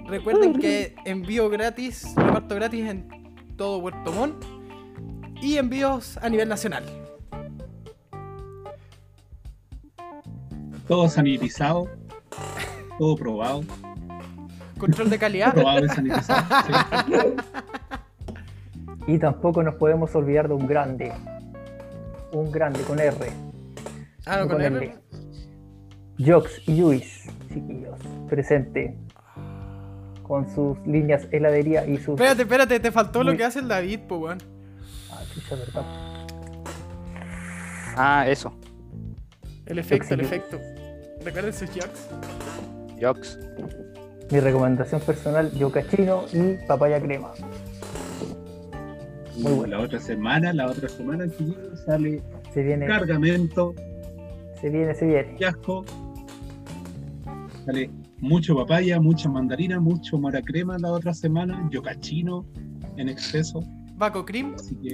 [0.08, 3.08] Recuerden que envío gratis, reparto gratis en
[3.56, 4.44] todo Puerto Montt.
[5.40, 7.07] Y envíos a nivel nacional.
[10.88, 11.88] Todo sanitizado,
[12.98, 13.64] todo probado,
[14.78, 15.54] Control de calidad.
[15.54, 16.46] probado y sanitizado.
[17.08, 17.14] sí.
[19.08, 21.14] Y tampoco nos podemos olvidar de un grande.
[22.34, 23.16] Un grande con R.
[24.26, 24.86] Ah, no, no con con R.
[24.86, 24.96] L.
[26.32, 27.98] Jox y Luis, chiquillos,
[28.30, 28.98] presente.
[30.24, 32.10] Con sus líneas heladería y sus.
[32.16, 34.38] Espérate, espérate, te faltó lo que hace el David, po, weón.
[35.12, 35.84] Ah, chucha, verdad.
[37.96, 38.54] Ah, eso.
[39.66, 40.60] El efecto, el efecto.
[41.28, 42.08] Recuerden sus jokes.
[43.02, 43.38] Jox.
[44.32, 47.34] Mi recomendación personal, yocachino y papaya crema.
[49.36, 49.76] Muy bueno.
[49.76, 51.26] La otra semana, la otra semana,
[51.86, 52.24] sale
[52.54, 53.76] Se viene, cargamento,
[54.62, 55.36] se viene, se viene.
[55.38, 55.84] fiasco.
[57.66, 62.46] Sale mucho papaya, mucha mandarina, mucho mora crema la otra semana, yocachino
[62.96, 63.60] en exceso.
[63.98, 64.56] Baco Cream.
[64.56, 64.94] Así que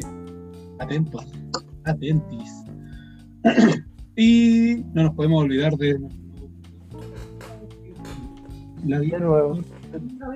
[0.79, 1.27] atentos,
[1.83, 2.63] atentis.
[4.15, 5.95] y no nos podemos olvidar de
[8.85, 9.59] la De nuevo,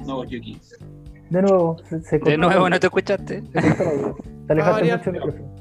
[0.05, 0.75] nuevos yokis.
[1.29, 3.43] de nuevo, se, se De nuevo, ¿no te escuchaste?
[3.51, 5.55] se alejaste mucho micrófono.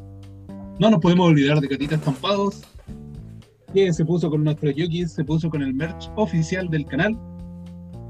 [0.78, 2.62] No nos podemos olvidar de Catita Estampados,
[3.72, 7.18] que se puso con nuestros yokis, se puso con el merch oficial del canal.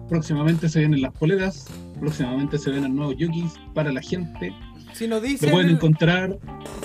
[0.08, 1.66] Próximamente se vienen las poleras,
[2.00, 4.52] próximamente se vienen nuevos yokis para la gente.
[4.92, 6.38] Si nos Lo dicen, pueden encontrar,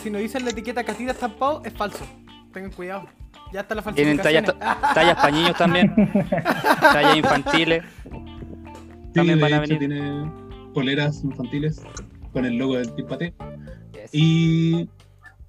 [0.04, 2.06] si nos dicen la etiqueta catita estampado, es falso.
[2.54, 3.08] Tengan cuidado.
[3.54, 4.54] Ya está la Tienen tallas,
[4.94, 5.94] tallas para niños también.
[6.82, 7.84] tallas infantiles.
[8.04, 8.10] sí,
[9.14, 9.80] También van a hecho venir.
[9.80, 10.32] tiene
[10.74, 11.82] poleras infantiles
[12.32, 13.34] con el logo del Tipate.
[13.94, 14.10] Yes.
[14.14, 14.88] Y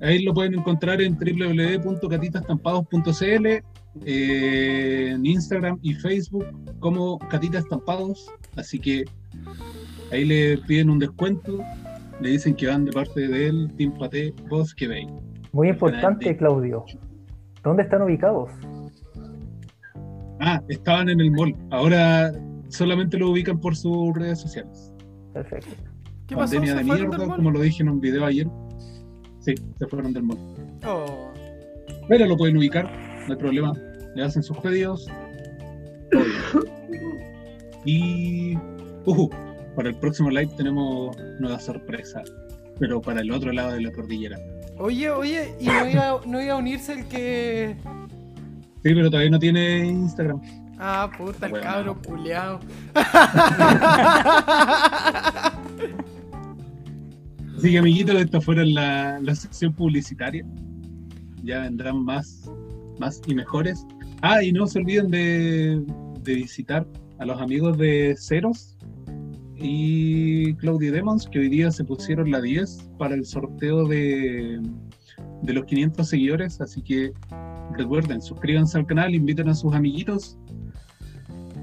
[0.01, 3.47] ahí lo pueden encontrar en www.catitaestampados.cl,
[4.05, 6.47] eh, en Instagram y Facebook
[6.81, 8.27] como Catita Estampados.
[8.57, 9.05] Así que
[10.11, 11.61] ahí le piden un descuento,
[12.21, 15.07] le dicen que van de parte del Team Pate Bosque Bay.
[15.53, 16.85] Muy importante, Claudio.
[17.63, 18.51] ¿Dónde están ubicados?
[20.41, 21.55] Ah, estaban en el mall.
[21.71, 22.33] Ahora
[22.69, 24.93] solamente lo ubican por sus redes sociales.
[25.33, 25.71] Perfecto.
[26.27, 26.55] ¿Qué pasó?
[26.57, 27.37] Pandemia ¿Se de fueron mierda, del mall?
[27.37, 28.47] como lo dije en un video ayer.
[29.41, 30.39] Sí, se fueron del mall.
[30.87, 31.31] Oh.
[32.09, 32.85] Pero lo pueden ubicar,
[33.27, 33.73] no hay problema.
[34.15, 35.09] Le hacen sus pedidos.
[37.85, 38.57] Y
[39.07, 39.29] ujú,
[39.75, 42.23] para el próximo live tenemos nueva sorpresa.
[42.79, 44.39] Pero para el otro lado de la cordillera.
[44.79, 47.77] Oye, oye, ¿y no iba, no iba a unirse el que.
[48.83, 50.41] Sí, pero todavía no tiene Instagram.
[50.79, 51.65] Ah, puta, el Bueno.
[51.67, 52.59] cabro culeado.
[57.57, 60.45] Así que amiguitos, esta fuera la, la sección publicitaria.
[61.45, 62.51] Ya vendrán más,
[62.99, 63.87] más y mejores.
[64.23, 65.83] Ah, y no se olviden de,
[66.23, 66.87] de visitar
[67.19, 68.72] a los amigos de Ceros
[69.63, 74.61] y Claudia Demons, que hoy día se pusieron la 10 para el sorteo de,
[75.43, 76.61] de los 500 seguidores.
[76.61, 77.13] Así que
[77.77, 80.39] recuerden, suscríbanse al canal, inviten a sus amiguitos.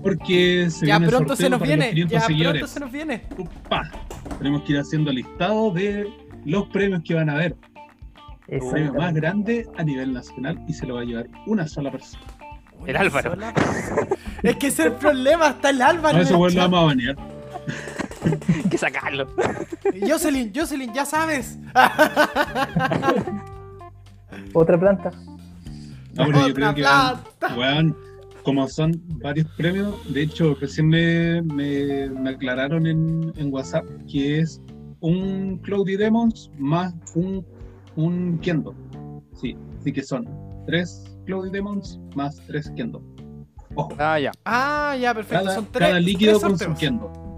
[0.01, 1.89] Porque se Ya viene el pronto se nos para los viene.
[1.91, 2.59] 500 Ya seguidores.
[2.61, 3.23] pronto se nos viene.
[3.37, 3.91] Upa.
[4.37, 6.07] Tenemos que ir haciendo listado de
[6.45, 7.55] los premios que van a haber.
[8.47, 11.91] El premio más grande a nivel nacional y se lo va a llevar una sola
[11.91, 12.23] persona.
[12.87, 13.35] El Álvaro.
[14.41, 16.17] Es que ese es el problema, está el Álvaro.
[16.17, 17.38] No, ese el lo vamos a banear.
[18.69, 19.27] Que sacarlo.
[20.07, 21.57] Jocelyn, Jocelyn, ya sabes.
[24.53, 25.11] Otra planta.
[26.13, 27.55] No, pero yo Otra creo que, plata.
[27.57, 27.95] weón,
[28.43, 28.91] como son
[29.21, 34.61] varios premios, de hecho, recién me, me, me aclararon en, en WhatsApp que es
[35.01, 37.45] un Cloudy Demons más un,
[37.95, 38.75] un Kendo.
[39.39, 40.27] Sí, así que son
[40.65, 43.01] tres Cloudy Demons más tres Kendo.
[43.75, 44.31] Ojo, Ah, ya.
[44.45, 45.43] Ah, ya, perfecto.
[45.45, 46.73] cada, son tres, cada líquido tres con su.
[46.79, 47.28] Kendo.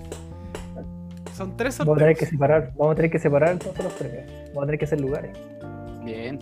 [1.41, 2.29] Son tres Vamos a tener que sorteos.
[2.31, 4.23] separar, vamos a tener que separar entonces los premios.
[4.49, 5.37] Vamos a tener que hacer lugares.
[6.05, 6.37] Bien.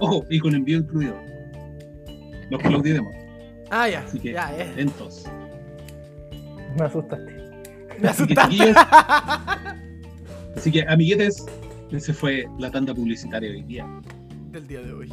[0.00, 1.14] Ojo, y con envío incluido.
[2.50, 3.16] Los Cloudy Demons.
[3.70, 4.00] Ah, ya.
[4.00, 4.72] Así que, Ya, eh.
[4.76, 5.30] entonces.
[6.78, 7.32] Me asustaste.
[8.00, 8.74] Me Así que, asustaste.
[10.56, 11.46] así que, amiguetes,
[11.92, 13.86] ese fue la tanda publicitaria de hoy día,
[14.50, 15.12] Del día de hoy.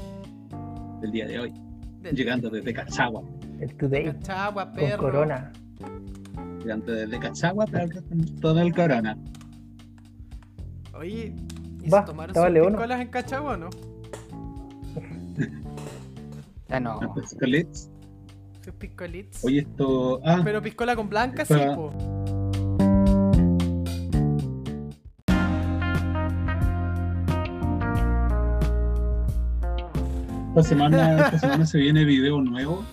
[1.02, 1.54] del día de hoy,
[2.02, 3.22] Del llegando desde Cachagua.
[3.60, 4.98] El today Cachagua, con perro.
[5.04, 5.52] corona.
[6.60, 9.18] Llegando desde Cachagua, con todo el corona.
[10.94, 11.34] Oye,
[11.82, 12.74] ¿y Va, se tomaron sus León.
[12.74, 13.70] piscolas en Cachagua o no?
[16.68, 17.00] Ya no.
[17.02, 17.90] Antes Colets.
[18.64, 19.44] Sus piscolitos.
[19.44, 20.20] Oye, esto.
[20.26, 21.92] Ah, Pero piscola con blanca, sí, po.
[30.50, 32.84] esta semana, esta semana se viene video nuevo.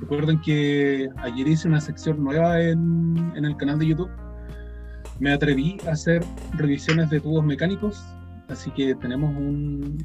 [0.00, 4.10] Recuerden que ayer hice una sección nueva en, en el canal de YouTube.
[5.18, 6.24] Me atreví a hacer
[6.54, 8.02] revisiones de tubos mecánicos,
[8.48, 9.98] así que tenemos un-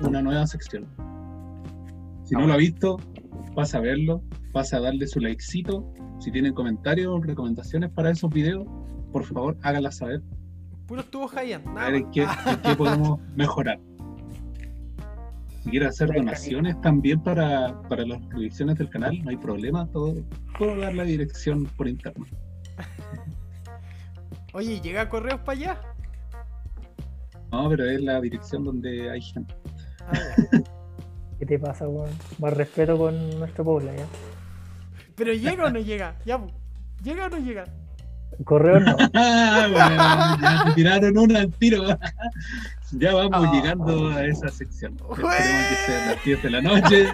[0.00, 0.86] una nueva sección.
[2.24, 2.98] Si no lo ha visto,
[3.54, 5.90] pasa a verlo, pasa a darle su likecito.
[6.18, 8.66] Si tienen comentarios o recomendaciones para esos videos,
[9.12, 10.22] por favor háganlas saber.
[10.86, 11.66] Puros tubos high-end.
[11.68, 12.26] A nada ver qué,
[12.62, 13.80] qué podemos mejorar.
[15.66, 20.14] Si quieren hacer donaciones también para, para las revisiones del canal, no hay problema, todo,
[20.56, 22.32] puedo dar la dirección por internet.
[24.52, 25.80] Oye, ¿llega correos para allá?
[27.50, 29.56] No, pero es la dirección donde hay gente.
[30.02, 30.14] Ah.
[31.40, 32.10] ¿Qué te pasa, weón?
[32.38, 34.06] Más respeto con nuestro pueblo, ¿ya?
[35.16, 36.46] Pero llega o no llega, ya.
[37.02, 37.64] ¿Llega o no llega?
[38.44, 38.96] Correo no.
[39.14, 41.84] Ah, bueno, ya te tiraron una al tiro.
[42.92, 43.52] Ya vamos Ah.
[43.52, 44.92] llegando a esa sección.
[44.94, 47.08] Esperemos que sea a las 10 de la noche.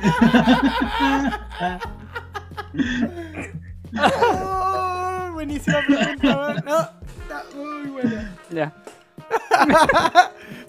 [3.98, 6.54] Oh, buenísima pregunta.
[6.64, 8.30] No, está muy buena.
[8.50, 8.72] Ya.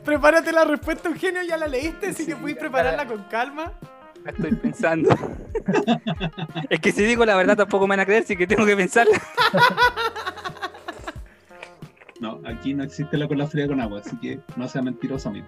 [0.04, 3.72] Prepárate la respuesta, Eugenio, ya la leíste, así que puedes prepararla con calma.
[4.24, 5.10] La estoy pensando.
[6.70, 8.76] es que si digo la verdad tampoco me van a creer, sí que tengo que
[8.76, 9.18] pensarla.
[12.20, 15.46] No, aquí no existe la cola fría con agua, así que no sea mentiroso, amigo.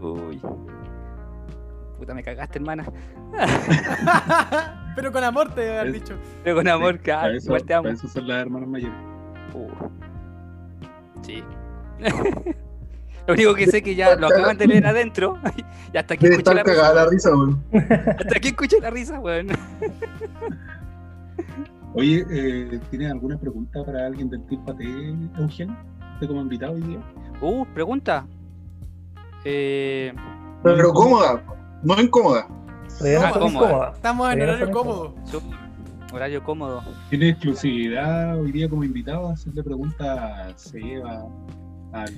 [0.00, 0.40] Uy.
[1.98, 2.86] Puta, me cagaste, hermana.
[4.96, 6.18] Pero con amor te debe haber dicho.
[6.44, 7.82] Pero con amor, Para claro, eso, igual te amo.
[7.82, 8.96] para eso son las hermanas mayores.
[9.52, 9.68] Uh.
[11.22, 11.44] Sí.
[13.26, 15.38] Lo único que sé que ya lo acaban de leer adentro.
[15.92, 16.92] Y hasta aquí escuché la risa.
[16.94, 17.64] la risa, weón.
[17.72, 19.48] Hasta aquí escuché la risa, weón.
[21.94, 24.84] Oye, eh, ¿tienes alguna pregunta para alguien del Team Pate,
[25.38, 25.76] Eugenio?
[26.14, 26.98] ¿Usted como invitado hoy día?
[27.40, 28.26] Uh, pregunta.
[29.44, 30.12] Eh,
[30.62, 31.42] Pero cómoda,
[31.82, 32.46] no incómoda.
[33.20, 33.92] Ah, cómoda.
[33.94, 35.14] Estamos en horario cómodo.
[36.12, 36.82] horario cómodo.
[37.10, 39.28] ¿Tiene exclusividad hoy día como invitado?
[39.28, 41.26] Hacerle preguntas a Seba,
[41.96, 42.14] al...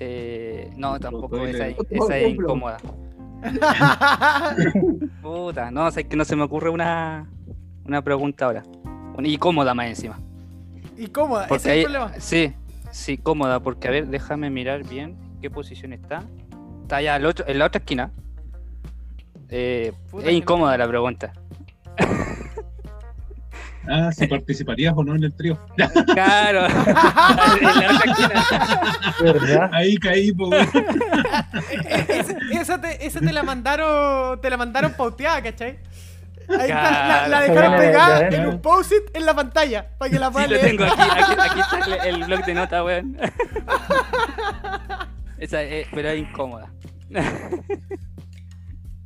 [0.00, 1.76] Eh, no, tampoco, esa, es
[2.34, 2.78] incómoda.
[5.22, 7.26] Puta, no, sé que no se me ocurre una,
[7.84, 8.62] una pregunta ahora.
[9.16, 10.18] Una- Y cómoda más encima.
[10.96, 12.12] y cómoda, ese es el problema.
[12.18, 12.52] sí,
[12.90, 16.22] sí, cómoda, porque a ver, déjame mirar bien qué posición está.
[16.82, 18.10] Está allá al otro- en la otra esquina.
[19.48, 19.92] Eh,
[20.24, 20.78] es incómoda no.
[20.78, 21.32] la pregunta.
[23.88, 25.58] Ah, si participarías o no en el trío.
[26.14, 26.62] Claro.
[29.22, 29.70] ¿Verdad?
[29.72, 30.50] Ahí caí, po.
[32.50, 35.78] Esa, te, esa te la mandaron, te la mandaron pauteada, ¿cachai?
[36.48, 40.32] Ahí está, la, dejaron pegada en un post-it en la pantalla para que la Sí,
[40.32, 40.68] puedan lo leer.
[40.76, 41.78] tengo aquí, aquí, aquí está
[42.08, 43.16] el, el blog de notas, weón.
[45.38, 46.70] Esa es, pero es incómoda.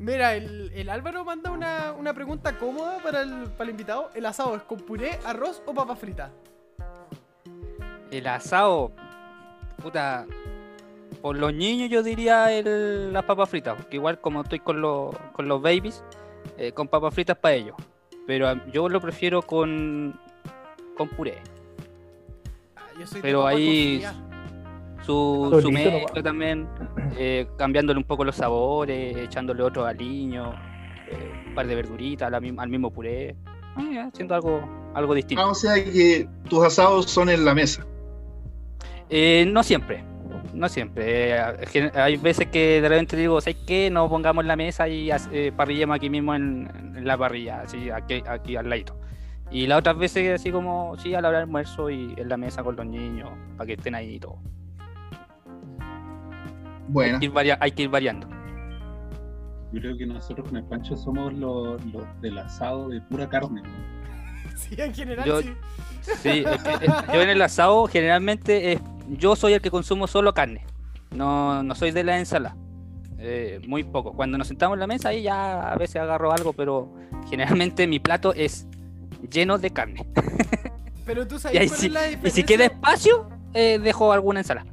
[0.07, 4.11] Mira, el, el Álvaro manda una, una pregunta cómoda para el, para el invitado.
[4.15, 6.31] ¿El asado es con puré, arroz o papa frita?
[8.13, 8.93] El asado,
[9.83, 10.25] puta,
[11.21, 15.13] por los niños yo diría el, las papas fritas, porque igual como estoy con, los
[15.33, 16.05] con los babies,
[16.57, 17.75] eh, con papas fritas para ellos.
[18.29, 20.17] Pero ah, yo lo prefiero con,
[20.97, 21.39] con puré.
[22.77, 24.05] Ah, yo soy Pero ahí-.
[25.07, 26.69] Su, Solito su mezcla también,
[27.17, 30.53] eh, cambiándole un poco los sabores, echándole otro aliño,
[31.11, 33.37] eh, un par de verduritas al mismo puré,
[33.79, 34.61] eh, haciendo algo,
[34.95, 35.43] algo distinto.
[35.43, 37.87] Ah, o sea que tus asados son en la mesa.
[39.09, 40.03] Eh, no siempre,
[40.53, 41.37] no siempre.
[41.37, 43.89] eh, hay veces que de repente digo, ¿sabes qué?
[43.91, 47.89] Nos pongamos en la mesa y eh, parrillemos aquí mismo en, en la parrilla, así
[47.91, 48.99] aquí, aquí al ladito.
[49.49, 52.37] Y las otras veces así como, sí, a la hora del almuerzo y en la
[52.37, 54.39] mesa con los niños, para que estén ahí y todo.
[56.89, 58.29] Bueno, Hay, que ir varia- hay que ir variando.
[59.73, 63.63] Yo creo que nosotros con el Pancho somos los, los del asado de pura carne.
[64.57, 65.53] Sí, en general Yo- sí.
[66.01, 68.81] Sí, es que, yo en el asado generalmente eh,
[69.11, 70.65] yo soy el que consumo solo carne.
[71.15, 72.57] No, no soy de la ensalada.
[73.19, 74.13] Eh, muy poco.
[74.15, 76.95] Cuando nos sentamos en la mesa ahí ya a veces agarro algo, pero
[77.29, 78.67] generalmente mi plato es
[79.31, 80.07] lleno de carne.
[81.05, 82.47] Pero tú Y, sabes ahí cuál si, es la y si diferencia.
[82.47, 84.67] queda espacio, eh, dejo alguna ensalada.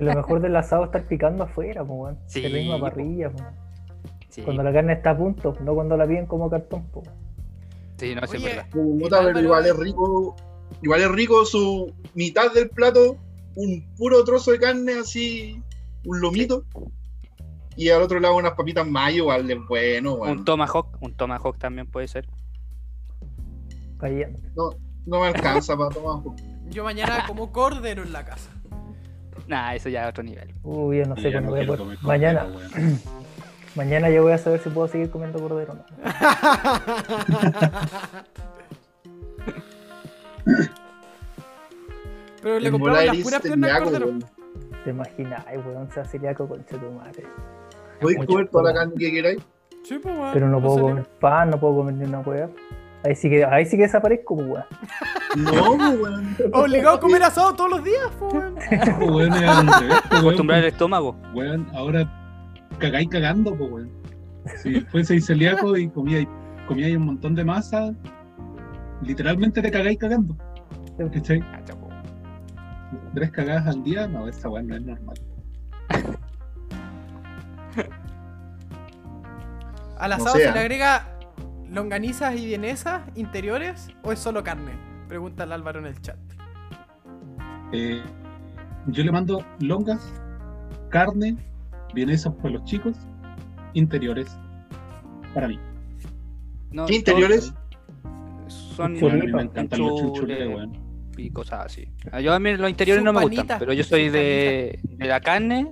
[0.00, 2.18] Lo mejor del asado es estar picando afuera, pues, weón.
[2.26, 2.82] Sí, la misma po.
[2.84, 3.30] parrilla.
[4.28, 7.06] Sí, Cuando la carne está a punto, no cuando la piden como cartón, pues.
[7.98, 8.66] sí, no, es verdad.
[8.72, 10.36] pero igual es rico.
[10.80, 13.18] Igual es rico su mitad del plato,
[13.56, 15.62] un puro trozo de carne así,
[16.06, 16.64] un lomito.
[17.76, 20.44] Y al otro lado unas papitas mayo, igual es bueno, Un weón.
[20.44, 22.26] tomahawk, un tomahawk también puede ser.
[23.98, 24.76] Cayendo.
[25.06, 26.22] No me alcanza para tomar.
[26.70, 28.50] Yo mañana como cordero en la casa.
[29.52, 30.54] Nah, eso ya es otro nivel.
[30.62, 31.98] Uy, yo no sé cuándo no voy a poder.
[32.00, 32.46] Mañana,
[33.74, 35.84] mañana ya voy a saber si puedo seguir comiendo cordero o no.
[42.42, 44.06] Pero le volar las puras piernas de celíaco, cordero.
[44.06, 44.24] weón.
[44.84, 47.26] Te imaginas, ay, weón, sea celíaco con tu madre.
[48.00, 49.42] Mucho comer toda la carne que queráis.
[49.84, 50.32] Sí, pues, weón.
[50.32, 50.88] Pero no puedo salió.
[50.88, 52.48] comer pan, no puedo comer ni una weá.
[53.04, 54.64] Ahí sí que, ahí sí que desaparezco, pues, weón.
[55.36, 56.36] No, pues, weón.
[56.52, 58.54] Obligado a comer asado todos los días, pues, weón.
[59.12, 59.68] Weón,
[60.10, 61.16] Acostumbrar el estómago.
[61.34, 62.08] Weón, ahora
[62.78, 63.90] cagáis cagando, pues, weón.
[64.62, 66.26] Si fueseis celíaco y comíais
[66.66, 67.92] comíais un montón de masa,
[69.02, 70.36] literalmente te cagáis cagando.
[71.12, 71.40] ¿Cachai?
[71.52, 71.88] Ah, chapo.
[73.14, 75.16] Tres cagadas al día, no, esa weón no es normal.
[79.98, 80.48] Al asado sea.
[80.48, 81.11] se le agrega
[81.72, 84.72] longanizas y vienesas interiores o es solo carne?
[85.08, 86.18] Pregunta el Álvaro en el chat.
[87.72, 88.02] Eh,
[88.88, 90.12] yo le mando longas,
[90.90, 91.36] carne,
[91.94, 92.96] vienesas para los chicos,
[93.72, 94.36] interiores
[95.34, 95.58] para mí.
[96.70, 97.54] No, ¿Qué interiores?
[98.48, 98.98] Son.
[99.00, 100.72] Bueno, mí me encantan los chinchules, weón.
[101.16, 101.88] y cosas así.
[102.22, 105.06] Yo a mí los interiores Sus no me panitas, gustan, pero yo soy de, de
[105.06, 105.70] la carne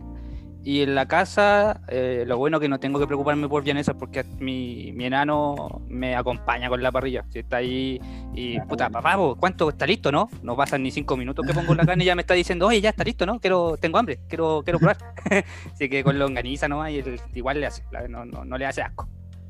[0.63, 4.25] y en la casa eh, lo bueno que no tengo que preocuparme por vienesas porque
[4.39, 7.25] mi, mi enano me acompaña con la parrilla.
[7.31, 7.99] Si está ahí
[8.35, 10.29] y puta, papá, ¿cuánto está listo, no?
[10.43, 12.81] No pasan ni cinco minutos que pongo la carne y ya me está diciendo, oye,
[12.81, 13.41] ya está listo, ¿no?
[13.41, 14.99] Quiero, tengo hambre, quiero, quiero probar.
[15.73, 18.83] Así que con longaniza nomás y el- igual le hace, no, no, no le hace
[18.83, 19.09] asco.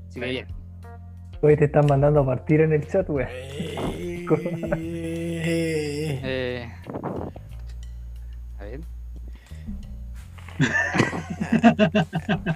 [0.08, 0.46] Así que bien.
[1.42, 3.28] Hoy te están mandando a partir en el chat, weón.
[6.22, 6.70] Eh,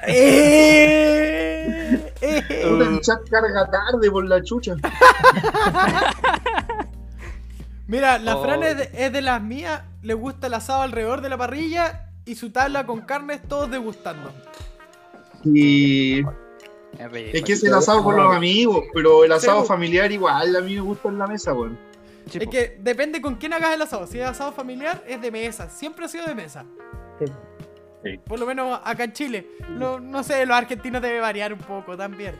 [0.06, 4.76] Eh, eh, el chat carga tarde por la chucha.
[7.86, 8.42] Mira, la Oh.
[8.42, 12.08] Fran es de, es de las mías, le gusta el asado alrededor de la parrilla
[12.24, 14.32] y su tabla con carnes todos degustando.
[15.44, 16.20] Y
[16.98, 20.60] Es, que es el asado con los amigos, pero el asado Sí, familiar igual a
[20.60, 21.78] mí me gusta en la mesa, weón.
[22.30, 24.06] Sí, Es que depende con quién hagas el asado.
[24.06, 25.68] Si es asado familiar, es de mesa.
[25.68, 26.64] Siempre ha sido de mesa.
[27.18, 27.26] Sí.
[28.26, 29.46] Por lo menos acá en Chile.
[29.70, 32.34] No, no sé, los argentinos debe variar un poco también.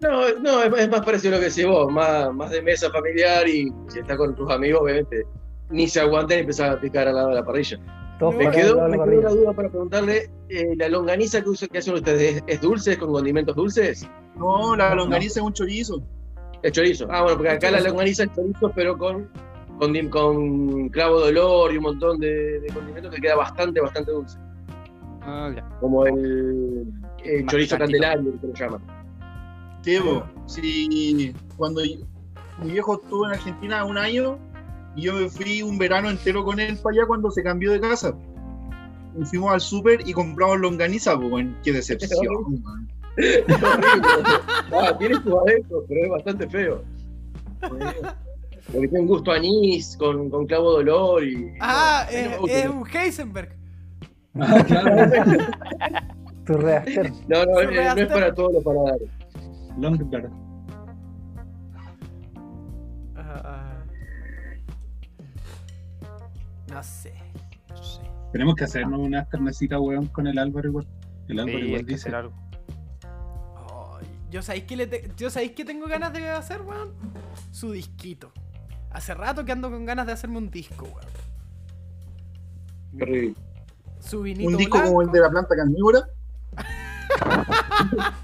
[0.00, 2.90] No, no, es, es más parecido a lo que decís vos, más, más de mesa
[2.90, 5.24] familiar y si estás con tus amigos, obviamente,
[5.70, 7.78] ni se aguantan y empezás a picar al lado de la parrilla.
[8.20, 12.92] Me quedó, me una duda para preguntarle, eh, ¿la longaniza que, hacen ustedes es, dulce,
[12.92, 14.08] es con condimentos dulces?
[14.36, 16.02] No, la longaniza es un chorizo.
[16.62, 17.06] Es chorizo.
[17.10, 19.28] Ah, bueno, porque acá la longaniza es chorizo, pero con,
[19.78, 24.12] con, con clavo de olor y un montón de, de condimentos que queda bastante, bastante
[24.12, 24.38] dulce.
[25.22, 25.68] Ah, ya.
[25.80, 26.86] Como el,
[27.48, 28.80] chorizo candelario, que lo llaman.
[29.82, 30.24] Sí, po.
[30.46, 31.82] Sí, cuando
[32.62, 34.38] mi viejo estuvo en Argentina un año
[34.94, 37.80] y yo me fui un verano entero con él para allá cuando se cambió de
[37.80, 38.16] casa.
[39.18, 41.46] Y fuimos al súper y compramos longaniza, pues.
[41.64, 42.62] Qué decepción, horrible.
[44.72, 46.84] Ah, tiene sus adentros, pero es bastante feo.
[48.72, 51.52] Porque tiene un gusto a anís, con, con clavo de olor y...
[51.60, 53.56] Ah, no, mí no es, un Heisenberg.
[54.38, 55.12] Ah, claro,
[56.44, 57.10] Tu reactor.
[57.26, 59.08] No, no, eh, no es para todos los paladares.
[59.78, 60.30] Longberg.
[63.16, 63.84] Ah, ah.
[66.68, 67.14] no sé.
[68.32, 70.86] Tenemos que hacernos unas carnecitas, weón, con el Álvaro igual.
[71.28, 72.08] El Álvaro Sí, hay igual que dice.
[72.08, 72.34] hacer algo.
[73.98, 76.92] Ay, ¿Yo sabéis que te- yo sabéis que tengo ganas de hacer, weón?
[77.52, 78.32] Su disquito.
[78.96, 80.88] Hace rato que ando con ganas de hacerme un disco,
[82.96, 83.34] weón.
[84.00, 86.08] Su vinito Un disco como el de la planta carnívora.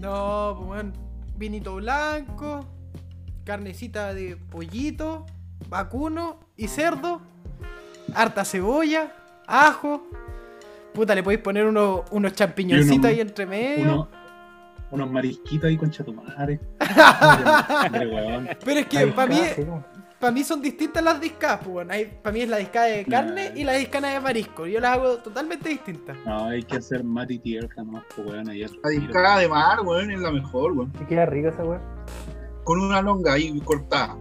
[0.00, 0.92] No, pues weón.
[1.36, 2.66] Vinito blanco,
[3.44, 5.24] carnecita de pollito,
[5.68, 7.20] vacuno y cerdo,
[8.14, 9.12] harta cebolla,
[9.46, 10.02] ajo.
[10.94, 13.84] Puta, le podéis poner unos, unos champiñoncitos uno- ahí entre medio.
[13.92, 14.08] Uno,
[14.90, 16.58] unos marisquitos ahí con chatumares.
[18.64, 19.40] Pero es que para mí,
[20.18, 21.92] para mí son distintas las discas, pues bueno.
[22.22, 24.66] Para mí es la disca de carne y la disca de marisco.
[24.66, 26.16] Yo las hago totalmente distintas.
[26.24, 28.46] No, hay que hacer mati tierra nomás, pues, weón.
[28.46, 28.52] La
[28.90, 30.92] discada de mar, weón, es la mejor, weón.
[30.98, 31.62] Sí queda rica esa.
[32.64, 34.16] Con una longa ahí cortada.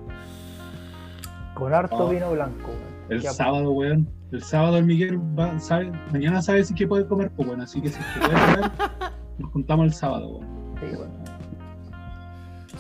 [1.53, 2.09] Con harto Oh.
[2.09, 2.91] vino blanco, weón.
[3.09, 4.09] El sábado, weón.
[4.31, 7.81] El sábado el Miguel va, sabe, mañana sabe si que puede comer, pues bueno, así
[7.81, 8.71] que si que puede comer,
[9.37, 10.75] nos juntamos el sábado, weón.
[10.79, 11.11] Sí, weón.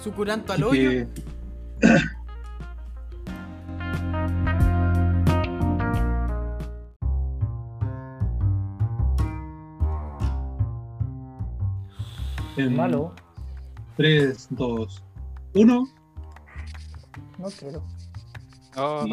[0.01, 0.89] Sucuranto al hoyo.
[0.89, 1.07] que-
[12.57, 13.13] En Malo,
[13.97, 15.03] 3, 2,
[15.55, 15.87] 1,
[17.37, 17.83] no quiero,
[18.77, 19.03] Oh,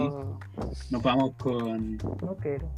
[0.90, 2.68] nos vamos con no quiero.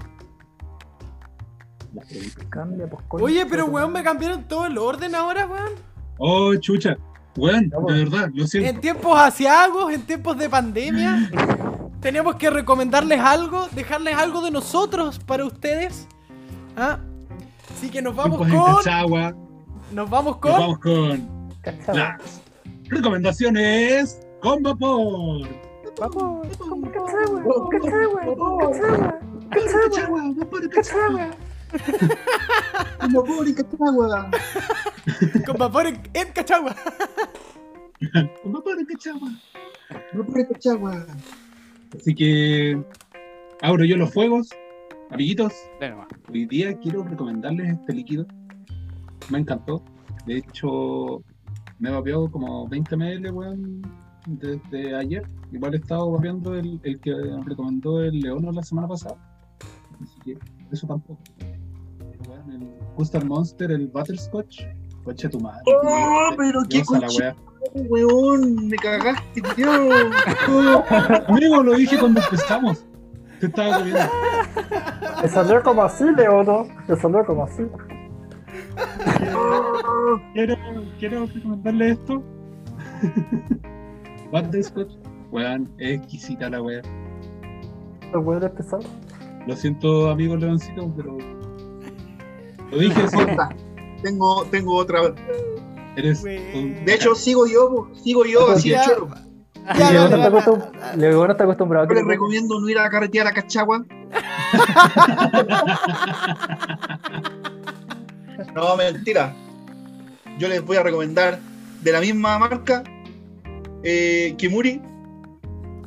[2.49, 3.05] Cambia, pues.
[3.11, 5.71] Oye, pero weón, me cambiaron todo el orden ahora, weón.
[6.19, 6.97] Oh, chucha.
[7.37, 7.97] Weón, pues.
[7.97, 8.69] de verdad, lo siento.
[8.71, 11.31] En tiempos asiagos, en tiempos de pandemia,
[12.01, 16.07] tenemos que recomendarles algo, dejarles algo de nosotros para ustedes.
[16.77, 16.99] ¿Ah?
[17.77, 18.77] Así que nos vamos Tiempos con.
[18.85, 19.35] Cachagua,
[19.93, 20.53] Nos vamos nos con.
[20.53, 21.95] vamos con Cachao.
[21.95, 22.43] las
[22.89, 25.49] recomendaciones con vapor.
[25.97, 26.43] Cachagua,
[26.93, 27.43] cachagua,
[29.51, 31.31] cachagua, vapor, cachagua.
[33.01, 34.31] Como vapor y Cachagua.
[35.47, 36.77] Con vapor en, en Cachagua.
[38.43, 39.31] Con vapor en Cachagua.
[40.13, 41.07] Vapor y Cachagua.
[41.97, 42.83] Así que
[43.63, 44.51] abro yo los fuegos.
[45.11, 45.53] Amiguitos,
[46.29, 48.27] hoy día quiero recomendarles este líquido.
[49.29, 49.83] Me encantó.
[50.27, 51.23] De hecho,
[51.81, 53.83] me he vapeado como 20 ml, weón,
[54.27, 55.29] desde ayer.
[55.53, 57.13] Igual he estado vapeando el, el que
[57.45, 59.17] recomendó el Leono la semana pasada.
[60.01, 60.39] Así que
[60.71, 61.21] eso tampoco.
[62.97, 64.63] Custard Monster, el Butterscotch.
[65.05, 65.63] Coche tu madre.
[65.67, 67.35] Oh, pero qué la coche,
[67.75, 68.69] weón.
[68.69, 69.71] Me cagaste, tío.
[71.29, 72.85] Amigo, lo dije cuando empezamos.
[73.41, 74.01] Te estaba comiendo.
[75.23, 76.67] Me salió como así, Leono.
[76.87, 77.63] Me salió como así.
[80.35, 80.57] Quiero,
[80.99, 82.23] quiero recomendarle esto.
[84.33, 84.93] Butterscotch.
[85.33, 86.83] Weón, es exquisita la wea.
[88.13, 88.87] Los huevos pesados.
[89.47, 91.40] Lo siento, amigo Leoncito, pero.
[92.71, 93.17] Lo dije, sí.
[93.17, 93.49] Corta.
[94.03, 95.01] Tengo, tengo otra.
[95.97, 96.23] Eres.
[96.23, 99.09] De hecho, sigo yo, sigo yo así de choro.
[99.69, 103.85] Está acostum- acostumbrado Yo les le- recomiendo no ir a carretear a Cachagua.
[108.55, 109.35] No, mentira.
[110.39, 111.39] Yo les voy a recomendar
[111.83, 112.83] de la misma marca
[113.83, 114.81] eh, Kimuri,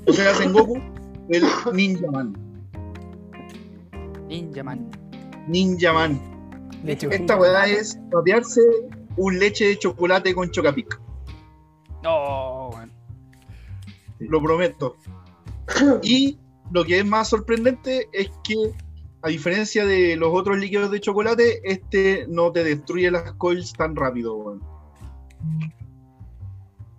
[0.07, 0.79] o sea, Sengoku,
[1.29, 2.35] el Ninja Man.
[4.27, 4.87] Ninja Man.
[5.47, 6.19] Ninja Man.
[6.85, 8.61] Esta weá es papearse
[9.15, 10.99] un leche de chocolate con chocapic.
[12.03, 12.91] No, weón.
[14.19, 14.97] Lo prometo.
[16.03, 16.37] Y
[16.71, 18.73] lo que es más sorprendente es que,
[19.21, 23.95] a diferencia de los otros líquidos de chocolate, este no te destruye las coils tan
[23.95, 24.61] rápido, weón.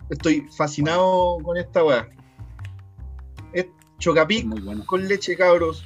[0.09, 2.09] Estoy fascinado con esta weá.
[3.53, 3.67] Es
[3.99, 4.83] chocapic bueno.
[4.85, 5.85] con leche, cabros.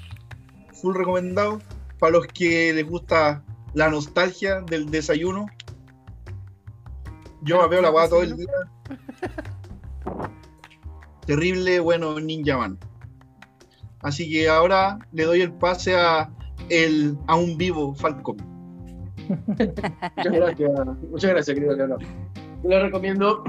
[0.73, 1.59] Full recomendado.
[1.99, 3.43] Para los que les gusta
[3.73, 5.47] la nostalgia del desayuno.
[7.41, 8.47] Yo me veo la weá todo el día.
[11.25, 12.77] Terrible, bueno, Ninja Man.
[14.01, 16.29] Así que ahora le doy el pase a
[16.69, 18.37] el a un vivo Falcon.
[19.47, 20.71] Muchas gracias,
[21.09, 22.01] muchas gracias, querido Leonor.
[22.63, 23.43] Yo lo recomiendo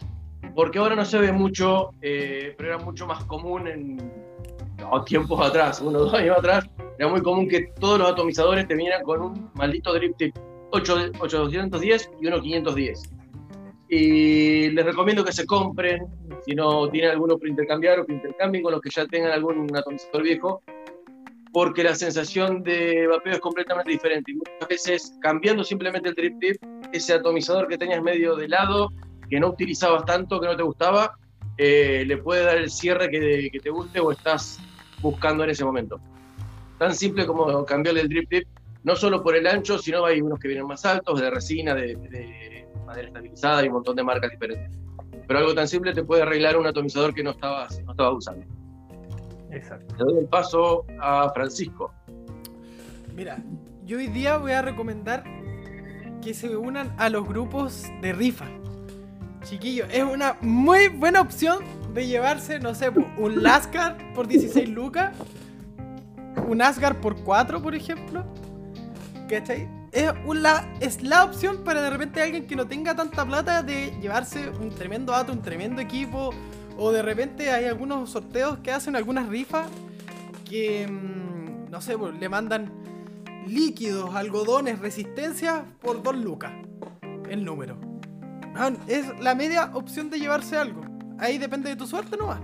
[0.54, 3.96] porque ahora no se ve mucho, eh, pero era mucho más común en
[4.78, 6.68] no, tiempos atrás, unos dos años atrás.
[6.98, 10.34] Era muy común que todos los atomizadores te vinieran con un maldito drip tip
[10.70, 13.02] 8, 810 y uno 510.
[13.88, 16.06] Y les recomiendo que se compren,
[16.44, 19.74] si no tienen alguno para intercambiar o que intercambien con los que ya tengan algún
[19.76, 20.62] atomizador viejo,
[21.52, 24.32] porque la sensación de vapeo es completamente diferente.
[24.32, 26.56] Y muchas veces, cambiando simplemente el drip tip,
[26.92, 28.90] ese atomizador que tenías medio de lado,
[29.30, 31.16] que no utilizabas tanto, que no te gustaba,
[31.58, 34.58] eh, le puede dar el cierre que, que te guste o estás
[35.00, 36.00] buscando en ese momento.
[36.78, 38.48] Tan simple como cambiarle el drip tip,
[38.84, 41.96] no solo por el ancho, sino hay unos que vienen más altos, de resina, de,
[41.96, 44.78] de madera estabilizada y un montón de marcas diferentes.
[45.26, 48.46] Pero algo tan simple te puede arreglar un atomizador que no estabas, no estabas usando.
[49.50, 49.94] Exacto.
[49.98, 51.92] Le doy el paso a Francisco.
[53.14, 53.38] Mira,
[53.84, 55.24] yo hoy día voy a recomendar
[56.22, 58.46] que se unan a los grupos de rifa.
[59.44, 61.64] Chiquillos, es una muy buena opción
[61.94, 65.16] de llevarse, no sé, un Lascar por 16 lucas,
[66.48, 68.24] un Asgard por 4, por ejemplo.
[69.28, 69.68] ¿Cachai?
[69.92, 73.62] Es, un la, es la opción para de repente alguien que no tenga tanta plata
[73.62, 76.30] de llevarse un tremendo ato, un tremendo equipo.
[76.78, 79.66] O de repente hay algunos sorteos que hacen algunas rifas
[80.44, 82.70] que, mm, no sé, pues, le mandan
[83.46, 86.52] líquidos, algodones, resistencia por 2 lucas.
[87.28, 87.78] El número.
[88.86, 90.82] Es la media opción de llevarse algo.
[91.18, 92.40] Ahí depende de tu suerte nomás.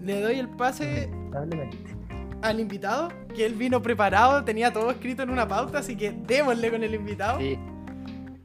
[0.00, 1.96] Le doy el pase Lamentablemente.
[2.42, 6.70] al invitado, que él vino preparado, tenía todo escrito en una pauta, así que démosle
[6.70, 7.38] con el invitado.
[7.38, 7.58] Sí.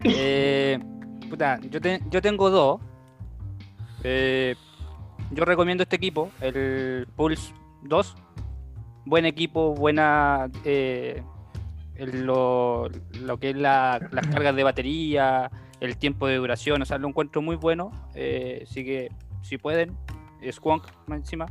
[0.04, 0.78] Eh,
[1.30, 2.82] puta, yo, te- yo tengo dos.
[4.04, 4.56] Eh,
[5.32, 8.16] yo recomiendo este equipo, el Pulse 2.
[9.06, 10.50] Buen equipo, buena.
[10.66, 11.24] eh,
[11.98, 12.90] lo,
[13.22, 17.08] lo que es la- las cargas de batería, el tiempo de duración, o sea, lo
[17.08, 17.92] encuentro muy bueno.
[18.14, 19.10] eh, así que,
[19.42, 19.96] si pueden,
[20.52, 21.46] Squonk más encima,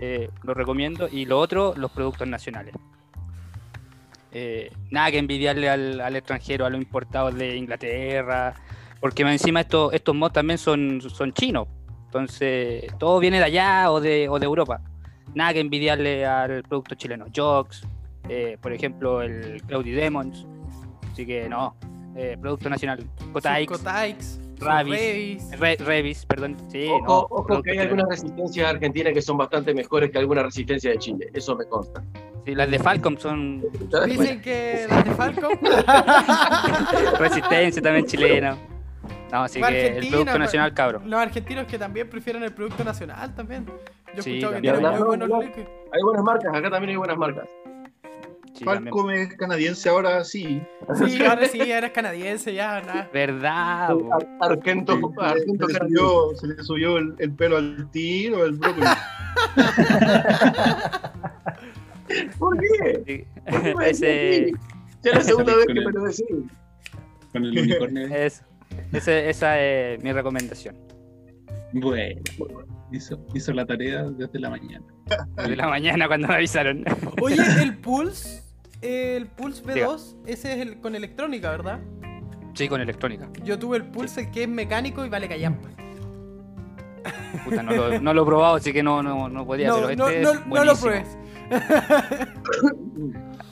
[0.00, 1.08] eh, lo recomiendo.
[1.10, 2.74] Y lo otro, los productos nacionales.
[4.32, 8.54] Eh, nada que envidiarle al, al extranjero, a los importados de Inglaterra,
[9.00, 11.68] porque encima estos, estos mods también son, son chinos,
[12.06, 14.80] entonces todo viene de allá o de, o de Europa.
[15.36, 17.26] Nada que envidiarle al producto chileno.
[17.32, 17.86] Jox,
[18.28, 20.46] eh, por ejemplo, el Cloudy Demons,
[21.12, 21.76] así que no,
[22.40, 23.06] producto nacional.
[23.32, 24.98] Cotaix, Cotaix, Ravis.
[25.00, 25.58] Revis.
[25.60, 29.36] Re- Revis, perdón, sí, Ojo, no, ojo producto que hay algunas resistencias argentinas que son
[29.36, 32.02] bastante mejores que alguna resistencia de Chile, eso me consta.
[32.44, 33.62] Sí, las de Falcom son
[34.06, 35.58] Dicen que las de Falcon.
[37.18, 38.56] resistencia también chilena.
[39.32, 41.00] No, así que el producto nacional, cabro.
[41.04, 43.66] Los argentinos que también prefieren el producto nacional también.
[43.66, 43.72] Yo
[44.18, 45.30] he Sí, escuchado que tienen muy No, buenos.
[45.92, 47.48] Hay buenas marcas, acá también hay buenas marcas.
[48.54, 49.10] Sí, también.
[49.10, 50.62] Es canadiense ahora sí.
[51.06, 53.10] Sí, ahora sí, eres canadiense, ya, nada.
[53.12, 53.90] ¿Verdad?
[53.90, 58.44] Ar- Argento, Se, Argento se le subió, se le subió el, el pelo al tiro,
[58.44, 58.86] el brócoli.
[62.38, 63.02] ¿Por qué?
[63.06, 63.24] Sí.
[63.50, 64.52] ¿Por qué me decís Ese, así?
[65.02, 66.24] Ya es la segunda vez que me lo decís.
[67.32, 68.06] Con el unicornio.
[68.14, 68.42] es,
[68.92, 70.76] ese- esa es mi recomendación.
[71.72, 72.20] Bueno,
[72.92, 74.84] hizo, hizo la tarea desde la mañana.
[75.44, 76.84] De la mañana cuando me avisaron.
[77.20, 78.43] Oye, el Pulse,
[78.84, 81.80] el Pulse B2, ese es el con electrónica, ¿verdad?
[82.54, 83.28] Sí, con electrónica.
[83.42, 85.68] Yo tuve el Pulse que es mecánico y vale callampa.
[87.44, 89.68] Puta, no, lo, no lo he probado, así que no, no, no podía.
[89.68, 91.18] No, pero este no, es no, no lo pruebes.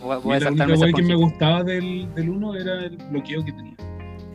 [0.00, 3.76] Voy, a la única que me gustaba del, del 1 era el bloqueo que tenía.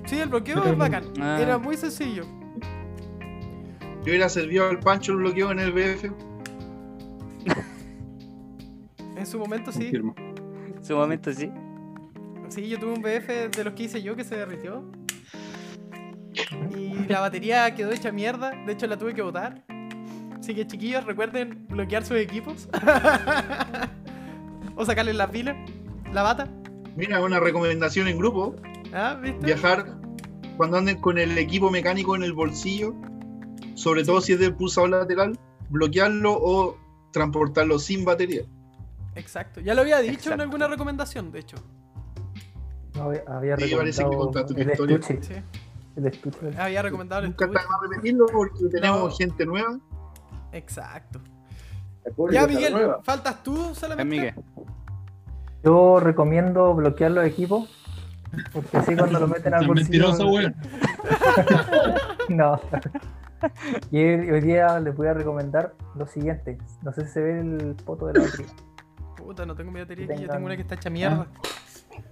[0.05, 1.03] Sí, el bloqueo Pero es bacán.
[1.19, 1.37] Ah.
[1.41, 2.23] Era muy sencillo.
[4.03, 6.05] Yo hubiera servido al Pancho el bloqueo en el BF.
[9.17, 9.79] En su momento sí.
[9.79, 10.15] Confirmo.
[10.87, 11.51] En su momento sí.
[12.47, 14.89] Sí, yo tuve un BF de los que hice yo que se derritió.
[16.73, 18.51] Y la batería quedó hecha mierda.
[18.65, 19.65] De hecho, la tuve que botar.
[20.39, 22.69] Así que, chiquillos, recuerden bloquear sus equipos.
[24.77, 25.57] o sacarle la pila,
[26.13, 26.49] la bata.
[26.95, 28.55] Mira, una recomendación en grupo.
[28.93, 29.45] ¿Ah, viste?
[29.45, 29.99] Viajar
[30.55, 32.95] cuando anden con el equipo mecánico en el bolsillo.
[33.73, 35.37] Sobre todo si es del pulsador lateral.
[35.69, 36.77] Bloquearlo o
[37.11, 38.43] transportarlo sin batería.
[39.17, 39.59] Exacto.
[39.61, 41.57] Ya lo había dicho en alguna recomendación, de hecho.
[42.95, 44.95] No, había- Sí, que recomendado tu el historia.
[44.97, 45.23] estuche.
[45.23, 45.41] Sí.
[45.95, 46.57] El estuche.
[46.57, 47.63] Había recomendado el Nunca estuche.
[47.89, 49.15] repetirlo porque tenemos No.
[49.17, 49.79] gente nueva.
[50.51, 51.19] Exacto.
[52.31, 52.73] Ya, Miguel,
[53.03, 54.15] faltas tú Es solamente.
[54.15, 54.33] Miguel.
[55.63, 57.69] Yo recomiendo bloquear los equipos.
[58.53, 60.07] Porque así cuando lo meten al Es bolsillo.
[60.09, 60.55] mentiroso, weón.
[62.29, 62.59] No.
[63.91, 66.57] Y hoy hoy día les voy a recomendar lo siguiente.
[66.83, 68.47] No sé si se ve el foto de la batería.
[69.27, 70.13] Puta, no tengo mi batería aquí.
[70.13, 71.27] Yo Tengan- tengo una que está hecha mierda.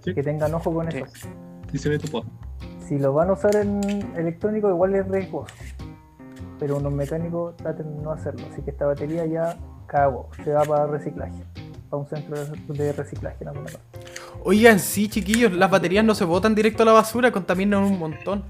[0.03, 0.97] Que tengan ojo con Sí.
[0.97, 1.27] eso.
[1.71, 2.25] Y se ve tu pod.
[2.85, 3.79] Si lo van a usar en
[4.17, 5.55] electrónico, igual es riesgoso.
[6.59, 8.45] Pero unos mecánicos traten de no hacerlo.
[8.51, 9.55] Así que esta batería ya
[9.87, 10.29] cago.
[10.43, 11.31] Se va para reciclaje.
[11.89, 13.99] Para un centro de- de reciclaje en alguna parte.
[14.43, 18.43] Oigan, sí, chiquillos, las baterías no se botan directo a la basura, contaminan un montón.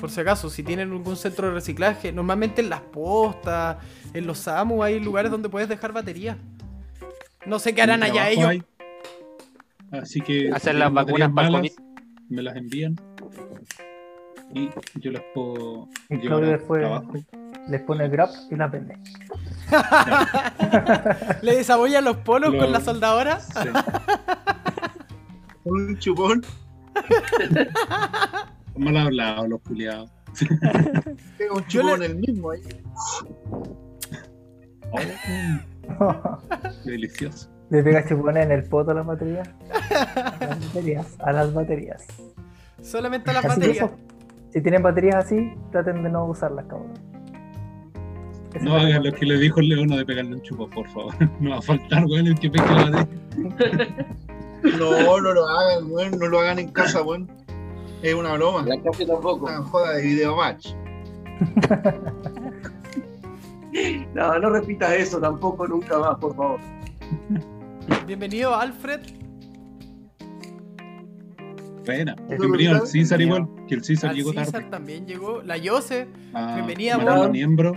[0.00, 3.78] Por si acaso, si tienen algún centro de reciclaje, normalmente en las postas,
[4.14, 6.36] en los SAMU, hay lugares donde puedes dejar baterías.
[7.46, 8.46] No sé qué harán allá ellos.
[8.46, 8.62] hay.
[9.92, 10.50] Así que.
[10.52, 11.84] Hacer las vacunas para el malas, COVID.
[12.28, 12.96] Me las envían.
[14.54, 17.12] Y yo las puedo Y Claudio después- trabajo.
[17.68, 18.96] Les pone grab y las vende.
[21.42, 23.38] Le desabollan los polos Lo- con la soldadora.
[23.40, 23.68] Sí.
[25.62, 26.42] Con un chupón.
[28.76, 30.10] Mal hablado los culiados.
[31.38, 32.62] Pega un chupón le- el mismo ahí.
[36.84, 37.48] Delicioso.
[37.70, 39.48] Le pega chupones en el poto a las baterías.
[39.90, 41.06] A las baterías.
[41.20, 42.06] A las baterías.
[42.82, 43.76] Solamente a las Así baterías.
[43.76, 43.90] eso,
[44.52, 46.92] si tienen baterías así, traten de no usarlas, cabrón.
[48.54, 51.14] Ese No hagan lo que le dijo el león de pegarle un chupo, por favor.
[51.40, 53.06] No va a faltar, weón, el que pegue la de.
[54.78, 56.18] No, no lo hagan, weón.
[56.18, 57.30] No lo hagan en casa, weón.
[58.02, 58.62] Es una broma.
[58.66, 59.46] La calle tampoco.
[59.46, 60.70] Una joda de video match.
[64.14, 66.60] No, no repitas eso tampoco nunca más, por favor.
[68.06, 69.00] Bienvenido, Alfred.
[71.86, 72.14] Buena.
[72.28, 74.66] Bienvenido al César igual, que el César Al llegó César tarde.
[74.70, 75.42] también llegó.
[75.42, 76.08] La Yose.
[76.34, 76.98] Ah, Bienvenida,
[77.28, 77.72] miembro.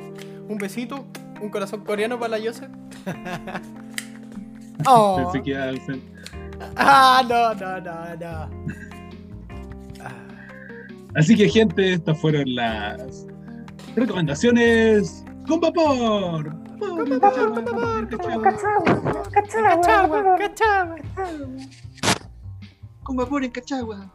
[0.47, 1.05] Un besito.
[1.41, 2.67] Un corazón coreano para la Yose.
[4.87, 5.17] oh.
[5.17, 5.99] Pensé que iba a ser-
[6.75, 8.49] Ah, no, no, no, no.
[11.15, 13.27] Así que, gente, estas fueron las
[13.95, 16.55] recomendaciones con vapor.
[16.79, 18.09] Con vapor,
[18.41, 20.97] Cachagua, Cachagua, cachagua.
[23.03, 24.11] Con vapor en Cachagua.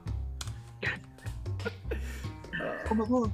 [2.88, 3.30] Con vapor.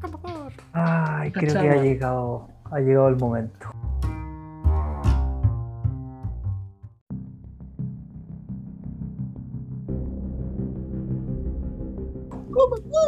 [0.00, 0.52] Por favor.
[0.72, 3.68] Ay, creo que ha llegado, ha llegado el momento.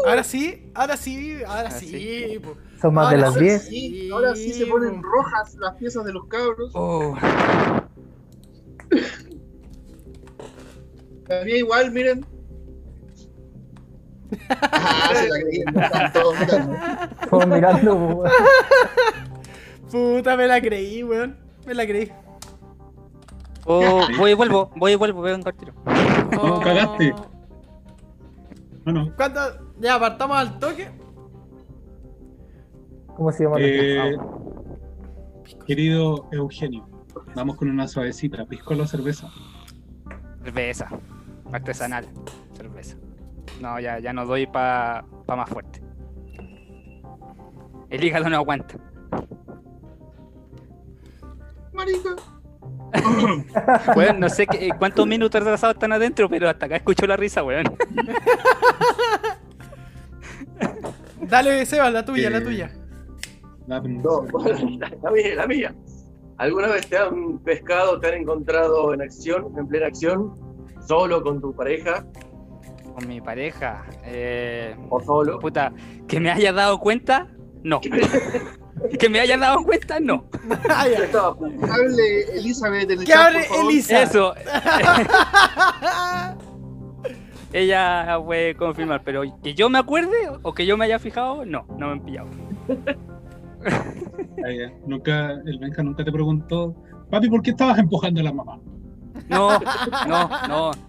[0.07, 2.41] Ahora sí, ahora sí, ahora Ahora sí.
[2.85, 3.41] Son más de Ahora las sí.
[3.41, 3.63] 10.
[3.63, 6.71] Sí, ahora sí se ponen rojas las piezas de los cabros.
[6.75, 7.17] Oh,
[11.47, 12.27] mía igual, miren.
[14.51, 16.77] Ah, se la creían, están todos mirando.
[17.31, 18.31] Todos mirando, weón.
[19.91, 21.39] Puta, me la creí, weón.
[21.65, 22.13] Me la creí.
[23.65, 25.73] oh, voy y vuelvo, voy y vuelvo, veo un tiro.
[26.33, 27.15] No, cagaste.
[28.85, 29.11] No.
[29.17, 29.41] ¿Cuánto?
[29.81, 31.04] Ya, partamos al toque.
[33.17, 33.57] ¿Cómo se llama?
[33.61, 34.17] Eh,
[35.67, 36.89] querido Eugenio,
[37.35, 38.45] vamos con una suavecita.
[38.45, 39.29] ¿Pisco o cerveza?
[40.43, 40.89] Cerveza,
[41.53, 42.07] artesanal,
[42.57, 42.97] cerveza.
[43.61, 45.81] No, ya, ya no doy para pa más fuerte.
[47.91, 48.75] El hígado no aguanta.
[51.73, 52.11] Marica.
[53.97, 57.43] Weón, no sé qué, cuántos minutos retrasados están adentro, pero hasta acá escucho la risa,
[57.43, 57.65] weón.
[61.23, 62.71] Dale, Seba, la tuya, la Eh, tuya.
[63.67, 63.77] No,
[65.03, 65.75] la, mía, la mía.
[66.37, 70.35] ¿Alguna vez te han pescado, te han encontrado en acción, en plena acción,
[70.87, 72.05] solo con tu pareja
[72.95, 73.85] Con mi pareja.
[74.05, 75.39] Eh, o solo?
[75.39, 75.73] puta,
[76.07, 77.29] que me haya dado cuenta,
[77.63, 77.81] no.
[78.99, 80.27] que me haya dado cuenta, no.
[80.69, 83.47] Hable Elizabeth en el Que chat, hable.
[83.61, 84.03] Elisa.
[84.03, 84.35] Eso.
[87.53, 91.65] Ella puede confirmar, pero que yo me acuerde o que yo me haya fijado, no,
[91.79, 92.29] no me han pillado.
[93.67, 94.73] Ah, ya.
[94.87, 96.75] Nunca, el Benja nunca te preguntó,
[97.11, 98.61] papi, ¿por qué estabas empujando a la mamá?
[99.29, 99.59] No,
[100.07, 100.71] no, no.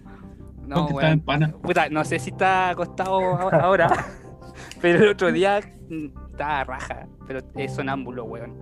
[0.66, 1.12] No, weón.
[1.12, 1.52] en pana.
[1.62, 3.20] Puta, no sé si está acostado
[3.52, 3.88] ahora,
[4.80, 8.58] pero el otro día mm, estaba raja, pero es sonámbulo, weón.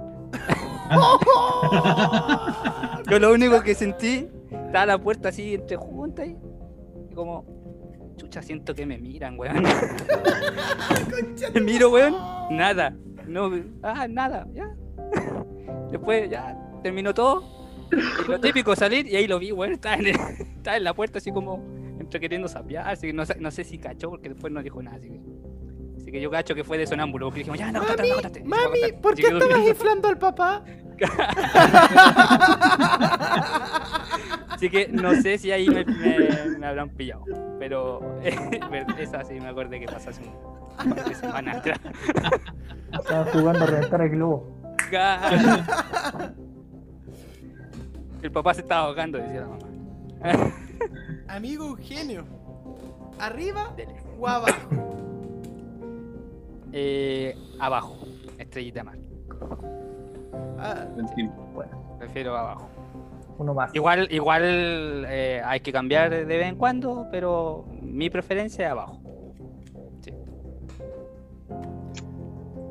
[3.11, 6.37] Yo lo único que sentí, estaba la puerta así entre juntas y
[7.15, 7.47] como,
[8.17, 9.63] chucha, siento que me miran, weón.
[11.55, 12.15] Me miro, weón,
[12.51, 12.95] nada.
[13.27, 13.51] No,
[13.83, 14.75] ah, nada, ya.
[15.91, 17.43] Después ya terminó todo.
[17.93, 20.07] Y lo típico, salir y ahí lo vi, weón, estaba en,
[20.65, 21.63] en la puerta así como
[22.01, 24.97] entre queriendo sapear, así que no, no sé si cachó porque después no dijo nada,
[24.97, 25.21] así que,
[26.15, 28.51] que yo cacho que fue de sonámbulo, porque dijimos, ya, no, acostate, no.
[28.51, 28.93] Mami.
[29.03, 29.69] ¿por qué estabas durmiendo.
[29.69, 30.63] inflando al papá?
[34.51, 37.25] Así que no sé si ahí me, me- me habrán pillado,
[37.59, 38.21] pero
[38.99, 40.33] esa sí me acordé que pasó hace un
[40.95, 41.81] par de semanas atrás.
[42.93, 44.57] Estaban jugando a reventar el globo.
[48.23, 49.67] El papá se estaba ahogando, decía la mamá.
[51.27, 52.25] Amigo Eugenio.
[53.19, 53.97] ¿Arriba Dele.
[54.17, 55.04] o abajo?
[56.77, 57.97] Eh, abajo,
[58.37, 58.99] estrellita mar.
[60.59, 61.33] Ah, Entiendo.
[62.01, 62.69] Prefiero abajo.
[63.39, 63.73] Uno más.
[63.77, 69.01] Igual, igual eh, hay que cambiar de vez en cuando, pero mi preferencia es abajo.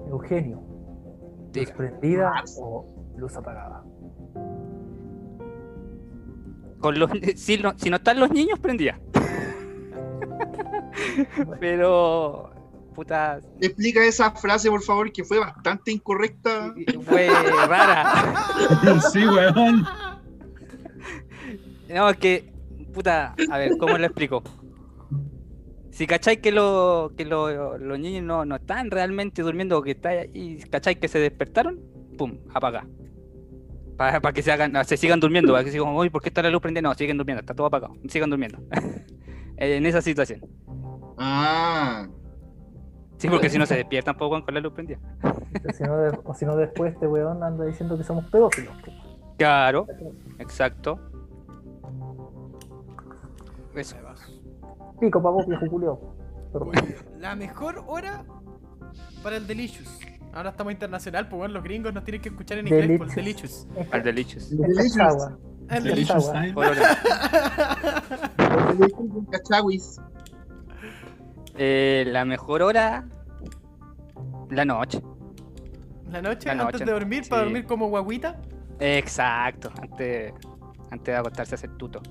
[0.09, 0.61] Eugenio.
[1.53, 2.85] ¿Luz prendida o
[3.15, 3.85] luz apagada?
[6.80, 8.99] Con los, si, no, si no están los niños, prendía.
[11.61, 12.52] pero
[12.94, 16.74] puta, Explica esa frase, por favor, que fue bastante incorrecta.
[17.06, 17.28] fue
[17.68, 18.36] rara.
[19.11, 19.86] sí, weón.
[21.90, 22.52] No, es que,
[22.94, 24.44] puta, a ver, ¿cómo lo explico?
[25.91, 29.91] Si cacháis que, lo, que lo- los niños no, no están realmente durmiendo o que
[29.91, 31.80] está ahí, cacháis que se despertaron,
[32.18, 32.88] pum, apaga.
[33.95, 36.49] Para que se hagan, se sigan durmiendo, para que sigan, uy, ¿por qué está la
[36.49, 36.82] luz prendida?
[36.82, 38.57] No, siguen durmiendo, está todo apagado, sigan durmiendo.
[39.57, 40.41] en esa situación.
[41.20, 42.07] Ah,
[43.24, 45.00] Sí, porque si no se despiertan poco con la luz prendida.
[45.24, 48.74] O si no, de- o si no después este weón anda diciendo que somos pedófilos.
[49.38, 49.88] Claro,
[50.40, 51.00] exacto.
[53.76, 53.95] Eso.
[55.00, 56.00] Pico, pavo, viejo culio.
[57.20, 58.26] La mejor hora
[59.24, 60.00] para el Delicious.
[60.34, 63.16] Ahora estamos internacional, pues bueno, los gringos nos tienen que escuchar en inglés por el
[63.16, 63.68] Delicious.
[63.78, 64.52] Es Al delicious.
[64.52, 65.38] es Cachagua.
[65.70, 66.41] El Delicious agua.
[66.41, 66.54] time.
[71.55, 73.05] Eh, la mejor hora,
[74.49, 75.01] la noche.
[76.09, 77.45] La noche, La antes noche, de dormir, para sí.
[77.49, 78.39] dormir como guaguita.
[78.80, 80.34] Exacto, antes,
[80.91, 82.01] antes de acostarse a hacer tuto.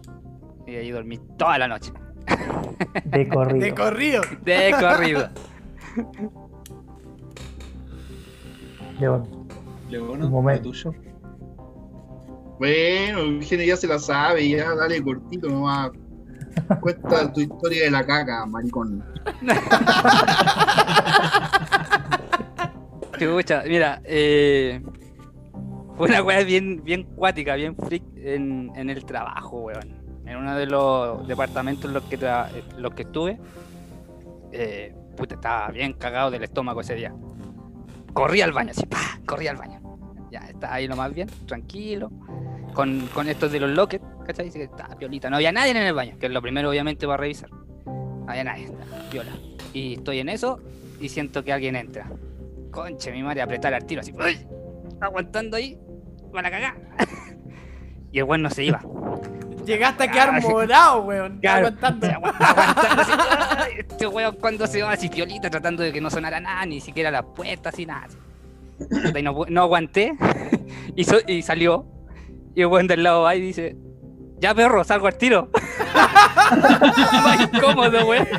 [0.66, 1.92] Y ahí dormí toda la noche.
[3.04, 3.58] De corrido.
[3.60, 4.22] De corrido.
[4.44, 5.28] De corrido.
[8.98, 9.28] León.
[9.90, 10.70] Leono, Un momento.
[10.70, 10.94] tuyo.
[12.58, 15.90] Bueno, Eugenio ya se la sabe, ya dale cortito nomás.
[16.80, 19.04] Cuenta tu historia de la caca, maricón.
[23.18, 24.82] Chucha, mira, eh,
[25.96, 30.02] fue una weá bien, bien cuática, bien freak en, el trabajo, weón.
[30.26, 33.38] En uno de los departamentos en los que, tra- en los que estuve,
[34.52, 37.12] eh, puta, estaba bien cagado del estómago ese día.
[38.12, 39.80] Corrí al baño, así, pa, corrí al baño.
[40.30, 42.10] Ya, está ahí lo más bien, tranquilo.
[42.74, 44.48] Con, con estos de los lockets, ¿cachai?
[44.48, 45.28] Así que estaba piolita.
[45.28, 47.50] No había nadie en el baño, que es lo primero, obviamente, para revisar.
[47.84, 49.32] No había nadie, estaba piola.
[49.74, 50.58] Y estoy en eso
[51.00, 52.10] y siento que alguien entra.
[52.70, 54.12] Conche, mi madre, apretar al tiro así.
[54.12, 54.46] ¡Uy!
[55.00, 55.78] Aguantando ahí,
[56.32, 56.76] van a cagar.
[58.12, 58.80] y el weón no se iba.
[59.66, 61.38] Llegaste a quedar Ah, morado, weón.
[61.40, 62.06] Claro, Aguantando.
[62.06, 63.12] aguantando así.
[63.58, 63.72] ¡Ay!
[63.78, 67.10] Este weón cuando se va así piolita tratando de que no sonara nada, ni siquiera
[67.10, 68.08] las puertas y nada.
[69.16, 70.14] Y no, no aguanté
[70.96, 71.84] y, so- y salió.
[72.54, 73.76] Y el weón del lado va y dice,
[74.38, 75.48] ya perro, salgo al tiro.
[76.52, 78.26] más incómodo, weón.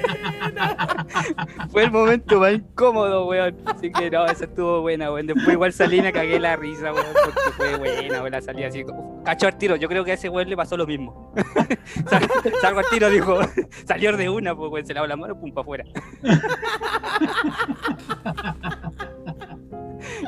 [1.71, 3.55] Fue el momento más incómodo, weón.
[3.65, 5.27] Así que no, esa estuvo buena, weón.
[5.27, 8.31] Después igual salí y me cagué la risa, weón, porque fue buena, weón.
[8.31, 8.83] La salí así,
[9.25, 9.75] cacho al tiro.
[9.77, 11.33] Yo creo que a ese weón le pasó lo mismo.
[12.09, 12.29] Sal-
[12.61, 13.39] Salgo al tiro, dijo.
[13.87, 14.85] Salió de una, pues, weón.
[14.85, 15.83] Se lavó la mano, pum, para afuera.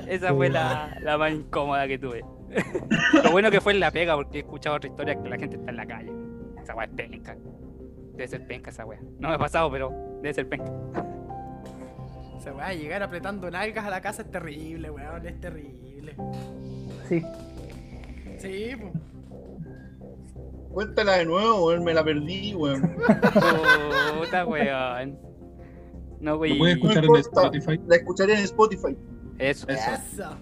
[0.08, 2.24] Esa fue la, la más incómoda que tuve.
[3.24, 5.58] Lo bueno que fue en la pega, porque he escuchado otra historia que la gente
[5.58, 6.12] está en la calle.
[6.62, 7.38] Esa weá es penca.
[8.14, 9.00] Debe ser penca esa weá.
[9.20, 9.92] No me ha pasado, pero
[10.22, 10.72] debe ser penca.
[12.40, 15.26] Se va a llegar apretando nalgas a la casa es terrible, weón.
[15.26, 16.16] Es terrible.
[17.08, 17.24] Sí.
[18.38, 18.94] Sí, pues.
[20.72, 22.82] Cuéntala de nuevo, weón, me la perdí, weón.
[24.20, 25.18] Puta weón.
[26.20, 26.58] No, güey.
[26.58, 27.16] puedes escuchar en.
[27.16, 27.82] Spotify.
[27.88, 28.98] La escucharé en Spotify.
[29.38, 29.68] Eso.
[29.68, 29.92] Eso.
[29.92, 30.38] Eso.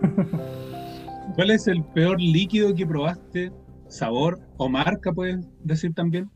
[1.34, 3.52] ¿Cuál es el peor líquido que probaste?
[3.88, 6.30] ¿Sabor o marca, puedes decir también?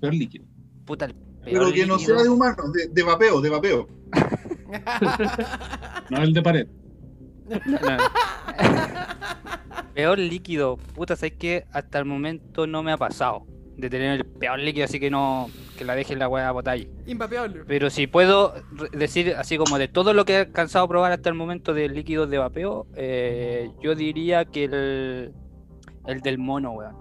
[0.00, 0.44] Peor líquido.
[0.84, 1.14] Puta el
[1.44, 3.88] Pero peor que no sea de humano, de, de vapeo, de vapeo.
[6.10, 6.68] No el de pared.
[7.48, 7.78] No.
[9.92, 10.76] peor líquido.
[10.94, 13.44] Puta, sabes que hasta el momento no me ha pasado
[13.76, 15.48] de tener el peor líquido, así que no.
[15.76, 16.88] Que la deje la weá botar ahí.
[17.06, 17.64] Impapeable.
[17.66, 18.54] Pero si puedo
[18.92, 21.88] decir así como de todo lo que he alcanzado a probar hasta el momento de
[21.90, 25.32] líquidos de vapeo, eh, yo diría que el,
[26.06, 26.96] el del mono, weón.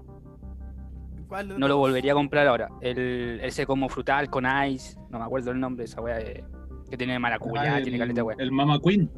[1.29, 2.69] ¿Cuál No lo volvería a comprar ahora.
[2.81, 6.43] El, ese como frutal con ice, no me acuerdo el nombre de esa weá eh,
[6.89, 8.35] que tiene maracuyá, Ah, tiene caleta de weá.
[8.39, 9.09] el Mama Queen.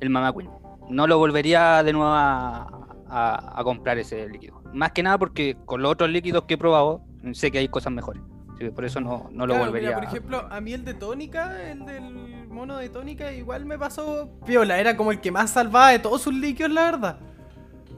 [0.00, 0.48] El Mama Queen.
[0.88, 4.62] No lo volvería de nuevo a, a- a comprar ese líquido.
[4.72, 7.02] Más que nada porque con los otros líquidos que he probado,
[7.32, 8.22] sé que hay cosas mejores.
[8.54, 10.84] Así que por eso no, no lo Claro, volvería mira, por ejemplo, a mí el
[10.84, 14.78] de tónica, el del mono de tónica, igual me pasó piola.
[14.80, 17.18] Era como el que más salvaba de todos sus líquidos, la verdad.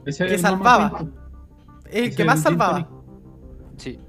[0.05, 1.05] Ese es Que salvaba.
[1.89, 2.87] Es el que más salvaba.
[3.77, 3.99] Sí,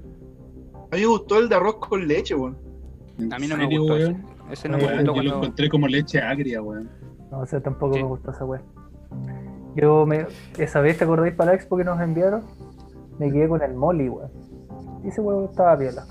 [0.91, 2.57] A mí me gustó el de arroz con leche, weón.
[3.19, 4.05] ¿En a mí no me gustó ese.
[4.11, 4.25] weón?
[4.51, 6.89] Ese no Oye, me Weón, gustó yo lo encontré como leche agria, weón.
[7.31, 8.01] No, ese tampoco Sí.
[8.03, 8.61] me gustó esa wea.
[9.79, 10.25] Yo me,
[10.57, 12.43] esa vez, ¿te acordáis para la expo que nos enviaron?
[13.19, 14.31] Me quedé con el molly, weón.
[15.03, 16.05] Y ese weón estaba piola.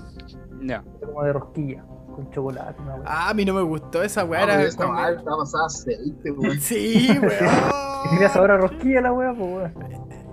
[0.61, 0.83] Ya.
[0.97, 1.83] Era como de rosquilla,
[2.15, 3.03] con chocolate, una wea.
[3.05, 4.41] Ah, a mí no me gustó esa weá.
[4.41, 6.57] Ah, Era esta como- estaba pasada aceite, weón.
[6.59, 7.21] Sí, Y tenía
[8.19, 8.29] weón.
[8.31, 9.73] sabor a rosquilla la wea, pues weón.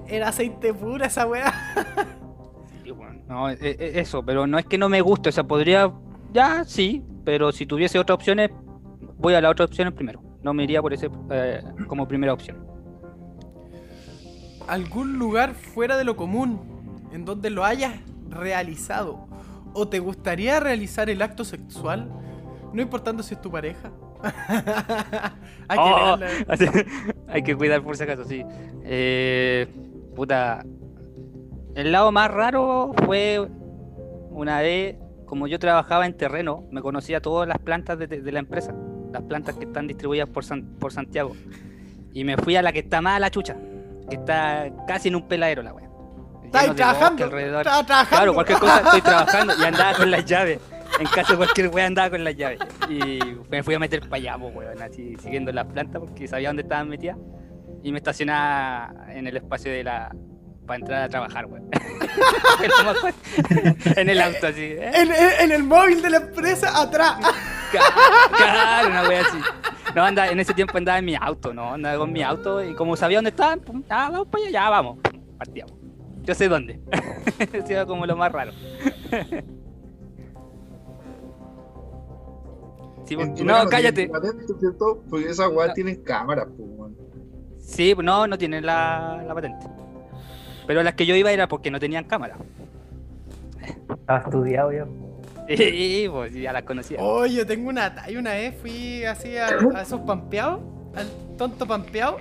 [0.07, 1.53] Era aceite pura esa weá.
[2.83, 5.45] Sí, bueno, no, e- e- eso, pero no es que no me guste, o sea,
[5.45, 5.91] podría
[6.33, 8.51] ya sí, pero si tuviese otras opciones,
[9.19, 10.21] voy a las otras opciones primero.
[10.43, 12.64] No me iría por ese eh, como primera opción.
[14.67, 16.61] ¿Algún lugar fuera de lo común
[17.13, 17.93] en donde lo hayas
[18.29, 19.27] realizado?
[19.73, 22.11] ¿O te gustaría realizar el acto sexual?
[22.73, 23.91] No importando si es tu pareja.
[25.69, 26.17] Hay que Oh,
[26.49, 26.67] así-
[27.29, 28.45] hay que cuidar por si acaso, sí.
[28.85, 29.67] Eh,
[30.15, 30.65] puta.
[31.75, 33.49] El lado más raro fue
[34.31, 34.97] una vez,
[35.27, 38.73] como yo trabajaba en terreno, me conocía todas las plantas de, de la empresa,
[39.13, 41.33] las plantas que están distribuidas por, San- por Santiago.
[42.13, 43.74] Y me fui a la que está más a la chucha, que
[44.11, 45.73] está casi en un peladero la
[46.63, 47.25] Lleno de trabajando.
[47.37, 48.17] Estás trabajando.
[48.17, 50.61] Claro, cualquier cosa estoy trabajando y andaba con las llaves.
[51.01, 52.61] En caso de cualquier wea andaba con las llaves.
[52.89, 53.19] Y
[53.51, 56.89] me fui a meter para allá, weón, así siguiendo las plantas porque sabía dónde estaban
[56.89, 57.17] metidas.
[57.83, 60.15] Y me estacionaba en el espacio de la.
[60.67, 61.67] para entrar a trabajar, acuerdo.
[63.97, 64.63] en el auto, así.
[64.63, 64.91] ¿eh?
[64.95, 67.17] En, en- en el móvil de la empresa, atrás.
[68.37, 69.39] Claro, una wea así.
[69.95, 71.75] No, anda, en ese tiempo andaba en mi auto, ¿no?
[71.75, 74.71] Andaba con mi auto y como sabía dónde estaban, pum, ah, vamos para allá, ya
[74.71, 74.99] vamos.
[75.39, 75.75] Partíamos.
[76.23, 76.81] Yo sé dónde.
[77.53, 78.53] Eso era como lo más raro.
[83.05, 84.11] Sí, no, cállate.
[84.59, 85.03] ¿cierto?
[85.11, 86.97] Porque esas weas tienen cámaras, pues, weón.
[87.59, 89.67] Sí, no, no tienen la, la patente.
[90.67, 92.37] Pero las que yo iba era porque no tenían cámara.
[93.91, 94.87] Estaba estudiado ya.
[95.49, 96.99] Y pues ya las conocía.
[97.01, 98.19] Oye, tengo una talla.
[98.19, 100.61] Una vez fui así a, a esos pampeados,
[100.97, 101.07] al
[101.37, 102.19] tonto pampeado.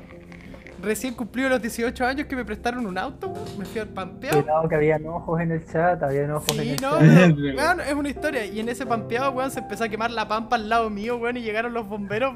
[0.82, 3.58] Recién cumplido los 18 años que me prestaron un auto, weón.
[3.58, 4.42] me fui al pampeado.
[4.42, 7.00] Cuidado que habían ojos en el chat, habían ojos en Sí, el no, chat.
[7.00, 8.46] pero, weón, es una historia.
[8.46, 11.38] Y en ese pampeado, weón, se empezó a quemar la pampa al lado mío, weón,
[11.38, 12.36] y llegaron los bomberos.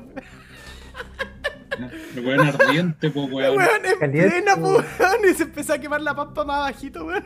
[2.15, 3.57] El weón ardiente, pues, weón.
[3.57, 4.85] Weón, en plena, weón,
[5.30, 7.26] y se empezó a quemar la pampa más bajito, weón.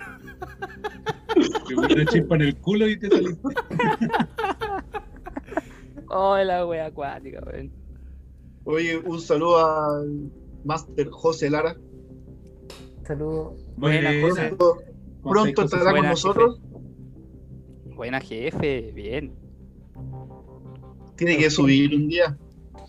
[1.68, 3.50] Te una chispa en el culo y te saliste.
[6.10, 7.72] Oh, la wea acuática, weón.
[8.66, 10.32] Oye, un saludo al
[10.66, 11.76] Master José Lara.
[13.04, 13.66] Saludos.
[13.78, 14.56] Buena, José.
[15.24, 16.62] Pronto, estará con nosotros.
[17.96, 19.34] Buena jefe, bien.
[21.16, 22.38] Tiene que subir un día.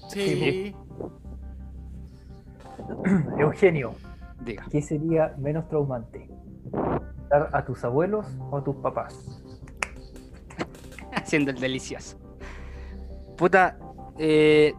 [0.08, 0.74] Sí.
[3.38, 3.94] Eugenio,
[4.44, 4.66] Diga.
[4.70, 6.28] ¿qué sería menos traumante?
[7.32, 9.42] ¿Dar a tus abuelos o a tus papás?
[11.14, 12.18] Haciendo el delicioso.
[13.38, 13.78] Puta,
[14.18, 14.74] eh,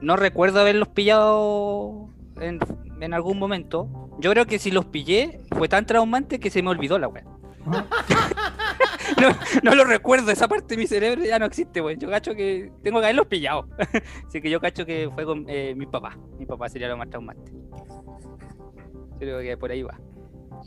[0.00, 2.08] no recuerdo haberlos pillado
[2.40, 2.58] en,
[3.00, 3.88] en algún momento.
[4.18, 7.24] Yo creo que si los pillé fue tan traumante que se me olvidó la wea.
[9.20, 9.28] no,
[9.62, 12.00] no lo recuerdo, esa parte de mi cerebro ya no existe, weón.
[12.00, 13.68] Yo cacho que tengo que haberlos pillado.
[14.26, 16.18] Así que yo cacho que fue con eh, mi papá.
[16.36, 17.52] Mi papá sería lo más traumante.
[17.52, 20.00] Yo creo que por ahí va.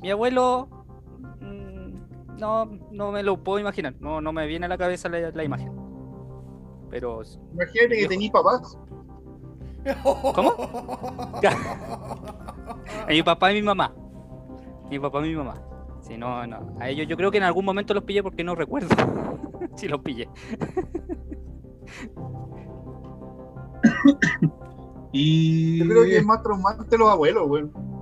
[0.02, 0.83] Mi abuelo.
[1.42, 3.96] Mm, no, no me lo puedo imaginar.
[4.00, 5.72] No, no me viene a la cabeza la, la imagen.
[6.90, 7.22] Pero.
[7.54, 8.78] Imagínate que tenís papás.
[10.04, 10.54] ¿Cómo?
[11.42, 13.94] A mi papá y mi mamá.
[14.90, 15.62] Mi papá y mi mamá.
[16.02, 16.76] Si no, no.
[16.80, 18.90] A ellos yo creo que en algún momento los pillé porque no recuerdo.
[19.76, 20.30] si los pillé.
[25.12, 25.80] Y.
[25.80, 27.93] Yo creo que es más traumante los abuelos, weón.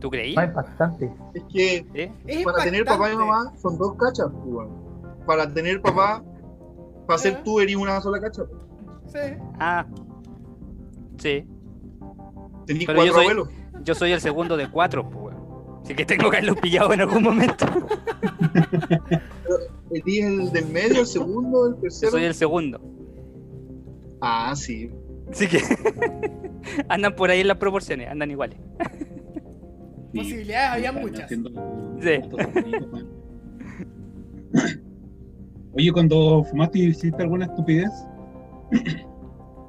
[0.00, 0.34] ¿Tú creí?
[0.34, 1.10] Más impactante.
[1.34, 2.12] Es que ¿Eh?
[2.26, 4.70] Es para tener papá y mamá son dos cachas, pues, weón.
[5.26, 6.22] Para tener papá,
[7.06, 7.42] para ser Ah.
[7.44, 8.42] tú eres una sola cacha.
[8.44, 8.62] pues.
[9.12, 9.36] Sí.
[9.58, 9.86] Ah.
[11.18, 11.46] Sí.
[12.66, 13.48] Tenís Pero yo cuatro soy- abuelos.
[13.82, 15.80] Yo soy el segundo de cuatro, pues, weón.
[15.82, 17.66] Así que tengo que haberlos pillado en algún momento.
[19.90, 22.12] Eres el del medio, el segundo, el Yo tercero.
[22.12, 22.80] soy el segundo.
[24.20, 24.90] Ah, sí.
[25.30, 25.60] Así que
[26.88, 28.58] andan por ahí en las proporciones, andan iguales.
[30.14, 30.20] Sí.
[30.20, 31.24] Posibilidades había muchas.
[31.24, 31.50] haciendo
[32.00, 32.20] Sí.
[35.72, 37.90] Oye, cuando fumaste hiciste alguna estupidez,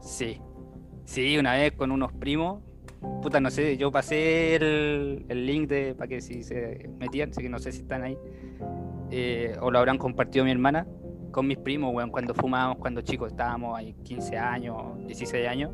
[0.01, 0.39] Sí.
[1.05, 2.61] Sí, una vez con unos primos.
[3.21, 7.41] Puta, no sé, yo pasé el, el link de para que si se metían, así
[7.41, 8.17] que no sé si están ahí.
[9.11, 10.87] Eh, o lo habrán compartido mi hermana
[11.31, 15.71] con mis primos, weón, cuando fumábamos cuando chicos, estábamos ahí 15 años, 16 años.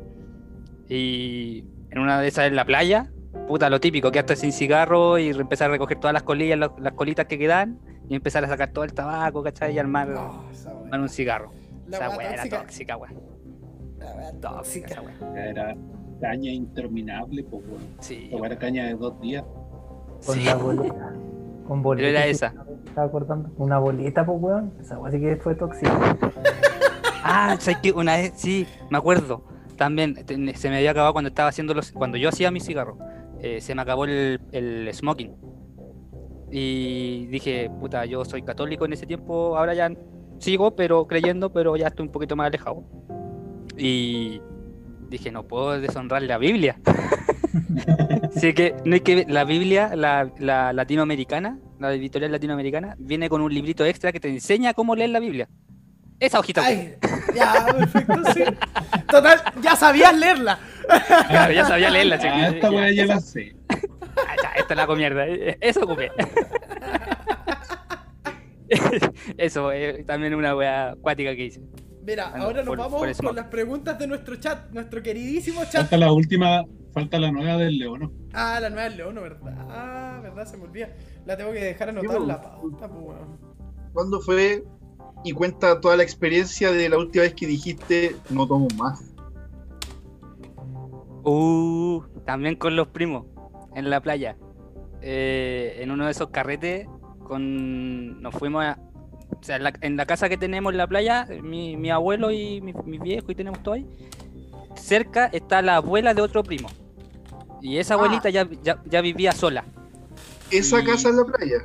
[0.88, 3.12] Y en una de esas en la playa,
[3.46, 6.92] puta, lo típico, quedaste sin cigarro y empezar a recoger todas las colillas, las, las
[6.92, 7.78] colitas que quedan
[8.08, 9.74] y empezar a sacar todo el tabaco, ¿cachai?
[9.74, 10.44] Y armar, Oh,
[10.90, 11.00] wea.
[11.00, 11.50] un cigarro.
[11.86, 12.94] La esa wea weá era tóxica.
[12.94, 15.76] La wea Tóxica esa era
[16.20, 17.82] caña interminable, pues, weón.
[18.00, 18.30] Sí.
[18.32, 19.44] O era caña de dos días.
[20.24, 20.44] Con Sí.
[20.44, 21.12] la boleta.
[21.66, 22.08] Con boleta.
[22.08, 22.54] era sí, esa.
[22.86, 23.50] Estaba acordando.
[23.56, 24.72] Una boleta, pues, weón.
[24.80, 26.16] Esa weá sí que fue tóxica.
[27.24, 27.56] Ah.
[27.94, 29.44] Una vez, sí, me acuerdo.
[29.76, 30.16] También
[30.56, 31.92] se me había acabado cuando estaba haciendo los.
[31.92, 32.98] Cuando yo hacía mi cigarro.
[33.42, 35.34] Eh, se me acabó el, el smoking.
[36.50, 39.90] Y dije, puta, yo soy católico en ese tiempo, ahora ya
[40.38, 42.84] sigo, pero creyendo, pero ya estoy un poquito más alejado.
[43.76, 44.40] Y
[45.08, 46.78] dije, no puedo deshonrar la Biblia.
[48.36, 53.40] Así que no hay que la Biblia, la, la latinoamericana, la editorial latinoamericana, viene con
[53.40, 55.48] un librito extra que te enseña cómo leer la Biblia.
[56.20, 56.64] Esa hojita.
[56.64, 56.94] Ay,
[57.34, 58.44] ya, perfecto, sí.
[59.08, 60.58] Total, ya sabías leerla.
[61.28, 62.18] Claro, ya sabía leerla.
[62.22, 63.54] Ah, esta weá ya la sé.
[63.68, 65.26] Ah, ya, esta la comierda.
[65.26, 66.10] Eso ocupé.
[69.36, 71.60] Eso, eh, también una wea acuática que hice.
[72.04, 75.62] Mira, Bueno, ahora nos por- vamos por con las preguntas de nuestro chat, nuestro queridísimo
[75.64, 75.82] chat.
[75.82, 78.12] Falta la última, falta la nueva del Leono.
[78.32, 79.54] Ah, la nueva del León, ¿verdad?
[79.68, 80.46] Ah, ¿verdad?
[80.46, 80.88] Se me olvida.
[81.26, 83.38] La tengo que dejar anotada en la pauta, pues, weón.
[83.92, 84.64] ¿Cuándo fue?
[85.24, 89.11] Y cuenta toda la experiencia de la última vez que dijiste no tomo más.
[91.24, 93.26] Uh, también con los primos,
[93.74, 94.36] en la playa.
[95.00, 96.86] Eh, en uno de esos carretes,
[97.24, 98.78] con nos fuimos a.
[99.40, 102.30] O sea, en la, en la casa que tenemos en la playa, mi, mi abuelo
[102.30, 103.86] y mi, mi viejo y tenemos todo ahí.
[104.74, 106.68] Cerca está la abuela de otro primo.
[107.60, 109.64] Y esa abuelita ya, ya, ya vivía sola.
[110.50, 111.56] Esa Y- casa en la playa.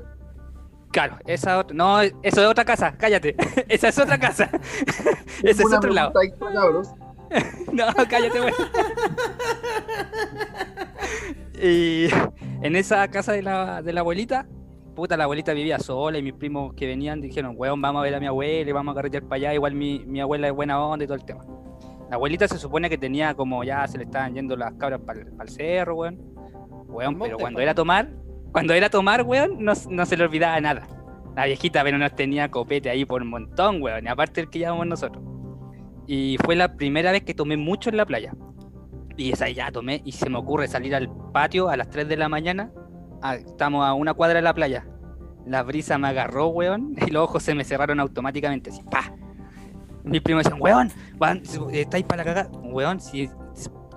[0.92, 1.76] Claro, esa otra.
[1.76, 3.36] No, eso es otra casa, cállate.
[3.68, 4.50] esa es otra casa.
[5.44, 6.14] Ese es otro lado.
[7.74, 8.54] No, cállate, güey.
[11.62, 12.08] y
[12.62, 14.48] en esa casa de la, de la abuelita,
[14.96, 18.16] puta, la abuelita vivía sola y mis primos que venían dijeron, weón, vamos a ver
[18.16, 19.54] a mi abuela y vamos a carretear para allá.
[19.54, 21.46] Igual mi, mi abuela es buena onda y todo el tema.
[22.10, 25.20] La abuelita se supone que tenía como ya se le estaban yendo las cabras para
[25.22, 26.18] el cerro, weón.
[26.88, 27.64] Weón, pero cuando pa.
[27.64, 28.10] era a tomar,
[28.52, 30.88] cuando era a tomar, weón, no, no se le olvidaba nada.
[31.36, 34.06] La viejita, pero nos tenía copete ahí por un montón, weón.
[34.06, 35.24] Y aparte el que llevamos nosotros.
[36.08, 38.34] Y fue la primera vez que tomé mucho en la playa.
[39.18, 42.18] Y esa ya tomé y se me ocurre salir al patio a las 3 de
[42.18, 42.72] la mañana.
[43.22, 44.88] Ah, estamos a una cuadra de la playa.
[45.46, 49.14] La brisa me agarró, weón, y los ojos se me cerraron automáticamente, así, pa.
[50.04, 51.42] Mis primos decían, weón, van,
[51.74, 52.60] estáis para la cagada.
[52.60, 53.30] Weón, si,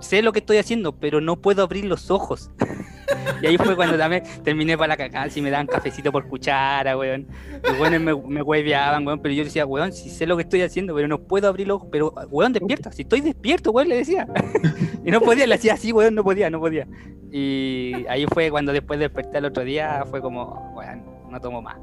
[0.01, 2.51] sé lo que estoy haciendo, pero no puedo abrir los ojos.
[3.41, 6.97] y ahí fue cuando también terminé para la cagada, si me daban cafecito por cuchara,
[6.97, 7.27] weón.
[7.63, 10.61] Los weones me, me hueveaban, weón, pero yo decía, weón, si sé lo que estoy
[10.61, 11.89] haciendo, pero no puedo abrir los ojos.
[11.91, 14.27] Pero, weón, despierta, si estoy despierto, weón, le decía.
[15.05, 16.87] y no podía, le hacía así, weón, no podía, no podía.
[17.31, 21.77] Y ahí fue cuando después desperté el otro día, fue como, weón, no tomo más.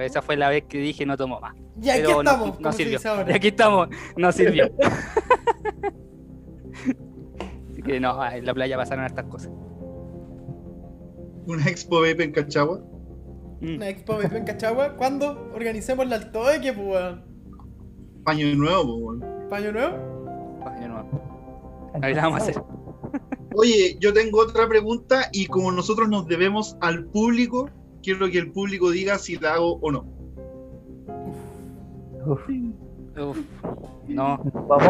[0.00, 1.54] Esa fue la vez que dije no tomo más.
[1.80, 2.98] Y aquí Pero no- estamos, no se sirvió.
[3.28, 4.70] Y aquí estamos, no sirvió.
[7.84, 9.52] Que no, en la playa pasaron estas cosas.
[11.46, 12.80] Una expo Vape en Cachagua.
[13.60, 13.76] Mm.
[13.76, 14.96] Una expo BP en Cachagua.
[14.96, 17.24] ¿Cuándo organicemos la altoeque, pues, weón?
[18.24, 19.48] Paño nuevo, weón.
[19.50, 19.96] ¿Paño nuevo?
[20.66, 22.00] Ay, no.
[22.02, 22.62] Ahí la vamos a hacer.
[23.56, 27.70] Oye, yo tengo otra pregunta y como nosotros nos debemos al público,
[28.02, 30.06] quiero que el público diga si la hago o no.
[32.26, 32.40] Uf,
[33.16, 33.38] Uf,
[34.08, 34.40] no.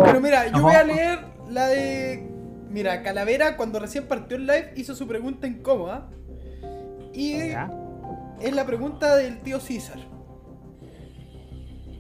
[0.05, 1.19] Pero mira, yo voy a leer
[1.51, 2.34] la de.
[2.75, 6.11] Mira, Calavera, cuando recién partió el live, hizo su pregunta incómoda.
[7.13, 7.71] Y ¿Ya?
[8.41, 9.99] es la pregunta del tío César.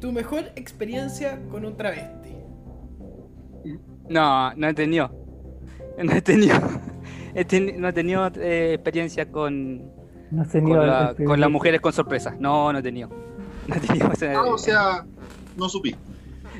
[0.01, 2.34] Tu mejor experiencia con un travesti.
[4.09, 5.12] No, no he tenido.
[6.02, 6.56] No he tenido.
[7.36, 9.78] he teni- no he tenido eh, experiencia con,
[10.32, 12.34] No con, tenido la- el con las mujeres con sorpresa.
[12.40, 13.10] No, no he tenido.
[13.68, 14.09] No he tenido.
[14.09, 15.06] o sea, Ah, o sea,
[15.56, 15.94] no supí.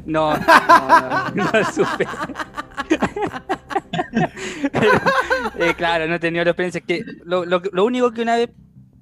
[0.07, 2.07] No, no, no, no supe.
[5.59, 6.81] Eh, claro, no he tenido la experiencia.
[6.81, 8.51] Que lo, lo- lo único que una vez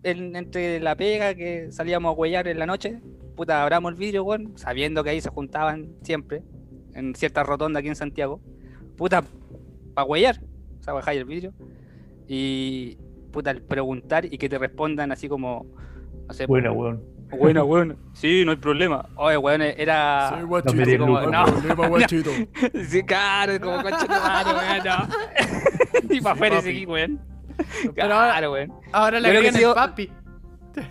[0.02, 3.00] en- entre la pega que salíamos a huellar en la noche,
[3.36, 6.42] puta, abramos el vidrio, weón, sabiendo que ahí se juntaban siempre,
[6.94, 8.40] en cierta rotonda aquí en Santiago,
[8.96, 9.24] puta,
[9.94, 10.40] para huellar,
[10.80, 11.54] o sea, el vidrio
[12.28, 12.98] y
[13.32, 15.66] puta, al preguntar y que te respondan así como,
[16.28, 17.02] no sé, Bueno, weón.
[17.38, 19.06] Bueno, bueno, sí, no hay problema.
[19.16, 20.42] Oye, weón, era.
[20.64, 21.44] No me des como, no,
[22.88, 26.10] Sí, claro, como de madre, weón, no.
[26.14, 26.66] y para afuera papi.
[26.66, 27.20] seguí, weón.
[27.94, 28.72] Claro, weón.
[28.92, 30.12] Ahora creo que agregan ha el sido- papi.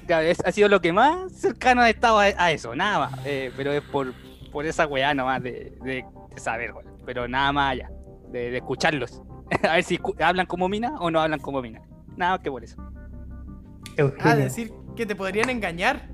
[0.05, 3.19] Claro, es- ha sido lo que más cercano he estado a, a eso, nada más.
[3.25, 4.13] Eh, pero es por,
[4.51, 6.85] por esa weá nomás de, de, de saber, weón.
[7.05, 7.89] Pero nada más allá,
[8.29, 9.21] de, de escucharlos.
[9.67, 11.81] a ver si hablan como mina o no hablan como mina.
[12.15, 12.75] Nada más que por eso.
[12.79, 14.35] Ah, Eugenio.
[14.37, 16.09] decir que te podrían engañar.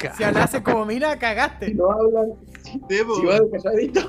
[0.00, 0.26] Si Claro.
[0.36, 1.74] hablases como mina, Si cagaste.
[1.74, 2.30] no hablan,
[3.06, 3.14] po.
[3.16, 4.00] si van calladito.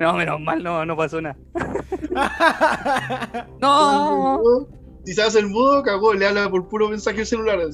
[0.00, 1.36] No, menos mal, no, no pasó nada.
[3.60, 4.40] No.
[5.04, 7.58] Si se hace el mudo, cagó, le habla por puro mensaje celular.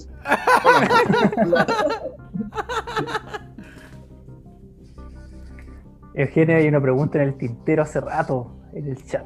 [6.15, 9.25] Eugenio, hay una pregunta en el tintero hace rato en el chat.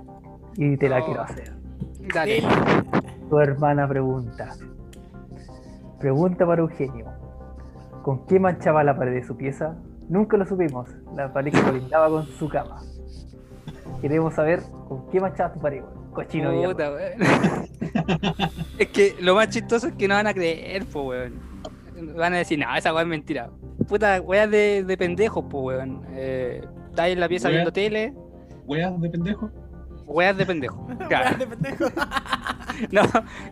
[0.56, 1.04] Y te la Oh.
[1.06, 1.52] quiero hacer.
[2.12, 2.42] Dale.
[3.30, 4.54] Tu hermana pregunta:
[5.98, 7.06] Pregunta para Eugenio.
[8.02, 9.76] ¿Con qué manchaba la pared de su pieza?
[10.08, 10.88] Nunca lo supimos.
[11.16, 12.82] La pared que colindaba con su cama.
[14.00, 16.10] Queremos saber con qué manchaba tu pared, weón.
[16.12, 16.50] Cochino.
[16.62, 17.12] Puta, weón.
[18.78, 21.40] es que lo más chistoso es que no van a creer, po, weón.
[22.16, 23.50] Van a decir, no, esa weá es mentira.
[23.86, 26.04] Puta, weá de, de pendejos, po, weón.
[26.10, 28.12] Eh, estás en la pieza viendo tele,
[28.66, 29.50] ¿Weas de pendejo?
[30.06, 30.86] weas de pendejo.
[31.08, 31.36] Claro.
[31.36, 31.84] Weón de pendejo.
[32.90, 33.02] No,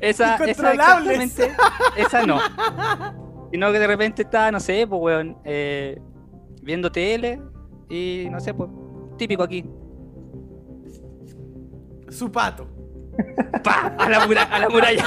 [0.00, 1.52] esa, esa exactamente,
[1.96, 2.38] esa no.
[3.50, 6.00] Sino que de repente está, no sé, pues, weón, eh,
[6.62, 7.40] viendo tele
[7.88, 8.70] y no sé, pues,
[9.16, 9.64] típico aquí.
[12.08, 12.66] Su pato.
[13.62, 13.94] ¡Pa!
[13.98, 15.04] A la, mura- a la muralla.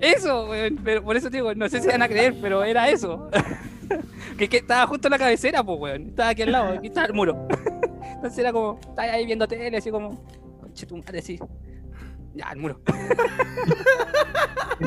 [0.00, 2.88] Eso, weón, pero por eso te digo, no sé si van a creer, pero era
[2.88, 3.28] eso.
[4.36, 6.08] que, que estaba justo en la cabecera, pues, weón.
[6.08, 7.46] Estaba aquí al lado, aquí estaba el muro.
[8.14, 10.24] Entonces era como, estaba ahí viendo tele, así como,
[10.60, 11.38] conche tu madre, sí.
[12.34, 12.80] Ya, el muro.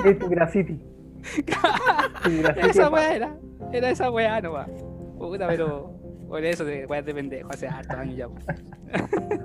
[0.04, 0.80] Es tu graffiti.
[2.24, 3.38] Tu graffiti Esa weá era,
[3.74, 4.70] era esa weá nomás.
[5.18, 5.92] Puta, pero
[6.28, 8.28] por eso de weá de pendejo, hace hartos años ya.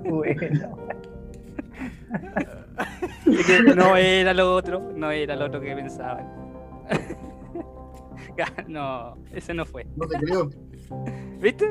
[0.03, 0.77] Bueno.
[3.25, 6.27] Es que no era lo otro, no era lo otro que pensaban.
[8.67, 9.85] No, ese no fue.
[9.95, 10.49] No te creo.
[11.39, 11.69] ¿Viste?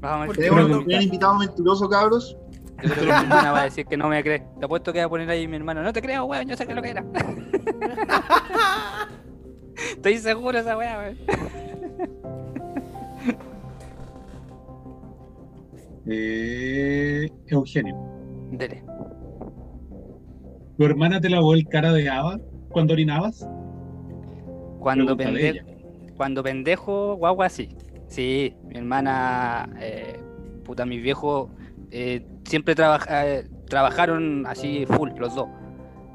[0.00, 0.26] Vamos a ver.
[0.26, 2.36] ¿Por si- qué Tenemos un invitado mentiroso, cabros.
[2.82, 4.42] Yo creo que mi hermana va a decir que no me cree.
[4.58, 5.82] Te apuesto que va a poner ahí mi hermano.
[5.82, 7.04] No te creo, weón, yo sé que es lo que era.
[9.92, 11.18] Estoy seguro esa weá, weón.
[16.06, 17.96] Eh, Eugenio.
[18.52, 18.82] Dele.
[20.76, 22.38] ¿Tu hermana te lavó el cara de haba
[22.70, 23.46] cuando orinabas?
[24.80, 27.68] Cuando Pregunta de pendejo, cuando pendejo, guagua, sí.
[28.08, 30.18] Sí, mi hermana, eh,
[30.64, 31.50] puta, mis viejos
[31.90, 35.48] eh, siempre trabaja- eh, trabajaron así full, los dos.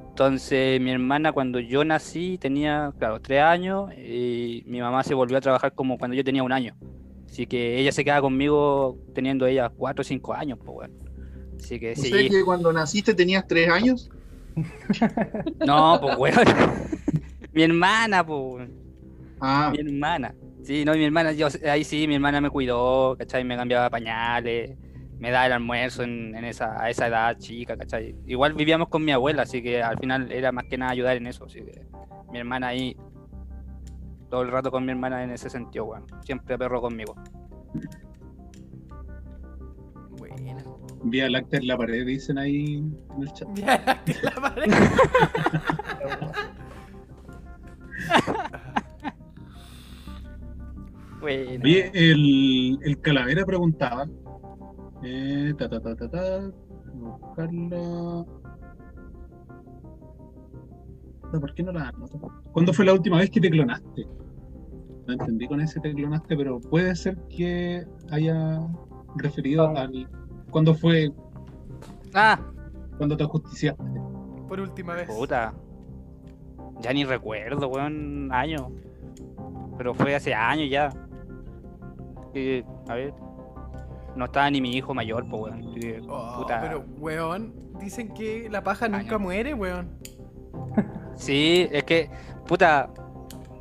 [0.09, 5.37] Entonces, mi hermana, cuando yo nací, tenía, claro, tres años y mi mamá se volvió
[5.37, 6.75] a trabajar como cuando yo tenía un año.
[7.29, 10.93] Así que ella se queda conmigo teniendo ella cuatro o cinco años, pues, bueno.
[11.57, 12.29] Así que ¿No sí.
[12.29, 14.09] que cuando naciste tenías tres años?
[15.65, 16.45] No, pues, weón.
[17.53, 18.69] mi hermana, pues.
[19.41, 20.33] Ah, Mi hermana.
[20.63, 23.43] Sí, no, mi hermana, yo ahí sí, mi hermana me cuidó, ¿cachai?
[23.43, 24.71] Me cambiaba pañales,
[25.25, 28.15] me daba el almuerzo en, en esa, a esa edad chica, ¿cachai?
[28.27, 31.25] Igual vivíamos con mi abuela, así que al final era más que nada ayudar en
[31.25, 31.81] eso, así que
[32.31, 32.95] mi hermana ahí,
[34.29, 36.05] todo el rato con mi hermana en ese sentido, weón.
[36.23, 37.15] Siempre perro conmigo.
[40.11, 40.63] Buena.
[41.05, 43.47] Vía láctea en la pared, dicen ahí en el chat.
[43.55, 44.71] Ya la pared.
[51.21, 51.61] Bueno.
[51.63, 54.05] Oye, el, el Calavera preguntaba.
[55.07, 56.51] Eh, ta, ta, ta, ta, ta,
[56.95, 58.25] buscarla.
[61.39, 62.31] ¿Por qué no la anoto?
[62.53, 64.07] ¿Cuándo fue la última vez que te clonaste?
[65.05, 68.61] No entendí con ese te clonaste, pero puede ser que haya
[69.17, 69.81] referido Ah.
[69.81, 70.09] al.
[70.49, 71.11] ¿Cuándo fue?
[72.13, 72.39] Ah,
[72.97, 73.83] ¿Cuándo te ajusticiaste?
[74.47, 75.07] Por última vez.
[75.07, 75.53] puta.
[76.81, 78.63] Ya ni recuerdo, weón, años.
[79.77, 80.89] Pero fue hace años ya.
[82.33, 83.13] Que, a ver.
[84.15, 86.05] No estaba ni mi hijo mayor, pues, weón.
[86.09, 86.61] Oh, puta.
[86.61, 89.19] pero, weón, dicen que la paja nunca Año.
[89.19, 89.99] muere, weón.
[91.15, 92.09] Sí, es que,
[92.47, 92.89] puta,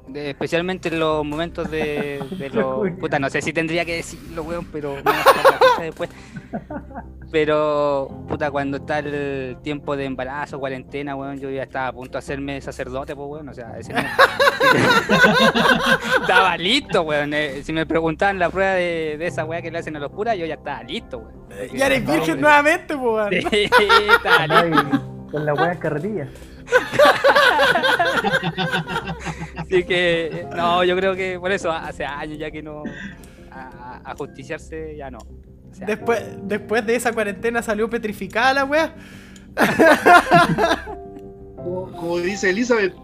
[0.09, 2.89] de- especialmente en los momentos de, de los...
[3.01, 4.97] Puta, no sé si tendría que decirlo, weón, pero
[5.81, 6.10] después.
[7.32, 12.12] Pero, puta, cuando está el tiempo de embarazo, cuarentena, weón, yo ya estaba a punto
[12.12, 13.93] de hacerme sacerdote, pues, weón, o sea, ese.
[16.20, 17.35] Estaba listo, weón.
[17.35, 20.12] eh, si me preguntaban la prueba de, de esa weá que le hacen a los
[20.12, 21.35] curas, yo ya estaba listo, weón.
[21.74, 23.31] Ya eres virgen nuevamente, weón.
[23.32, 23.68] Sí,
[24.14, 24.89] estaba listo.
[24.93, 25.01] Ay,
[25.31, 26.28] con la buena carretilla.
[29.56, 32.82] Así que, no, yo creo que por eso hace años ya que no.
[33.50, 35.18] A, a justiciarse ya no.
[35.18, 38.94] O sea, Después, después de esa cuarentena salió petrificada la weá.
[41.56, 42.94] como, como dice Elizabeth,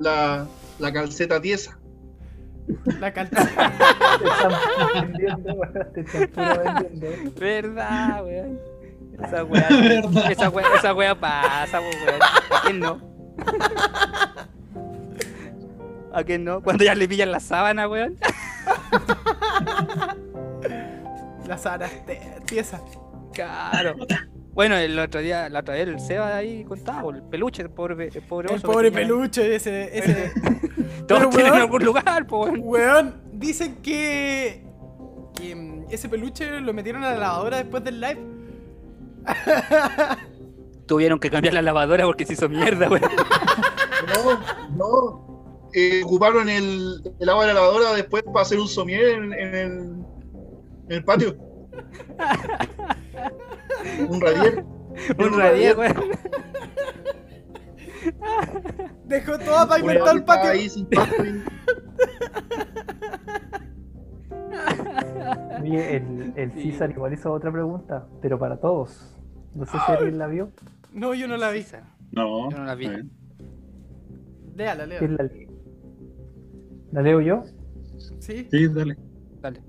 [0.00, 0.46] la,
[0.78, 1.78] la calceta tiesa.
[3.00, 3.44] La calza.
[4.18, 7.32] Te están vendiendo, weón, te están puro vendiendo.
[7.40, 8.60] verdad, weón.
[9.24, 9.68] Esa weá,
[10.30, 12.20] esa weá, esa weá pasa, po, weón.
[12.22, 13.00] ¿A quién no?
[16.12, 16.62] ¿A quién no?
[16.62, 18.16] Cuando ya le pillan la sábana, weón.
[21.46, 21.88] La Sara
[22.46, 22.80] tiesa.
[23.32, 23.94] Claro.
[24.52, 28.08] Bueno, el otro día, la otra vez el Seba ahí contaba, el peluche, el pobre,
[28.12, 29.96] el pobre El pobre peluche, ese.
[29.96, 30.32] ese.
[31.06, 31.62] Todos Pero, tienen weón.
[31.62, 32.60] algún lugar, po, weón.
[32.64, 34.64] Weón, dicen que.
[35.34, 38.18] que mm, ese peluche lo metieron a la lavadora después del live.
[40.86, 43.02] Tuvieron que cambiar la lavadora porque se hizo mierda, weón.
[44.14, 44.40] No,
[44.76, 45.68] no.
[45.74, 49.54] Eh, ocuparon el, el agua de la lavadora después para hacer un somier en, en
[49.54, 49.72] el,
[50.88, 51.36] en el patio.
[54.08, 54.64] un radier.
[55.18, 55.94] Un radier, weón.
[59.04, 60.50] Dejó todo para inventar el patio.
[60.50, 61.42] ahí sin pasto y-
[65.62, 66.72] Oye, el, el Sí.
[66.72, 69.14] César igual hizo otra pregunta, pero para todos.
[69.58, 70.50] No sé si alguien la vio.
[70.92, 71.64] No, yo no la vi.
[72.12, 72.84] No, Yo no la vi.
[72.86, 73.10] está bien.
[74.56, 75.16] Léala, ¿Quién léala.
[75.16, 75.48] la lee?
[76.92, 77.42] ¿La leo yo?
[78.20, 78.46] ¿Sí?
[78.50, 78.96] Sí, dale.
[79.40, 79.62] Dale.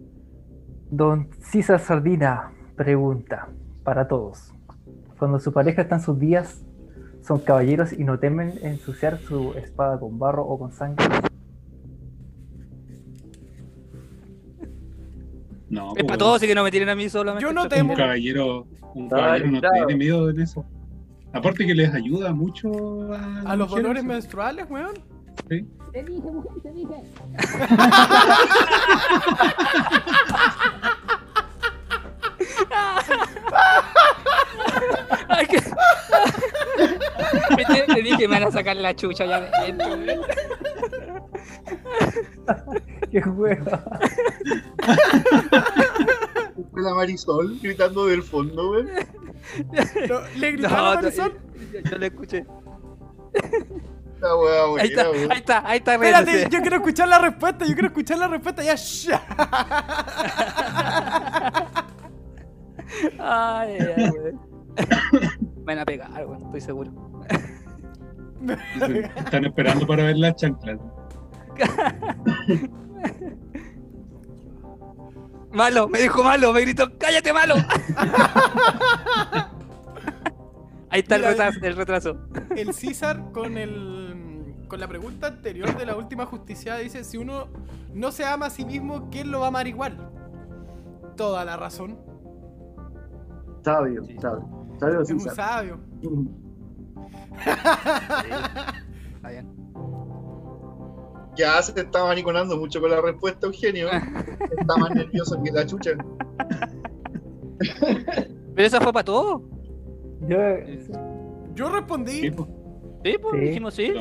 [0.92, 3.50] Don César Sardina pregunta
[3.84, 4.54] para todos.
[5.18, 6.64] Cuando su pareja está en sus días,
[7.22, 11.06] son caballeros y no temen ensuciar su espada con barro o con sangre.
[15.70, 17.44] No, Es para todos, así que no me tienen a mí solamente.
[17.44, 17.92] Yo no temo.
[17.92, 19.88] Un caballero, un Ay, caballero no claro.
[19.88, 20.66] tiene miedo en eso.
[21.32, 24.94] Aparte que les ayuda mucho a, A los mujeres, dolores menstruales, weón.
[25.50, 25.66] Sí.
[35.28, 35.58] Ay, que...
[37.56, 39.52] Viste, Te dije me van a sacar la chucha ya.
[43.12, 43.84] ¡Qué hueva!
[46.76, 48.84] La Marisol gritando del fondo, güey.
[50.08, 51.34] No, ¿Le No, gritaron a no, Marisol?
[51.74, 52.46] yo, yo lo escuché.
[54.22, 55.22] La weá, Ahí está, güey.
[55.30, 55.94] ahí está, ahí está.
[55.96, 56.56] Espérate, riéndose.
[56.56, 58.76] yo quiero escuchar la respuesta, yo quiero escuchar la respuesta ya.
[58.76, 59.10] shh.
[63.20, 64.12] Ay, ay.
[65.58, 66.92] Me van a pegar, weón, estoy seguro.
[69.16, 70.80] Están esperando para ver las chanclas.
[75.52, 77.56] Malo, me dijo malo, me gritó, cállate malo.
[80.92, 82.18] Ahí está el Mira, retraso, el retraso.
[82.56, 84.16] El César con el
[84.68, 87.48] con la pregunta anterior de la última justicia dice, si uno
[87.94, 90.12] no se ama a sí mismo, ¿quién lo va a amar igual?
[91.18, 91.98] Toda la razón.
[93.64, 94.16] Sabio, Sí.
[94.20, 94.48] sabio.
[94.80, 95.36] Sabio Es un César.
[95.36, 95.80] sabio.
[99.16, 99.59] Está bien.
[101.40, 103.88] Ya se te estaba maniconando mucho con la respuesta, Eugenio.
[103.90, 105.92] Está más nervioso que la chucha.
[108.56, 109.42] Pero esa fue para todo.
[110.28, 110.38] Yo,
[111.56, 112.32] Yo Sí, respondí.
[112.32, 112.50] pues,
[113.06, 113.40] Sí, pues Sí.
[113.48, 113.94] dijimos sí.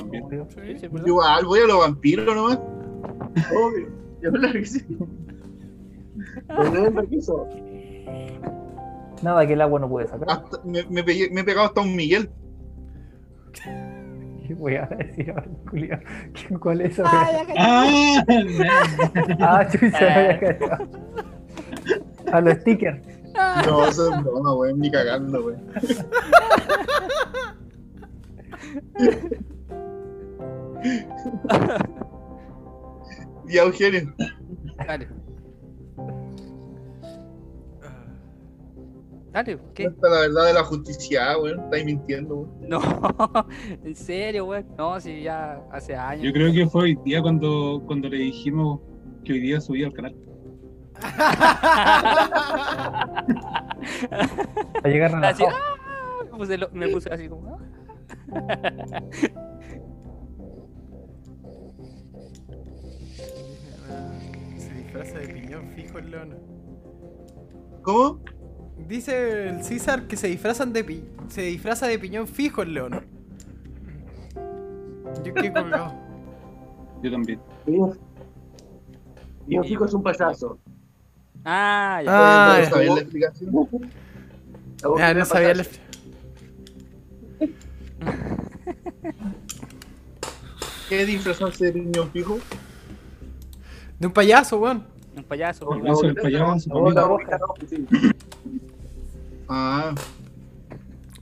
[0.81, 0.89] Sí.
[1.06, 2.59] Igual, voy a los vampiros nomás.
[2.59, 3.89] Obvio.
[4.23, 4.85] Yo creo que sí.
[9.23, 10.28] Nada que el agua no puede sacar.
[10.28, 12.28] Hasta- me, me pegué- me he pegado hasta un Miguel.
[14.49, 16.03] ¿Qué voy a decir ahora, Julián?
[16.33, 17.03] ¿Quién- ¿Cuál es esa?
[17.05, 18.25] ¡Ah!
[19.41, 20.89] Ah, chucha, me había cachado.
[22.33, 23.07] A los stickers.
[23.66, 24.73] No, eso es broma, güey.
[24.75, 25.57] Ni cagando, güey.
[33.47, 34.15] Ya, Eugenio.
[34.87, 35.09] Dale.
[39.33, 39.85] Dale, ¿qué?
[39.85, 41.55] Cuenta la verdad de la justicia, güey.
[41.55, 42.49] Estáis mintiendo, güey.
[42.69, 42.81] No,
[43.85, 44.67] en serio, weón.
[44.77, 46.23] No, si ya hace años.
[46.25, 48.81] Yo creo que fue hoy día cuando, cuando le dijimos
[49.25, 50.17] que hoy día subía al canal.
[54.83, 57.55] A llegar Así, ah, me, puse lo- me puse así como.
[57.55, 57.59] ah.
[64.57, 66.37] Se disfraza de piñón fijo el león.
[67.83, 68.21] ¿Cómo?
[68.89, 73.05] Dice el César que se disfrazan de pi se disfraza de piñón fijo el león.
[75.24, 75.93] Yo qué colgado.
[77.02, 77.39] Yo también.
[79.47, 80.59] Y un fijo es un payaso.
[81.44, 82.10] Ah, ya.
[82.10, 82.70] Ah, ¿No ya.
[82.70, 83.52] sabías la explicación?
[84.82, 85.59] La Ya, no un sabía el...
[85.59, 85.81] payaso.
[90.89, 92.39] ¿Qué disfrazarse de piñón fijo?
[93.98, 94.85] De un payaso, weón.
[95.16, 95.69] Un payaso.
[95.82, 97.39] La Eso, el boquita- payaso, la para
[99.49, 99.95] Ah,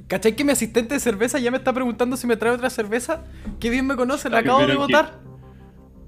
[0.08, 3.24] ¿Cachai que mi asistente de cerveza ya me está preguntando si me trae otra cerveza?
[3.58, 5.18] Qué bien me conoce, le Ay, acabo de votar.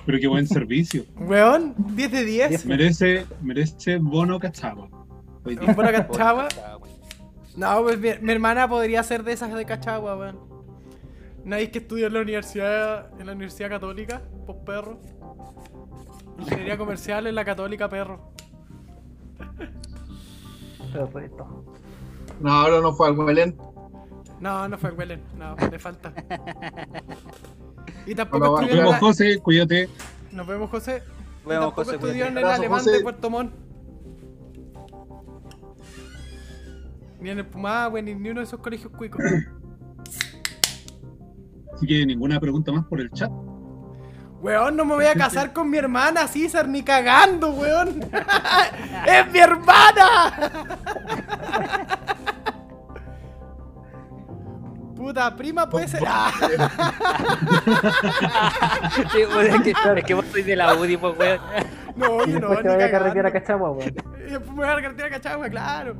[0.07, 1.05] Pero qué buen servicio.
[1.17, 2.67] Weón, 10 de 10.
[2.67, 4.89] Merece, merece bono cachaba.
[5.43, 6.49] Buena cachagua.
[7.57, 10.39] No, pues mi, mi hermana podría ser de esas de cachagua, weón.
[11.45, 15.01] Nadie que estudia en la universidad, en la universidad católica, pues perro.
[16.39, 18.33] Ingeniería comercial en la católica, perro.
[20.93, 21.78] Perfecto.
[22.41, 23.57] No, ahora no fue al Belén.
[24.41, 26.13] No, no fue Wellen, no, le falta.
[28.07, 28.99] Y tampoco Bueno, Nos estudió en vemos, la...
[29.01, 29.89] José, cuídate.
[30.33, 31.03] Nos vemos, José.
[31.45, 32.93] Y Vemos, José, estudió en el alemán José.
[32.93, 33.53] de Puerto Montt.
[37.21, 39.21] Ni en el Pumahue, ni, ni uno de esos colegios cuicos.
[41.75, 43.31] Así que ninguna pregunta más por el chat.
[44.41, 48.01] Weón, no me voy a casar con mi hermana, César, ni cagando, weón.
[49.07, 50.51] ¡Es mi hermana!
[55.09, 56.03] Puta, prima puede ser.
[56.07, 56.31] Ah,
[59.11, 61.41] Sí, pues, es, que, es que vos sois de la UDI, pues, weón.
[61.97, 63.33] no, yo no, te vaya a carretera.
[63.33, 63.95] Cachagua, weón.
[64.27, 65.97] Y después me voy a la carretera cachagua, claro.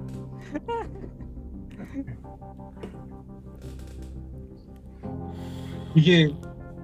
[5.93, 6.35] Así que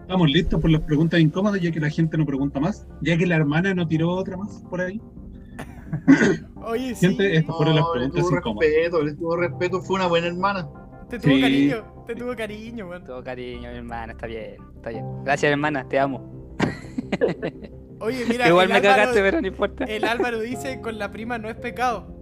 [0.01, 2.86] estamos listos por las preguntas incómodas, ya que la gente no pregunta más.
[3.02, 4.98] Ya que la hermana no tiró otra más por ahí.
[6.64, 7.06] Oye, sí.
[7.06, 8.70] Gente, estas fueron las No, le preguntas tuvo incómodas.
[8.70, 10.66] respeto, le tuvo respeto, fue una buena hermana.
[11.09, 11.40] Te tuvo Sí.
[11.40, 13.05] cariño, te tuvo cariño, weón.
[13.05, 15.05] Todo cariño, mi hermana, está bien, está bien.
[15.24, 16.56] Gracias, hermana, te amo.
[18.01, 19.85] Oye, mira, Igual el me Álvaro- cagaste, pero no importa.
[19.85, 22.12] El Álvaro dice con la prima no es pecado.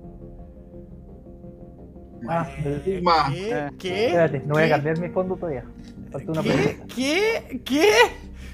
[2.28, 3.30] Ah, Eh, Ma.
[3.32, 3.54] ¿Qué?
[3.54, 3.70] Ah.
[3.78, 4.06] ¿Qué?
[4.06, 4.70] espérate, no voy a ¿Qué?
[4.70, 5.64] cambiar mi fondo todavía.
[6.12, 6.50] Falta una ¿Qué?
[6.52, 6.94] pregunta.
[6.94, 7.62] ¿Qué?
[7.64, 7.88] ¿Qué?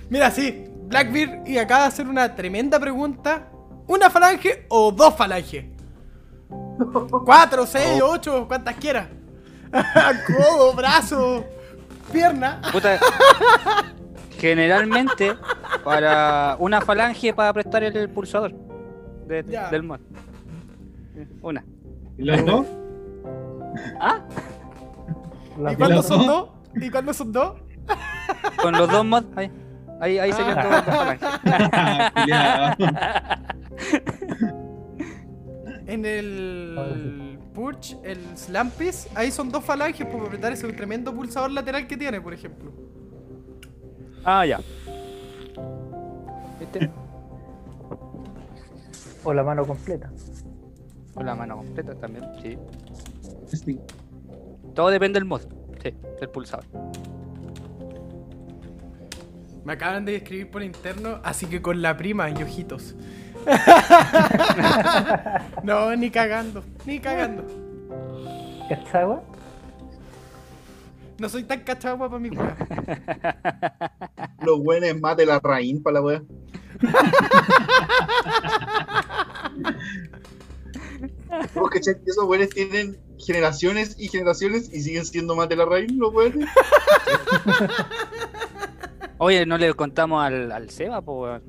[0.09, 3.51] Mira, sí, Blackbeard y acaba de hacer una tremenda pregunta.
[3.87, 5.65] ¿Una falange o dos falanges?
[7.25, 9.09] Cuatro, seis, ocho, cuantas quieras.
[10.27, 11.45] Codo, brazo,
[12.13, 12.61] pierna.
[12.73, 12.99] Puta,
[14.39, 15.35] generalmente,
[15.85, 18.53] para una falange para prestar el pulsador
[19.27, 20.01] de- del mod.
[21.43, 21.65] Una.
[22.17, 22.67] ¿Y las dos?
[25.59, 26.27] Las ¿Y cuándo son dos?
[26.27, 26.83] dos?
[26.85, 27.55] ¿Y cuándo son dos?
[28.63, 29.51] Con los dos mods, ahí.
[30.01, 30.63] Ahí, ahí serían Ah.
[30.63, 32.13] todas las falanges.
[32.23, 32.77] Culeado.
[35.87, 41.89] En el Purge, el Slampis, ahí son dos falanges por apretar ese tremendo pulsador lateral
[41.89, 42.73] que tiene, por ejemplo.
[44.25, 44.61] Ah, ya.
[46.61, 46.89] ¿Viste?
[49.25, 50.09] O la mano completa.
[51.13, 52.57] Con la mano completa también, sí.
[53.57, 53.81] Sí.
[54.73, 55.43] Todo depende del mod,
[55.83, 56.65] sí, del pulsador.
[59.65, 62.95] Me acaban de escribir por interno, así que con la prima y ojitos.
[65.63, 67.45] no, ni cagando, ni cagando.
[68.69, 69.23] ¿Cachagua?
[71.19, 72.57] No soy tan cachagua para mi weá.
[74.43, 76.23] Los buenos mate la raíz para la.
[81.55, 86.13] Vos que esos buenos tienen generaciones y generaciones y siguen siendo mate la raíz, los
[86.13, 86.49] buenos.
[89.19, 91.43] Oye, no le contamos al, al Seba, pues.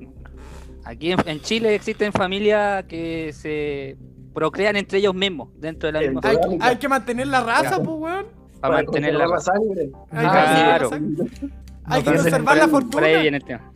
[0.84, 3.96] Aquí en, en Chile existen familias que se
[4.34, 7.40] procrean entre ellos mismos, dentro de la misma Hay- Hay, familia, hay que mantener la
[7.42, 8.26] raza, pues, weón.
[8.60, 9.90] para mantener la conservar sangre.
[10.12, 10.90] Hay Ah, que, claro.
[11.84, 13.20] hay que No, pero conservar la Por ahí fortuna.
[13.20, 13.72] viene el tema.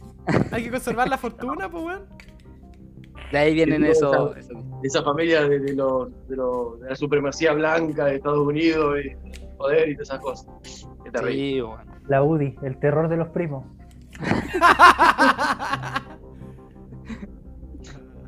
[0.52, 2.02] Hay que conservar la fortuna, pues, weón.
[3.32, 4.36] De ahí vienen esos.
[4.36, 8.96] esa- Esa familia de, de, los- de, los- de la supremacía blanca de Estados Unidos
[9.04, 9.10] y
[9.56, 10.46] poder y todas esas cosas.
[11.04, 11.34] Qué terrible.
[11.34, 11.84] Sí, bueno.
[12.06, 13.64] La UDI, el terror de los primos.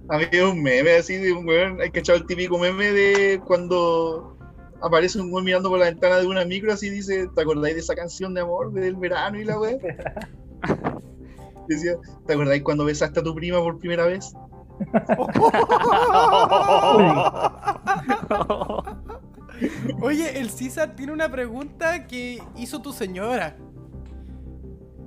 [0.09, 4.37] Había un meme así de un weón, hay que echar el típico meme de cuando
[4.83, 7.81] aparece un weón mirando por la ventana de una micro así dice, ¿te acordáis de
[7.81, 9.77] esa canción de amor del verano y la weá?
[11.69, 11.95] Decía,
[12.27, 14.33] ¿te acordáis cuando besaste a tu prima por primera vez?
[20.01, 23.57] Oye, el César tiene una pregunta que hizo tu señora.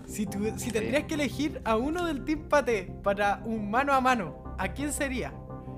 [0.05, 4.01] Si, tu- si tendrías que elegir a uno del Team Pate para un mano a
[4.01, 5.33] mano, ¿a quién sería?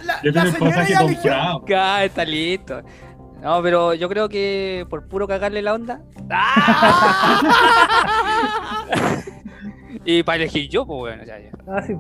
[0.05, 1.33] la- Yo la tengo el señora ya eligió.
[1.53, 1.65] comprado.
[1.77, 2.83] Ah, está listo.
[3.43, 6.01] No, pero yo creo que por puro cagarle la onda.
[10.05, 11.51] y para elegir yo, pues bueno, ya, ya.
[11.67, 11.95] Ah, sí.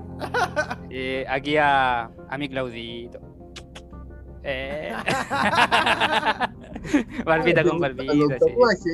[0.90, 3.18] Eh, aquí a, a mi Claudito.
[4.42, 4.92] Eh.
[7.24, 8.36] barbita con A los barbita,
[8.82, 8.90] sí.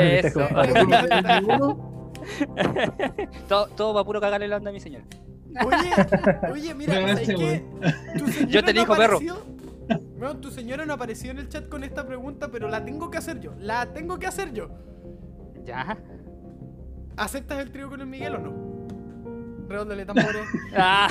[0.00, 0.40] Eso.
[3.48, 5.04] todo, todo para puro cagarle la onda a mi señora.
[5.64, 5.90] Oye,
[6.52, 7.64] oye, mira, ¿sabes qué?
[8.18, 9.18] Tu señora Yo te no elijo, perro.
[10.16, 13.18] No, tu señora no apareció en el chat con esta pregunta, pero la tengo que
[13.18, 13.54] hacer yo.
[13.58, 14.68] La tengo que hacer yo.
[15.64, 15.96] Ya.
[17.16, 19.68] ¿Aceptas el trío con el Miguel o no?
[19.68, 20.46] Redóndole tambores.
[20.76, 21.08] Ah.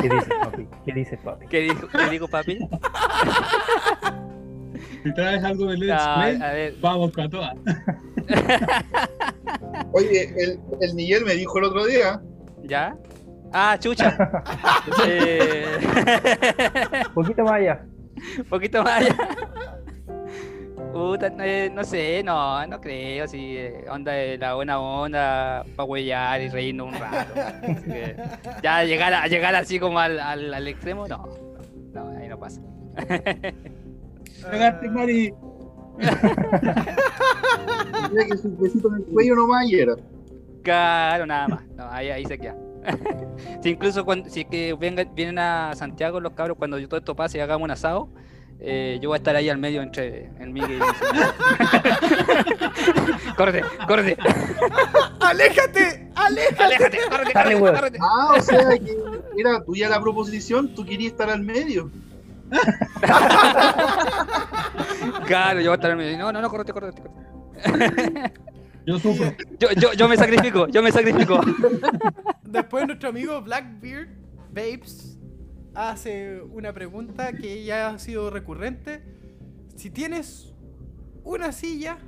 [0.00, 0.68] ¿Qué dices, papi?
[0.84, 1.46] ¿Qué dices, papi?
[1.46, 2.58] ¿Qué dijo, qué dijo papi?
[5.06, 7.54] Si traes algo de Let's Play, a ver, vamos con todas.
[9.92, 12.20] Oye, el, el Miguel me dijo el otro día,
[12.64, 12.96] ¿ya?
[13.52, 14.16] Ah, chucha.
[15.06, 15.64] Eh,
[17.06, 17.84] Un poquito más allá.
[18.50, 19.16] poquito más allá.
[20.92, 23.58] Puta, eh, no sé, no, no creo, si
[23.88, 27.32] onda de la buena onda, para huellar y reírnos un rato.
[27.62, 28.16] Así que
[28.60, 31.28] ya llegar, a, llegar así como al, al, al extremo, no.
[31.94, 32.60] no pasa.
[34.50, 35.34] Cagaste, Mari.
[38.10, 39.94] Mira que su besito en el cuello nomás y era.
[40.62, 41.66] Claro, nada más.
[41.76, 42.56] No, ahí, ahí se queda.
[43.62, 46.98] si incluso cuando, si es que vengan, vienen a Santiago los cabros, cuando yo todo
[46.98, 48.08] esto pase y hagamos un asado,
[48.58, 50.80] eh, yo voy a estar ahí al medio entre el Miguel y
[53.36, 54.16] Córrete, córrete,
[55.20, 56.10] ¡Aléjate!
[56.14, 56.62] ¡Aléjate!
[56.62, 57.98] aléjate, córrete, córrete, córrete.
[58.00, 58.96] Ah, o sea que
[59.36, 61.90] era tuya la proposición, tú querías estar al medio.
[65.26, 66.18] Claro, yo voy a estar al medio.
[66.18, 67.02] No, no, no, córrete, córrete.
[67.02, 68.32] córrete.
[68.86, 69.34] Yo sufro.
[69.58, 71.40] Yo, yo, yo me sacrifico, yo me sacrifico.
[72.44, 74.08] Después nuestro amigo Blackbeard
[74.52, 75.18] Babes
[75.74, 79.02] hace una pregunta que ya ha sido recurrente.
[79.74, 80.54] Si tienes
[81.24, 81.98] una silla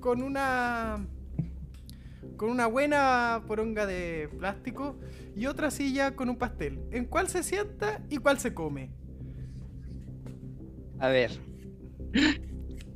[0.00, 1.06] con una
[2.36, 4.98] con una buena poronga de plástico
[5.36, 8.90] y otra silla con un pastel, ¿en cuál se sienta y cuál se come?
[11.00, 11.30] A ver.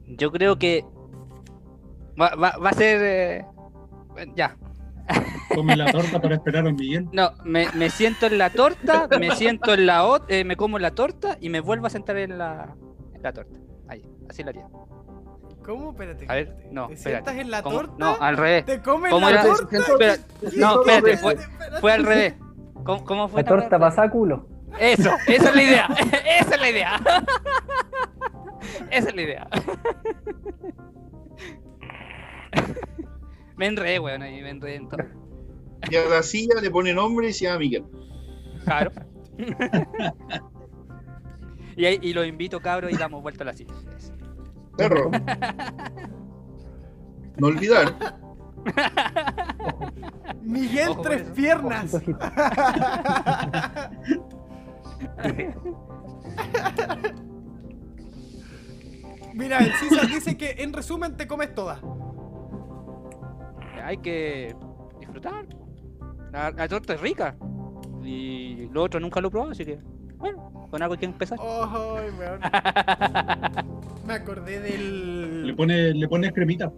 [0.06, 0.84] Yo creo que
[2.20, 3.00] va, va, va a ser.
[3.02, 3.44] eh,
[4.36, 4.56] Ya.
[5.54, 7.08] Come la torta para esperar al Miguel.
[7.12, 10.78] No, me, me siento en la torta, me siento en la ot- eh, me como
[10.78, 12.74] la torta y me vuelvo a sentar en la,
[13.12, 13.58] en la torta.
[13.88, 14.66] Ahí, así lo haría.
[15.64, 15.90] ¿Cómo?
[15.90, 16.24] Espérate.
[16.28, 16.68] A ver, espérate.
[16.72, 17.24] no, ¿Te espérate.
[17.24, 17.76] sientas en la ¿Cómo?
[17.76, 17.94] torta?
[17.98, 18.64] No, al revés.
[18.64, 19.42] ¿Te comes ¿Cómo la era?
[19.42, 19.76] torta?
[19.78, 20.56] Espera, ¿Qué?
[20.56, 21.80] no, espérate, Espérate, fue, espérate.
[21.80, 22.34] fue al revés.
[22.84, 23.42] ¿Cómo, cómo fue?
[23.42, 24.48] La torta pasa a culo.
[24.80, 25.86] Eso, esa es la idea.
[26.40, 27.00] Esa es la idea.
[28.90, 29.48] Esa es la idea.
[33.56, 35.02] Me enredé, weón, ahí me enredé en todo.
[35.90, 37.84] Y a la silla le pone nombre y se llama Miguel.
[38.64, 38.90] Claro.
[41.76, 43.74] y, ahí- y los invito, cabros, y damos vuelta a la silla.
[44.76, 45.10] Perro.
[47.36, 47.94] No olvidar.
[50.42, 51.22] Miguel Ojo Tres.
[51.34, 51.92] Piernas.
[59.34, 61.80] Mira, el César dice que en resumen te comes todas.
[63.82, 64.54] Hay que
[65.00, 65.44] disfrutar.
[66.32, 67.34] La, la torta es rica.
[68.04, 69.78] Y lo otro nunca lo he probado, así que,
[70.18, 71.38] bueno, con algo hay que empezar.
[71.40, 71.96] Oh.
[74.06, 75.54] Me acordé Le del.
[75.56, 76.70] pone, le pones cremita.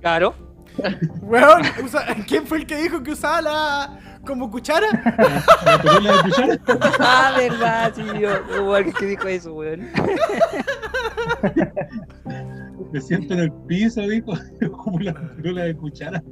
[0.00, 0.34] Claro.
[1.22, 4.15] Weón, usa- ¿quién fue el que dijo que usaba la.
[4.26, 4.86] Como cuchara?
[6.02, 6.58] La de cuchara.
[6.98, 8.30] Ah, verdad, sí, yo,
[8.62, 9.88] hubo alguien que dijo eso, weón.
[12.92, 14.32] Me siento en el piso, dijo.
[14.84, 16.22] Como la perola de cuchara.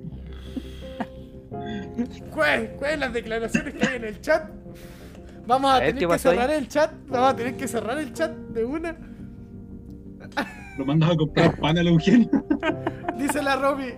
[2.33, 4.51] ¿Cuáles cuáles las declaraciones que hay en el chat?
[5.47, 6.19] Vamos a, A tener ¿qué que ahí?
[6.19, 6.93] cerrar el chat.
[7.09, 8.97] Vamos a tener que cerrar el chat de una.
[10.79, 12.31] Lo mandas a comprar pan al Eugenio.
[13.19, 13.95] Dice la Romy.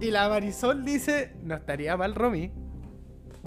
[0.00, 2.52] Y la Marisol dice: No estaría mal, Romy.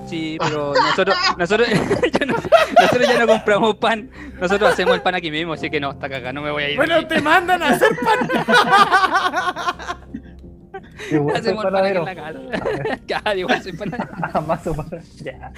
[0.07, 1.67] Sí, pero nosotros, nosotros,
[2.19, 2.35] ya no-
[2.79, 4.09] nosotros ya no compramos pan.
[4.39, 6.69] Nosotros hacemos el pan aquí mismo, así que no, está cagada, no me voy a
[6.71, 6.77] ir.
[6.77, 7.05] Bueno, aquí.
[7.05, 8.29] te mandan a hacer pan.
[11.11, 12.05] Igual soy Hacemos el pan aquí en panadero.
[12.05, 12.39] la casa.
[13.07, 14.09] Claro, igual soy panadero.
[14.33, 15.01] Jamás para.
[15.23, 15.51] Ya.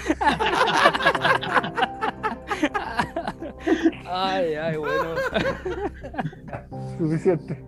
[4.09, 5.15] Ay, ay, bueno.
[6.97, 7.63] Suficiente.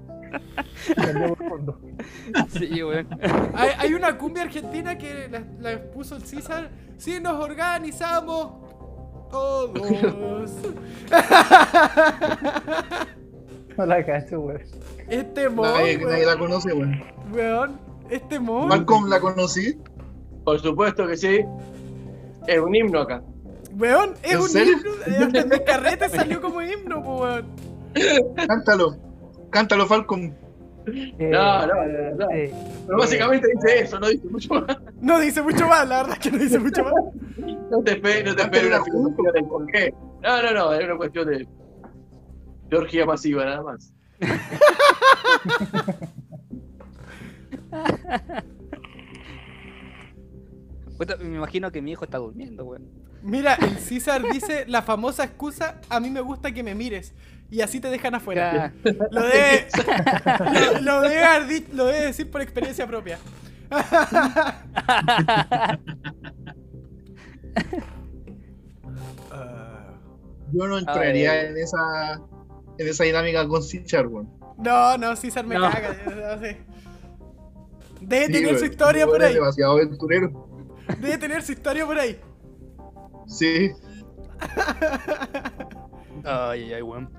[2.51, 3.07] Sí, weón.
[3.53, 6.69] Hay, hay una cumbia argentina que la, la puso el César.
[6.97, 8.53] Si nos organizamos
[9.31, 10.51] todos.
[13.77, 14.61] No la cacho, weón.
[15.07, 17.01] Este mod, Nadie, la conoce, weón.
[17.34, 17.80] weón,
[18.10, 18.68] Este mod.
[18.68, 19.77] Malcolm la conocí.
[20.43, 21.39] Por supuesto que sí.
[22.47, 23.22] Es un himno acá.
[23.77, 24.73] Weón, es ¿En un serio?
[24.77, 25.26] himno.
[25.27, 27.45] Hasta en mi carrete salió como himno, po, weón.
[28.47, 28.97] Cántalo.
[29.51, 30.35] Cántalo, Falcon.
[30.88, 32.30] Eh, No, no, no, no.
[32.31, 32.51] eh,
[32.85, 34.77] Pero básicamente dice eso, no dice mucho más.
[35.01, 36.93] No dice mucho más, la verdad es que no dice mucho más.
[37.69, 39.93] No te esperes, no te esperes una filosofía del por qué.
[40.23, 41.47] No, no, no, es una cuestión de,
[42.69, 43.93] de orgía masiva nada más.
[51.19, 52.88] Me imagino que mi hijo está durmiendo, weón.
[53.21, 57.13] Mira, el César dice la famosa excusa: A mí me gusta que me mires.
[57.51, 58.71] Y así te dejan afuera.
[59.11, 59.67] Lo debe,
[60.81, 63.17] lo, lo debe lo decir por experiencia propia.
[70.51, 72.19] Yo no entraría en esa
[72.77, 74.30] en esa dinámica con Sichar, weón.
[74.57, 75.69] no, no, César me No.
[75.69, 75.95] caga.
[76.05, 76.57] yo no sé.
[78.01, 79.34] Debe Sí, tener su historia por ahí.
[79.34, 80.47] demasiado aventurero.
[80.99, 82.17] Debe tener su historia por ahí.
[83.27, 83.71] Sí.
[86.23, 87.09] Ay, ay, weón.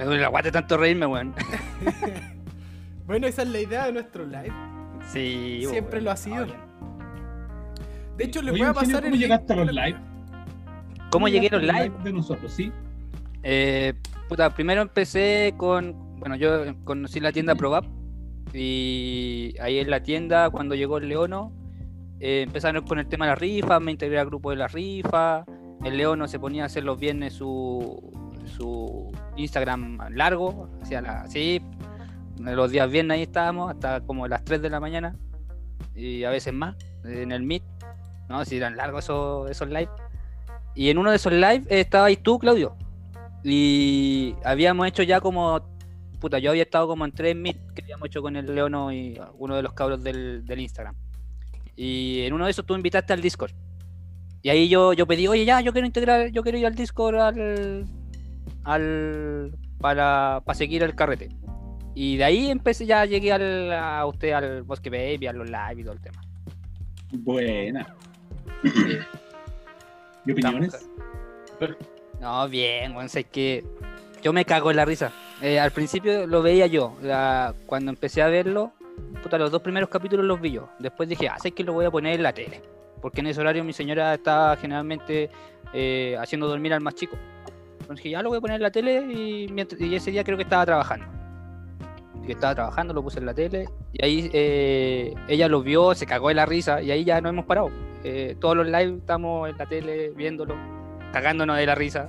[0.00, 1.34] Me duele la guata tanto reírme, weón.
[3.06, 4.52] Bueno, esa es la idea de nuestro live.
[5.12, 6.04] Sí, Siempre weón.
[6.04, 6.44] lo ha sido.
[6.46, 6.58] Bien.
[8.16, 9.96] De hecho, les Oye, voy a pasar ¿cómo el llegaste a los live?
[11.10, 11.92] ¿Cómo llegué a los live?
[12.02, 12.72] De nosotros, sí.
[13.42, 13.92] Eh,
[14.26, 16.18] puta, primero empecé con.
[16.18, 17.84] Bueno, yo conocí la tienda ProVap.
[18.54, 21.52] Y ahí en la tienda, cuando llegó el Leono,
[22.20, 23.80] eh, empezaron con el tema de la rifa.
[23.80, 25.44] Me integré al grupo de la rifa.
[25.84, 30.68] El Leono se ponía a hacer los viernes su, su Instagram largo.
[30.82, 31.60] Hacía la, sí,
[32.38, 35.16] los días viernes ahí estábamos, hasta como las 3 de la mañana.
[35.94, 37.62] Y a veces más, en el Meet.
[38.28, 39.88] No, si eran largos esos, esos live.
[40.74, 42.76] Y en uno de esos live estabais tú, Claudio.
[43.42, 45.60] Y habíamos hecho ya como.
[46.20, 49.18] Puta, yo había estado como en tres meet que habíamos hecho con el Leono y
[49.38, 50.94] uno de los cabros del, del Instagram.
[51.76, 53.52] Y en uno de esos tú invitaste al Discord.
[54.42, 57.16] Y ahí yo, yo pedí, oye, ya, yo quiero integrar, yo quiero ir al Discord
[57.16, 57.86] al.
[58.64, 61.30] Al para, para seguir el carrete.
[61.94, 65.80] Y de ahí empecé, ya llegué al, a usted al Bosque Baby, a los live
[65.80, 66.22] y todo el tema.
[67.12, 67.86] Buena.
[70.26, 70.88] ¿Y opiniones?
[72.20, 73.64] No, bien, bueno, es que
[74.22, 75.12] yo me cago en la risa.
[75.42, 78.72] Eh, al principio lo veía yo, la- cuando empecé a verlo,
[79.22, 80.68] puta, los dos primeros capítulos los vi yo.
[80.78, 82.60] Después dije, ah, sé que lo voy a poner en la tele.
[83.00, 85.30] Porque en ese horario mi señora está generalmente
[85.72, 87.16] eh, haciendo dormir al más chico.
[87.90, 90.22] Entonces dije, ya lo voy a poner en la tele y, mientras- y ese día
[90.22, 91.06] creo que estaba trabajando.
[92.24, 96.06] Que estaba trabajando, lo puse en la tele y ahí eh, ella lo vio, se
[96.06, 97.68] cagó de la risa y ahí ya no hemos parado.
[98.04, 100.54] Eh, todos los live estamos en la tele viéndolo
[101.12, 102.08] cagándonos de la risa.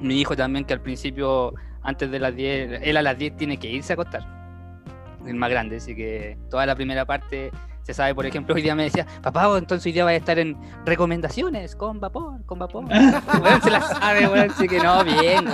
[0.00, 1.52] Mi hijo también, que al principio,
[1.82, 4.22] antes de las 10, él a las 10 tiene que irse a acostar.
[5.26, 7.50] El más grande, así que toda la primera parte
[7.86, 10.40] se sabe, por ejemplo, hoy día me decía, papá, entonces hoy día va a estar
[10.40, 12.84] en recomendaciones con vapor, con vapor.
[13.42, 15.44] Weón, se la sabe, weón, así que no, bien.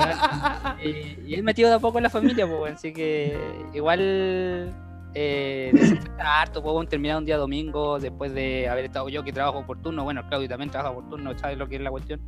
[0.82, 3.38] Y, él metido de a poco en la familia, pues, weón, así que
[3.74, 4.72] igual
[5.12, 9.34] eh, desestresa harto, pues, weón, terminar un día domingo después de haber estado yo que
[9.34, 12.18] trabajo por turno, bueno, Claudio también trabaja por turno, sabes lo que es la cuestión.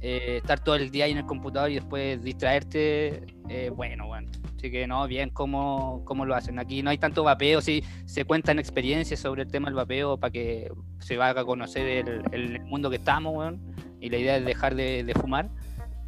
[0.00, 4.30] Eh, estar todo el día ahí en el computador y después distraerte, eh, bueno, bueno.
[4.64, 6.58] Así que no, bien cómo, cómo lo hacen.
[6.58, 10.30] Aquí no hay tanto vapeo, sí se cuentan experiencias sobre el tema del vapeo para
[10.30, 13.60] que se vaya a conocer el, el mundo que estamos, weón.
[14.00, 15.50] Y la idea es dejar de, de fumar.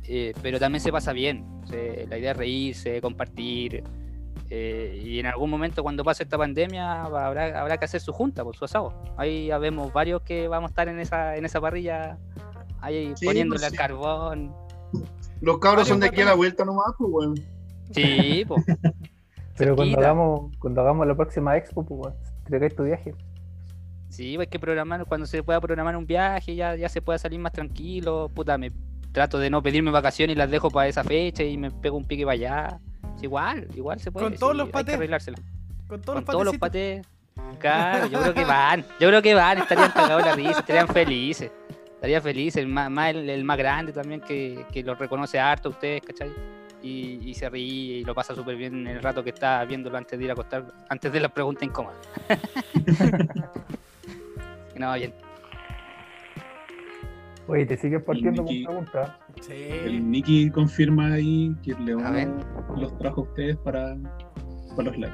[0.05, 1.45] Eh, pero también se pasa bien.
[1.67, 3.85] Se- la idea es reírse, compartir.
[4.49, 8.43] eh, y en algún momento cuando pase esta pandemia habrá, habrá que hacer su junta,
[8.43, 8.95] por su asado.
[9.19, 12.17] Ahí ya vemos varios que vamos a estar en esa, en esa parrilla,
[12.81, 13.77] ahí Sí, poniéndole pues al sí.
[13.77, 14.55] carbón.
[15.43, 17.35] Los cabros son de aquí a la vuelta nomás, pues, weón.
[17.93, 18.65] Sí, pues.
[19.57, 22.15] Pero cuando hagamos, cuando hagamos la próxima expo, pues,
[22.45, 23.15] entregáis tu viaje.
[24.11, 27.39] Sí, hay que programar, cuando se pueda programar un viaje, ya, ya se pueda salir
[27.39, 28.31] más tranquilo.
[28.33, 28.73] Puta, me
[29.13, 32.05] trato de no pedirme vacaciones y las dejo para esa fecha y me pego un
[32.05, 32.81] pique para allá.
[33.17, 34.27] Es igual, igual se puede.
[34.27, 34.97] Con todos sí, los patés.
[35.89, 37.07] Con todos Con los todos los patés.
[37.59, 38.85] Claro, yo creo que van.
[39.01, 41.51] Yo creo que van, estarían cagados la risa, estarían felices.
[41.95, 45.71] Estaría feliz, el más, más- el, el más grande también que, que lo reconoce harto
[45.71, 46.31] a ustedes, ¿cachai?
[46.83, 49.97] Y, y se ríe y lo pasa súper bien en el rato que está viéndolo
[49.99, 51.97] antes de ir a acostar, antes de la pregunta incómoda.
[54.77, 55.13] no, bien.
[57.49, 59.11] Oye, te sigues partiendo con preguntas.
[59.41, 59.53] Sí.
[59.55, 62.29] El Nicky confirma ahí que León ver.
[62.77, 63.97] los trajo a ustedes para,
[64.75, 65.13] para los live.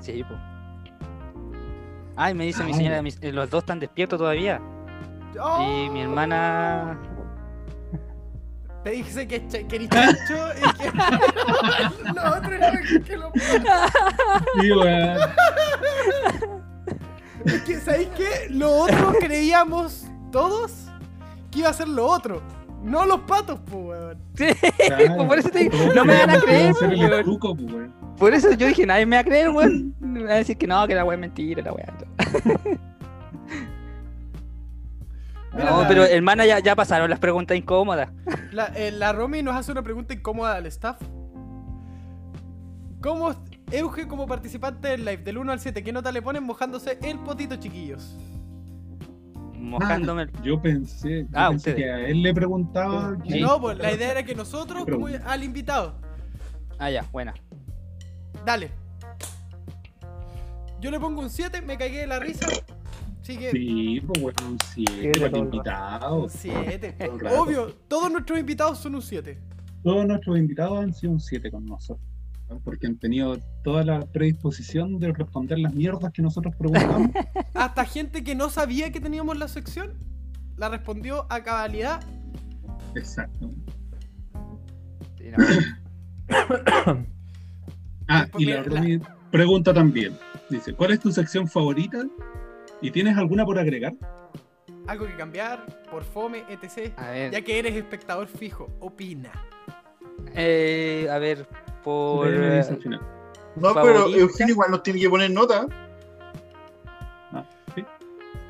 [0.00, 0.40] Sí, pues.
[2.16, 3.02] Ay, me dice mi Ah, señora,
[3.32, 4.60] los dos están despiertos todavía.
[5.40, 5.84] ¡Oh!
[5.86, 6.98] Y mi hermana.
[8.84, 10.92] Te dije que, que eres chancho y que.
[12.14, 12.72] lo otro era
[13.04, 13.32] que lo.
[14.60, 15.18] Sí, weón.
[17.46, 18.46] Es que, ¿sabéis qué?
[18.50, 20.72] Lo otro creíamos todos
[21.50, 22.42] que iba a ser lo otro.
[22.82, 24.18] No los patos, pues, weón.
[24.36, 24.46] Sí,
[24.86, 25.26] Claro.
[25.28, 27.38] por eso te no me van a creer, weón.
[27.40, 27.94] pues, weón.
[28.18, 29.94] Por eso yo dije, nadie me va a creer, weón.
[30.00, 31.86] Me va a decir que no, que la weá es mentira, la weá.
[35.54, 38.08] Mira, No, la- pero hermana, ya, ya pasaron las preguntas incómodas.
[38.52, 41.00] La, eh, la Romy nos hace una pregunta incómoda al staff.
[43.00, 43.36] ¿Cómo es
[43.70, 45.18] Euge como participante del live?
[45.18, 48.16] Del 1 al 7, ¿qué nota le ponen mojándose el potito, chiquillos?
[49.54, 50.22] Mojándome.
[50.22, 53.16] el- Yo pensé, yo Ah, pensé que a él le preguntaba.
[53.40, 55.94] No, pues la idea era que nosotros, como al invitado.
[56.78, 57.32] Ah, ya, buena.
[58.44, 58.70] Dale.
[60.80, 62.46] Yo le pongo un 7, me cagué de la risa.
[63.26, 66.22] Que Sí, pues weón, sí, Siete para invitado.
[66.24, 66.92] un 7.
[66.92, 67.42] Todo el rato.
[67.42, 69.38] Obvio, todos nuestros invitados son un 7.
[69.82, 72.06] Todos nuestros invitados han sido un 7 con nosotros.
[72.50, 72.60] ¿no?
[72.60, 77.10] Porque han tenido toda la predisposición de responder las mierdas que nosotros preguntamos.
[77.54, 79.94] Hasta gente que no sabía que teníamos la sección,
[80.58, 82.02] la respondió a cabalidad.
[82.94, 83.50] Exacto.
[85.18, 85.44] Sí, no.
[88.06, 90.16] Ah, Después, y la la- pregunta también.
[90.50, 92.04] Dice, ¿cuál es tu sección favorita?
[92.80, 93.94] ¿Y tienes alguna por agregar?
[94.86, 96.92] Algo que cambiar, por fome, etc.
[96.98, 99.30] A ver, Ya que eres espectador fijo, opina.
[100.34, 101.46] eh, a ver,
[101.82, 102.28] por.
[103.56, 103.82] No, Favorita.
[104.04, 105.66] pero Eugenio igual nos tiene que poner nota.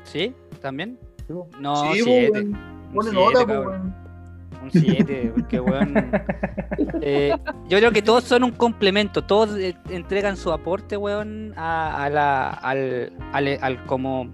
[0.03, 0.33] ¿Sí?
[0.61, 0.99] ¿También?
[1.27, 1.47] Tú.
[1.59, 2.47] No, sí, siete.
[2.93, 3.79] pone siete, nota, pues.
[4.65, 5.93] Un 7, porque weón.
[7.01, 7.35] eh,
[7.67, 12.09] yo creo que todos son un complemento, todos eh, entregan su aporte, weón, a, a
[12.09, 14.29] la, al, al, al como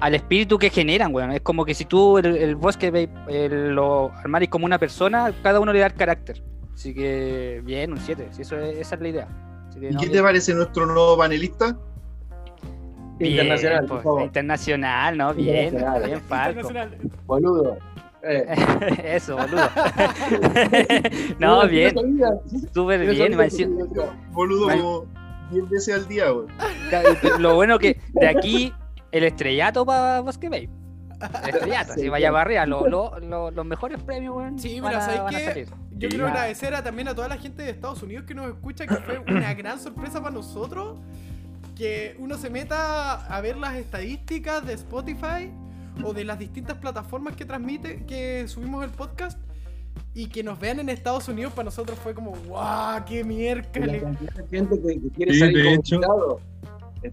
[0.00, 1.32] al espíritu que generan, weón.
[1.32, 5.32] Es como que si tú el, el bosque ve- el- lo armaris como una persona,
[5.42, 6.42] cada uno le da el carácter.
[6.74, 9.28] Así que bien, un 7, eso es- esa es la idea.
[9.78, 11.76] Que ¿Y qué te parece nuestro nuevo panelista?
[13.18, 15.32] bien, Internacional, pues, internacional, ¿no?
[15.34, 16.04] Bien, Internacional.
[16.06, 16.60] bien, Falco.
[16.60, 17.10] Internacional.
[17.26, 17.78] Boludo.
[18.28, 18.54] Eh.
[19.16, 19.68] Eso, boludo.
[21.38, 21.94] no, bien,
[22.74, 23.36] súper bien.
[23.36, 24.12] video.
[24.30, 25.06] Boludo, como
[25.50, 26.48] 10 veces al día, weón.
[27.38, 28.72] Lo bueno que de aquí
[29.12, 30.68] el estrellato para Bosque Bay.
[31.44, 34.58] El estrellato, Sí, si vaya arriba, lo- lo- lo- los mejores premios, weón.
[34.58, 35.70] Sí, a- ¿sabes.
[35.92, 36.08] Yo Sí.
[36.08, 38.96] quiero agradecer a- también a toda la gente de Estados Unidos que nos escucha, que
[38.96, 40.98] fue una gran sorpresa para nosotros.
[41.74, 45.50] Que uno se meta a ver las estadísticas de Spotify
[46.02, 49.38] o de las distintas plataformas que transmite, que subimos el podcast.
[50.12, 53.02] Y que nos vean en Estados Unidos para nosotros fue como, ¡guau!
[53.06, 54.02] ¡Qué la miércoles!
[54.02, 55.94] de gente que, que quiere Sí, salir de hecho.
[55.96, 56.40] invitado.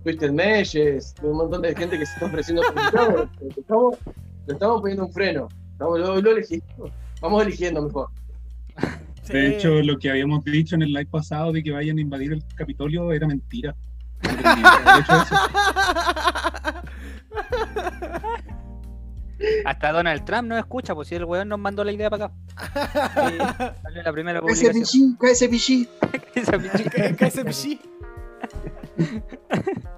[0.04, 2.62] Twisted Meshes, un montón de gente que se está ofreciendo.
[2.64, 2.70] Lo
[3.58, 3.98] estamos,
[4.48, 5.48] estamos poniendo un freno.
[5.74, 6.92] Estamos, lo, lo elegimos.
[7.22, 8.10] Vamos eligiendo mejor.
[9.24, 9.34] Sí.
[9.34, 12.34] De hecho, lo que habíamos dicho en el live pasado de que vayan a invadir
[12.34, 13.76] el Capitolio era mentira.
[17.34, 18.44] No
[19.66, 22.34] Hasta Donald Trump no escucha, pues si el weón nos mandó la idea para acá.
[23.30, 23.38] Sí,
[23.82, 24.74] salió la primera publicación.
[24.74, 25.88] pichín, ese pichín.
[26.36, 27.80] Esa pinche- K- KSPG.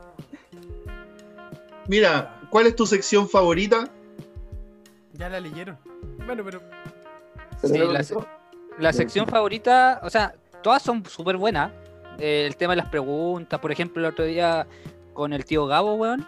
[1.88, 3.90] Mira, ¿cuál es tu sección favorita?
[5.14, 5.78] Ya la leyeron.
[6.26, 6.62] Bueno, pero.
[7.64, 10.34] Sí, la, se- sección favorita, o sea,
[10.64, 11.72] todas son súper buenas.
[12.18, 14.66] Eh, el tema de las preguntas, por ejemplo, el otro día
[15.14, 16.26] con el tío Gabo, weón.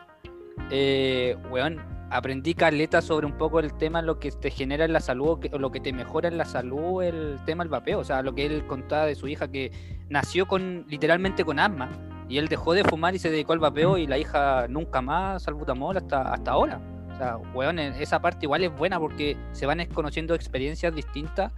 [0.69, 4.99] eh, weón, aprendí caleta sobre un poco el tema, lo que te genera en la
[4.99, 7.99] salud, o lo que te mejora en la salud, el tema del vapeo.
[7.99, 9.71] O sea, lo que él contaba de su hija que
[10.09, 11.89] nació con literalmente con asma.
[12.29, 15.43] Y él dejó de fumar y se dedicó al vapeo y la hija nunca más
[15.43, 16.81] salbutamol hasta, hasta ahora.
[17.13, 21.51] O sea, weón, en- esa parte igual es buena porque se van conociendo experiencias distintas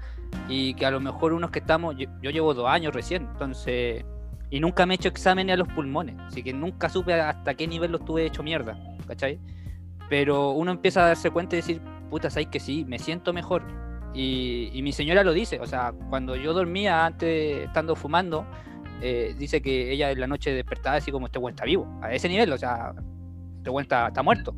[0.47, 4.05] y que a lo mejor unos que estamos, yo, yo llevo dos años recién, entonces,
[4.51, 7.67] y nunca me he hecho exámenes a los pulmones, así que nunca supe hasta qué
[7.67, 8.77] nivel los tuve hecho mierda,
[9.07, 9.39] ¿cachai?
[10.09, 13.63] Pero uno empieza a darse cuenta y decir, puta, sabes que sí, me siento mejor.
[14.13, 18.45] Y, y mi señora lo dice, o sea, cuando yo dormía antes, estando fumando,
[19.01, 22.11] eh, dice que ella en la noche despertaba así como este weón está vivo, a
[22.13, 22.93] ese nivel, o sea,
[23.57, 24.55] este weón está, está muerto.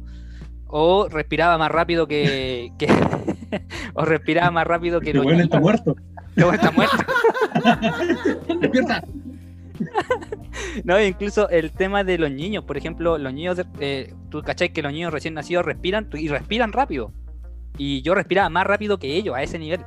[0.68, 2.72] O respiraba más rápido que.
[2.80, 2.88] que-
[3.94, 5.96] o respiraba más rápido que Este weón está muerto.
[6.30, 6.96] Este weón está muerto.
[8.62, 9.04] Despierta.
[10.84, 14.82] No, incluso el tema de los niños, por ejemplo, los niños, eh, tú cachai que
[14.82, 17.14] los niños recién nacidos respiran y respiran rápido.
[17.78, 19.82] Y yo respiraba más rápido que ellos a ese nivel.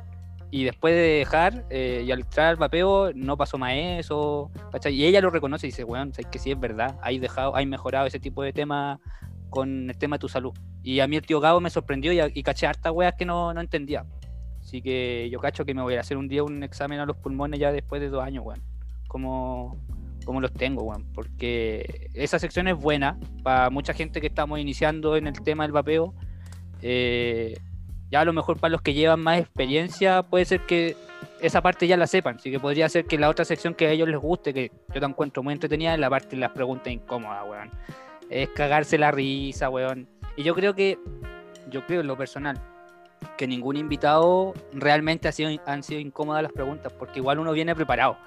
[0.51, 4.51] Y después de dejar eh, y al entrar al vapeo, no pasó más eso.
[4.71, 4.93] ¿cachai?
[4.93, 8.05] Y ella lo reconoce y dice, sabes que sí es verdad, hay dejado, hay mejorado
[8.05, 8.99] ese tipo de tema
[9.49, 10.53] con el tema de tu salud.
[10.83, 13.53] Y a mí el tío Gabo me sorprendió y, y caché hartas weas que no,
[13.53, 14.05] no entendía.
[14.61, 17.17] Así que yo cacho que me voy a hacer un día un examen a los
[17.17, 18.74] pulmones ya después de dos años, weón.
[19.07, 19.77] Como,
[20.25, 21.05] como los tengo, weón.
[21.13, 25.71] Porque esa sección es buena para mucha gente que estamos iniciando en el tema del
[25.71, 26.13] vapeo.
[26.81, 27.57] Eh,
[28.11, 30.95] ya a lo mejor para los que llevan más experiencia puede ser que
[31.41, 32.35] esa parte ya la sepan.
[32.35, 34.99] Así que podría ser que la otra sección que a ellos les guste, que yo
[34.99, 37.71] te encuentro muy entretenida, es la parte de las preguntas incómodas, weón.
[38.29, 40.07] Es cagarse la risa, weón.
[40.35, 40.99] Y yo creo que,
[41.69, 42.59] yo creo en lo personal,
[43.37, 47.75] que ningún invitado realmente ha sido, han sido incómodas las preguntas, porque igual uno viene
[47.75, 48.17] preparado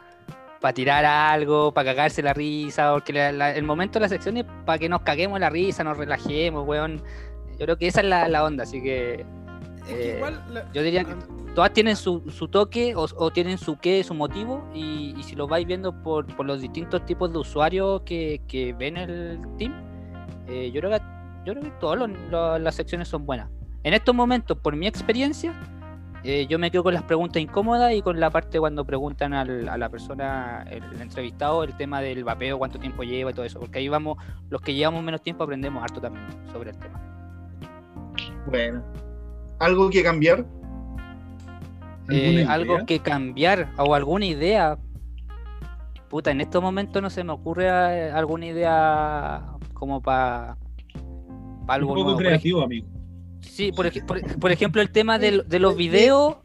[0.60, 4.36] para tirar algo, para cagarse la risa, porque la- la- el momento de la sección
[4.36, 7.02] es para que nos caguemos la risa, nos relajemos, weón.
[7.59, 9.24] Yo creo que esa es la, la onda, así que
[9.86, 10.44] Es que Eh, igual.
[10.52, 11.14] la- yo diría que
[11.55, 15.35] todas tienen su, su toque o, o tienen su qué, su motivo, y, y si
[15.35, 19.72] lo vais viendo por, por los distintos tipos de usuarios que, que ven el team,
[20.47, 21.02] eh, yo, creo que,
[21.47, 23.48] yo creo que todas las secciones son buenas.
[23.82, 25.55] En estos momentos, por mi experiencia,
[26.24, 29.68] eh, yo me quedo con las preguntas incómodas y con la parte cuando preguntan al-
[29.68, 33.44] a la persona, el, el entrevistado, el tema del vapeo, cuánto tiempo lleva y todo
[33.44, 34.18] eso, porque ahí vamos,
[34.50, 37.00] los que llevamos menos tiempo aprendemos harto también sobre el tema.
[38.46, 38.82] Bueno.
[39.60, 40.44] ¿Algo que cambiar?
[42.10, 44.78] Eh, ¿Alguna algo que cambiar o alguna idea.
[46.08, 49.42] Puta, en estos momentos no se me ocurre eh, alguna idea
[49.74, 50.56] como para
[51.66, 52.18] algo Un poco nuevo.
[52.18, 52.86] Creativo, amigo.
[53.40, 56.36] Sí, por, ej- por, por ejemplo, el tema de, los videos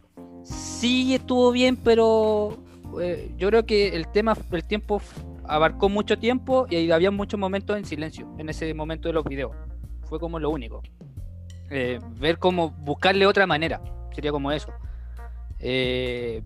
[0.44, 2.57] sí estuvo bien, pero
[3.02, 5.02] eh, yo creo que el tema, el tiempo
[5.45, 9.52] abarcó mucho tiempo y había muchos momentos en silencio en ese momento de los videos.
[10.06, 10.82] Fue como lo único.
[11.70, 13.82] Eh, ver cómo buscarle otra manera,
[14.14, 14.70] sería como eso.
[15.60, 16.44] Eh,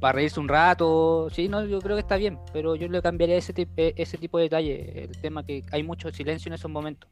[0.00, 3.36] para reírse un rato, sí, no, yo creo que está bien, pero yo le cambiaría
[3.36, 7.10] ese, eh, ese tipo de detalle, el tema que hay mucho silencio en esos momentos.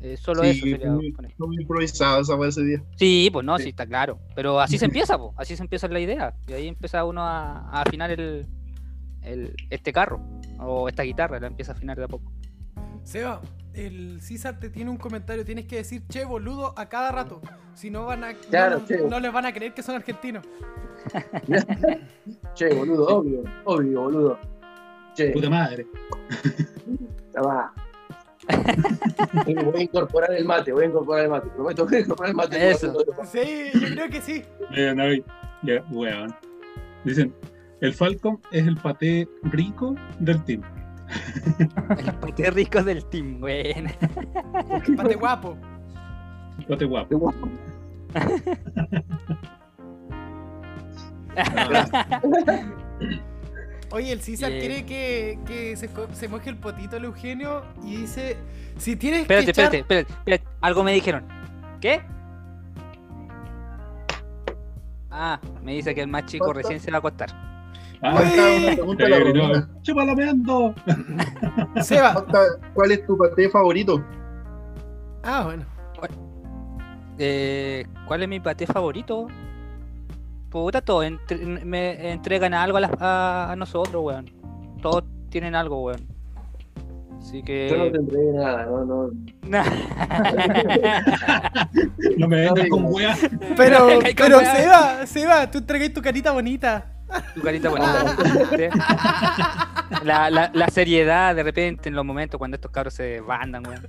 [0.00, 0.94] Eh, solo Sí, eso sería.
[1.38, 2.82] Fue muy improvisado esa wea ese día.
[2.96, 3.64] Sí, pues no, sí.
[3.64, 3.68] Sí.
[3.70, 4.18] está claro.
[4.34, 5.32] Pero así se empieza, pues.
[5.36, 6.34] Así se empieza la idea.
[6.46, 8.46] Y ahí empieza uno a, a afinar el,
[9.22, 10.20] el- este carro.
[10.58, 12.30] O esta guitarra, la empieza a afinar de a poco.
[13.04, 13.40] Seba,
[13.72, 15.44] el César te tiene un comentario.
[15.44, 17.40] Tienes que decir che boludo a cada rato.
[17.74, 18.34] Si no van a.
[18.34, 18.98] Claro, no, che.
[18.98, 20.44] no les van a creer que son argentinos.
[22.54, 24.38] Che, boludo, obvio, obvio, boludo.
[25.14, 25.86] Che, Puta madre.
[29.44, 31.48] Voy a incorporar el mate, voy a incorporar el mate.
[31.50, 32.70] Prometo que voy a incorporar el mate.
[32.70, 32.96] Eso.
[33.24, 34.44] Sí, yo creo que sí.
[35.62, 36.34] Ya, weón.
[37.04, 37.34] Dicen,
[37.80, 40.62] el Falcon es el paté rico del team.
[41.98, 43.90] El paté rico del team, bueno.
[44.96, 45.56] Pate guapo.
[46.68, 47.18] Paté guapo.
[47.18, 47.48] Guapo.
[53.96, 54.60] Oye, el César Bien.
[54.60, 58.36] quiere que, que se, moje el potito el Eugenio y dice:
[58.76, 59.64] Si tienes Espérate, que echar...
[59.74, 60.44] espérate, espérate, espérate.
[60.60, 61.24] Algo me dijeron.
[61.80, 62.02] ¿Qué?
[65.10, 67.30] Ah, me dice que el más chico recién se va a acostar.
[68.02, 69.68] Ah, Falta una pregunta a la eh, no, Romina.
[69.80, 70.74] ¡Chúpalameando!
[71.80, 72.26] Seba.
[72.74, 74.04] ¿Cuál es tu paté favorito?
[75.22, 75.64] Ah, bueno.
[77.16, 79.28] Eh, ¿Cuál es mi paté favorito?
[80.50, 84.30] Puta, todos entre- me entregan algo a, las- a, a nosotros, weón.
[84.80, 86.06] Todos tienen algo, weón.
[87.18, 87.68] Así que.
[87.68, 89.10] Yo no te entregué nada, no, no.
[92.18, 93.18] No me vengas No con weas.
[93.56, 94.38] Pero, pero.
[94.40, 96.86] Seba, Seba, tú entregué tu carita bonita.
[97.34, 98.16] tu carita bonita.
[98.56, 98.64] ¿sí?
[100.02, 103.88] La, la, la seriedad de repente en los momentos cuando estos cabros se bandan, weón.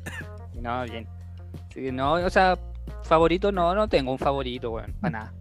[0.53, 1.07] Y no, bien.
[1.69, 2.57] Así que no, o sea,
[3.03, 4.93] favorito no, no tengo un favorito, weón.
[5.01, 5.33] Para nada.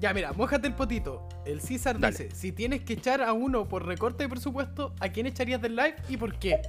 [0.00, 1.28] Ya, mira, mójate el potito.
[1.44, 2.16] El César Dale.
[2.16, 5.76] dice: Si tienes que echar a uno por recorte de presupuesto, ¿a quién echarías del
[5.76, 6.60] live y por qué?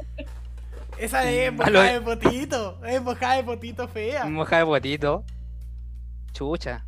[0.98, 2.86] Esa es A mojada de potito.
[2.86, 4.26] Es mojada de potito fea.
[4.26, 5.24] Moja de botito.
[6.34, 6.86] Chucha.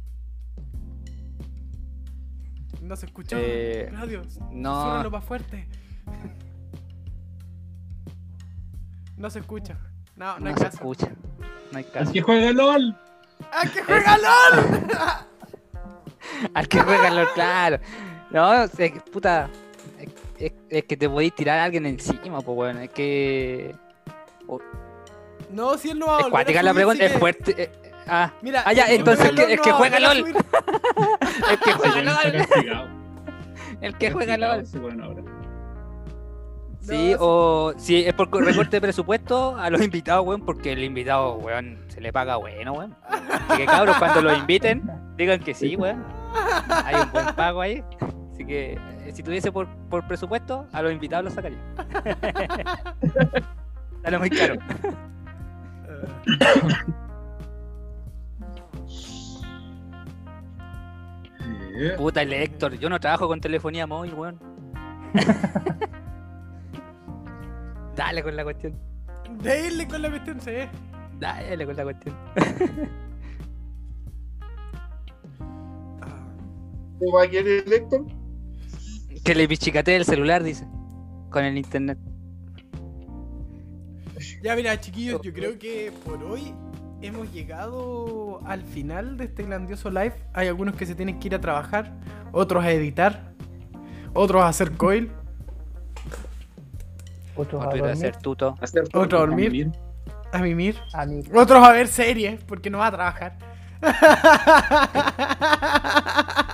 [2.81, 3.37] No se escuchó.
[3.39, 4.81] Eh, Radio, no.
[4.83, 5.65] Suena lo más fuerte.
[9.15, 9.77] No se escucha.
[10.17, 10.75] No, no, No hay se caso.
[10.77, 11.11] escucha.
[11.71, 12.11] No hay caso.
[12.11, 12.97] que juega LOL.
[13.51, 14.87] ¡Ah, que juega LOL!
[16.53, 17.79] Al que regaló, claro.
[18.31, 19.49] No, es que, puta.
[20.39, 22.77] Es, que te podéis tirar a alguien encima, pues, weón.
[22.79, 23.75] Es que.
[25.51, 27.53] No, si él no va a Es volver cuática a la pregunta, es fuerte.
[27.63, 27.71] eh,
[28.07, 30.17] ah, Mira, Ah, ya, el que entonces juega el que- el que juega LOL.
[31.51, 32.89] el que juega LOL.
[33.81, 34.65] El que juega LOL.
[36.81, 40.83] Sí, No, o si es por recorte de presupuesto a los invitados, weón, porque el
[40.83, 42.93] invitado, weón, se le paga bueno, weón.
[43.07, 44.83] Así que cabros, cuando los inviten,
[45.17, 46.03] digan que sí, weón.
[46.69, 47.83] Hay un buen pago ahí.
[48.31, 51.59] Así que eh, si tuviese por, por presupuesto, a los invitados los sacaría.
[54.03, 54.55] Sale muy caro.
[61.75, 64.39] Eh, Puta, el Héctor, yo no trabajo con telefonía móvil, weón.
[67.95, 68.75] Dale con la cuestión.
[69.41, 70.51] Dale con la cuestión, sí.
[71.19, 72.15] Dale con la cuestión.
[77.03, 78.05] ¿Cómo va a querer el Héctor?
[79.23, 80.67] Que le pichicatee el celular, dice.
[81.29, 81.97] Con el internet.
[84.41, 86.53] Ya mira, chiquillos, yo creo que por hoy
[87.01, 90.13] hemos llegado al final de este grandioso live.
[90.33, 91.93] Hay algunos que se tienen que ir a trabajar,
[92.31, 93.33] otros a editar,
[94.13, 95.11] otros a hacer coil,
[97.35, 98.55] Otros a Otro hacer tuto.
[98.93, 99.71] Otros a dormir,
[100.31, 101.23] a mimir, A mí.
[101.33, 103.37] otros a ver series porque no va a trabajar.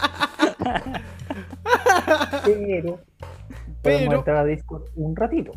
[2.46, 3.00] Pero.
[3.82, 5.52] Podemos Pero- entrar a Discord un ratito.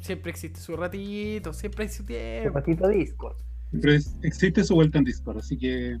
[0.00, 2.50] Siempre existe su ratito, siempre hay su Un tiempo.
[2.58, 3.36] ratito a Discord.
[3.70, 5.98] Pero es- existe su vuelta en Discord, así que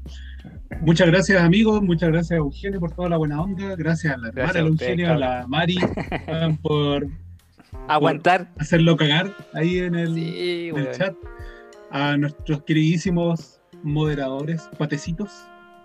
[0.82, 4.30] muchas gracias amigos, muchas gracias a Eugenio por toda la buena onda, gracias a la
[4.30, 5.76] Gracias hermana a Eugenio, a la Mari
[6.62, 7.06] por
[7.88, 8.50] Aguantar.
[8.58, 10.94] hacerlo cagar ahí en el, Sí, en el weón.
[10.94, 11.14] chat,
[11.90, 15.30] a nuestros queridísimos moderadores, patecitos,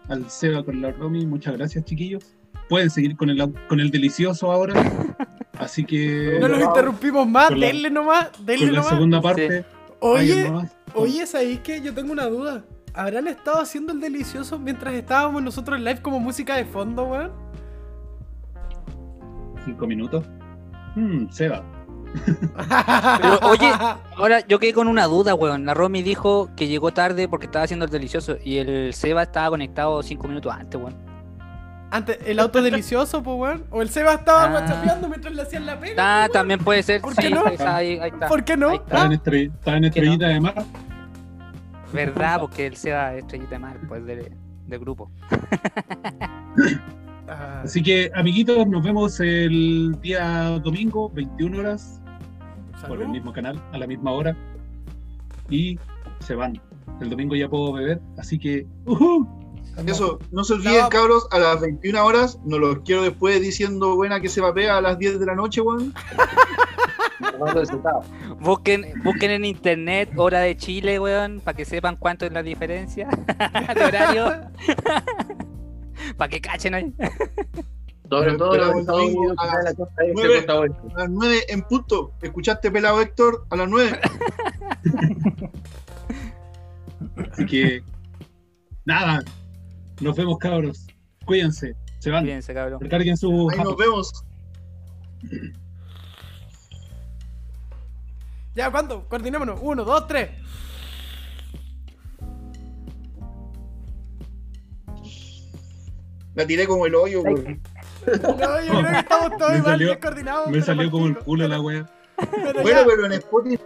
[0.09, 2.35] al Seba con la Romy, muchas gracias chiquillos.
[2.69, 4.73] pueden seguir con el, con el delicioso ahora.
[5.59, 8.93] Así que No los interrumpimos más, Con la- denle nomás, denle con la nomás.
[8.93, 9.65] segunda parte.
[9.99, 10.51] Oye,
[10.93, 11.81] oye, ¿sabéis qué?
[11.81, 12.63] Yo tengo una duda.
[12.93, 17.31] ¿Habrán estado haciendo el delicioso mientras estábamos nosotros en live como música de fondo, weón?
[19.65, 20.25] Cinco minutos.
[20.95, 21.63] Hmm, Seba.
[23.21, 23.71] Pero, oye,
[24.15, 25.65] ahora yo quedé con una duda, weón.
[25.65, 29.49] La Romy dijo que llegó tarde porque estaba haciendo el delicioso y el Seba estaba
[29.49, 30.95] conectado cinco minutos antes, weón.
[31.89, 33.65] Antes, el auto delicioso, pues, weón.
[33.71, 34.51] O el Seba estaba Ah.
[34.53, 35.95] whatsappeando mientras le hacían la pega.
[35.97, 36.99] Ah, pues, también puede ser.
[37.01, 37.43] ¿Por sí, qué no?
[37.43, 38.27] pues, ahí, ahí está.
[38.27, 38.71] ¿Por qué no?
[38.73, 38.84] Está.
[38.85, 40.65] Estaba en, estre- estaba en estrellita de mar.
[41.93, 42.39] ¿Verdad?
[42.41, 44.31] Porque el Seba es estrellita de mar, pues, de-
[44.67, 45.09] del grupo.
[47.27, 52.01] Ah, Así que, amiguitos, nos vemos el día domingo, 21 horas,
[52.87, 54.35] por el mismo canal, a la misma hora.
[55.49, 55.77] Y
[56.19, 56.61] se van.
[57.01, 58.65] El domingo ya puedo beber, así que.
[58.85, 59.27] ¡ujú!
[59.85, 60.89] Eso, no se olviden, No.
[60.89, 64.81] cabros, a las 21 horas, no los quiero después diciendo buena que se vapea a
[64.81, 65.93] las 10 de la noche, weón.
[68.39, 73.07] Busquen, busquen en internet hora de Chile, weón, para que sepan cuánto es la diferencia
[73.75, 74.31] de horario.
[76.18, 76.94] para que cachen ahí.
[78.10, 80.36] Sobre todo los el Estados domingo Unidos a que están en la costa este, nueve.
[80.38, 80.80] costa oeste.
[80.95, 82.14] A las 9 en punto.
[82.22, 83.45] ¿Escuchaste pelado Héctor?
[83.49, 83.99] A las 9.
[87.32, 87.84] Así que.
[88.86, 89.24] Nada.
[89.99, 90.88] Nos vemos, cabros.
[91.26, 91.76] Cuídense.
[91.99, 92.24] Se van.
[92.24, 92.80] Fíjense, cabrón.
[92.80, 93.49] Recarguen su.
[93.52, 94.24] Ahí nos vemos.
[98.56, 99.07] Ya, ¿cuándo?
[99.10, 99.60] Coordinémonos.
[99.61, 100.30] Uno, dos, tres.
[106.38, 107.59] La tiré como el hoyo, weón.
[108.05, 110.51] No, yo creo que estamos todos Me igual salió- descoordinados.
[110.51, 111.85] Me salió como el culo la wea.
[112.31, 112.85] Pero Bueno, ya.
[112.85, 113.64] pero en Spotify.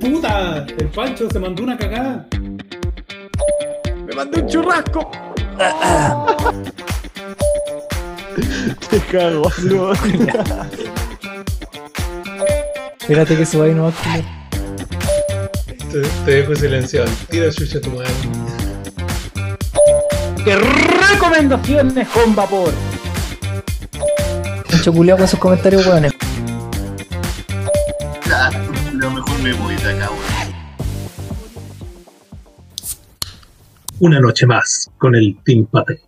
[0.00, 0.66] ¡Puta!
[0.78, 2.26] El Pancho se mandó una cagada.
[4.06, 5.10] Me mandé un churrasco.
[8.90, 9.48] Te cago.
[13.00, 14.24] Espérate que suba ahí no culo.
[15.94, 17.08] Te, te dejo silenciado.
[17.30, 18.10] Tira chucha tu madre.
[20.44, 22.72] ¡Qué recomendaciones con vapor!
[24.72, 26.12] Mucho culiao con sus comentarios, weones.
[28.92, 30.54] Lo mejor me voy de acá, weón.
[34.00, 36.02] Una noche más con el Team Pate.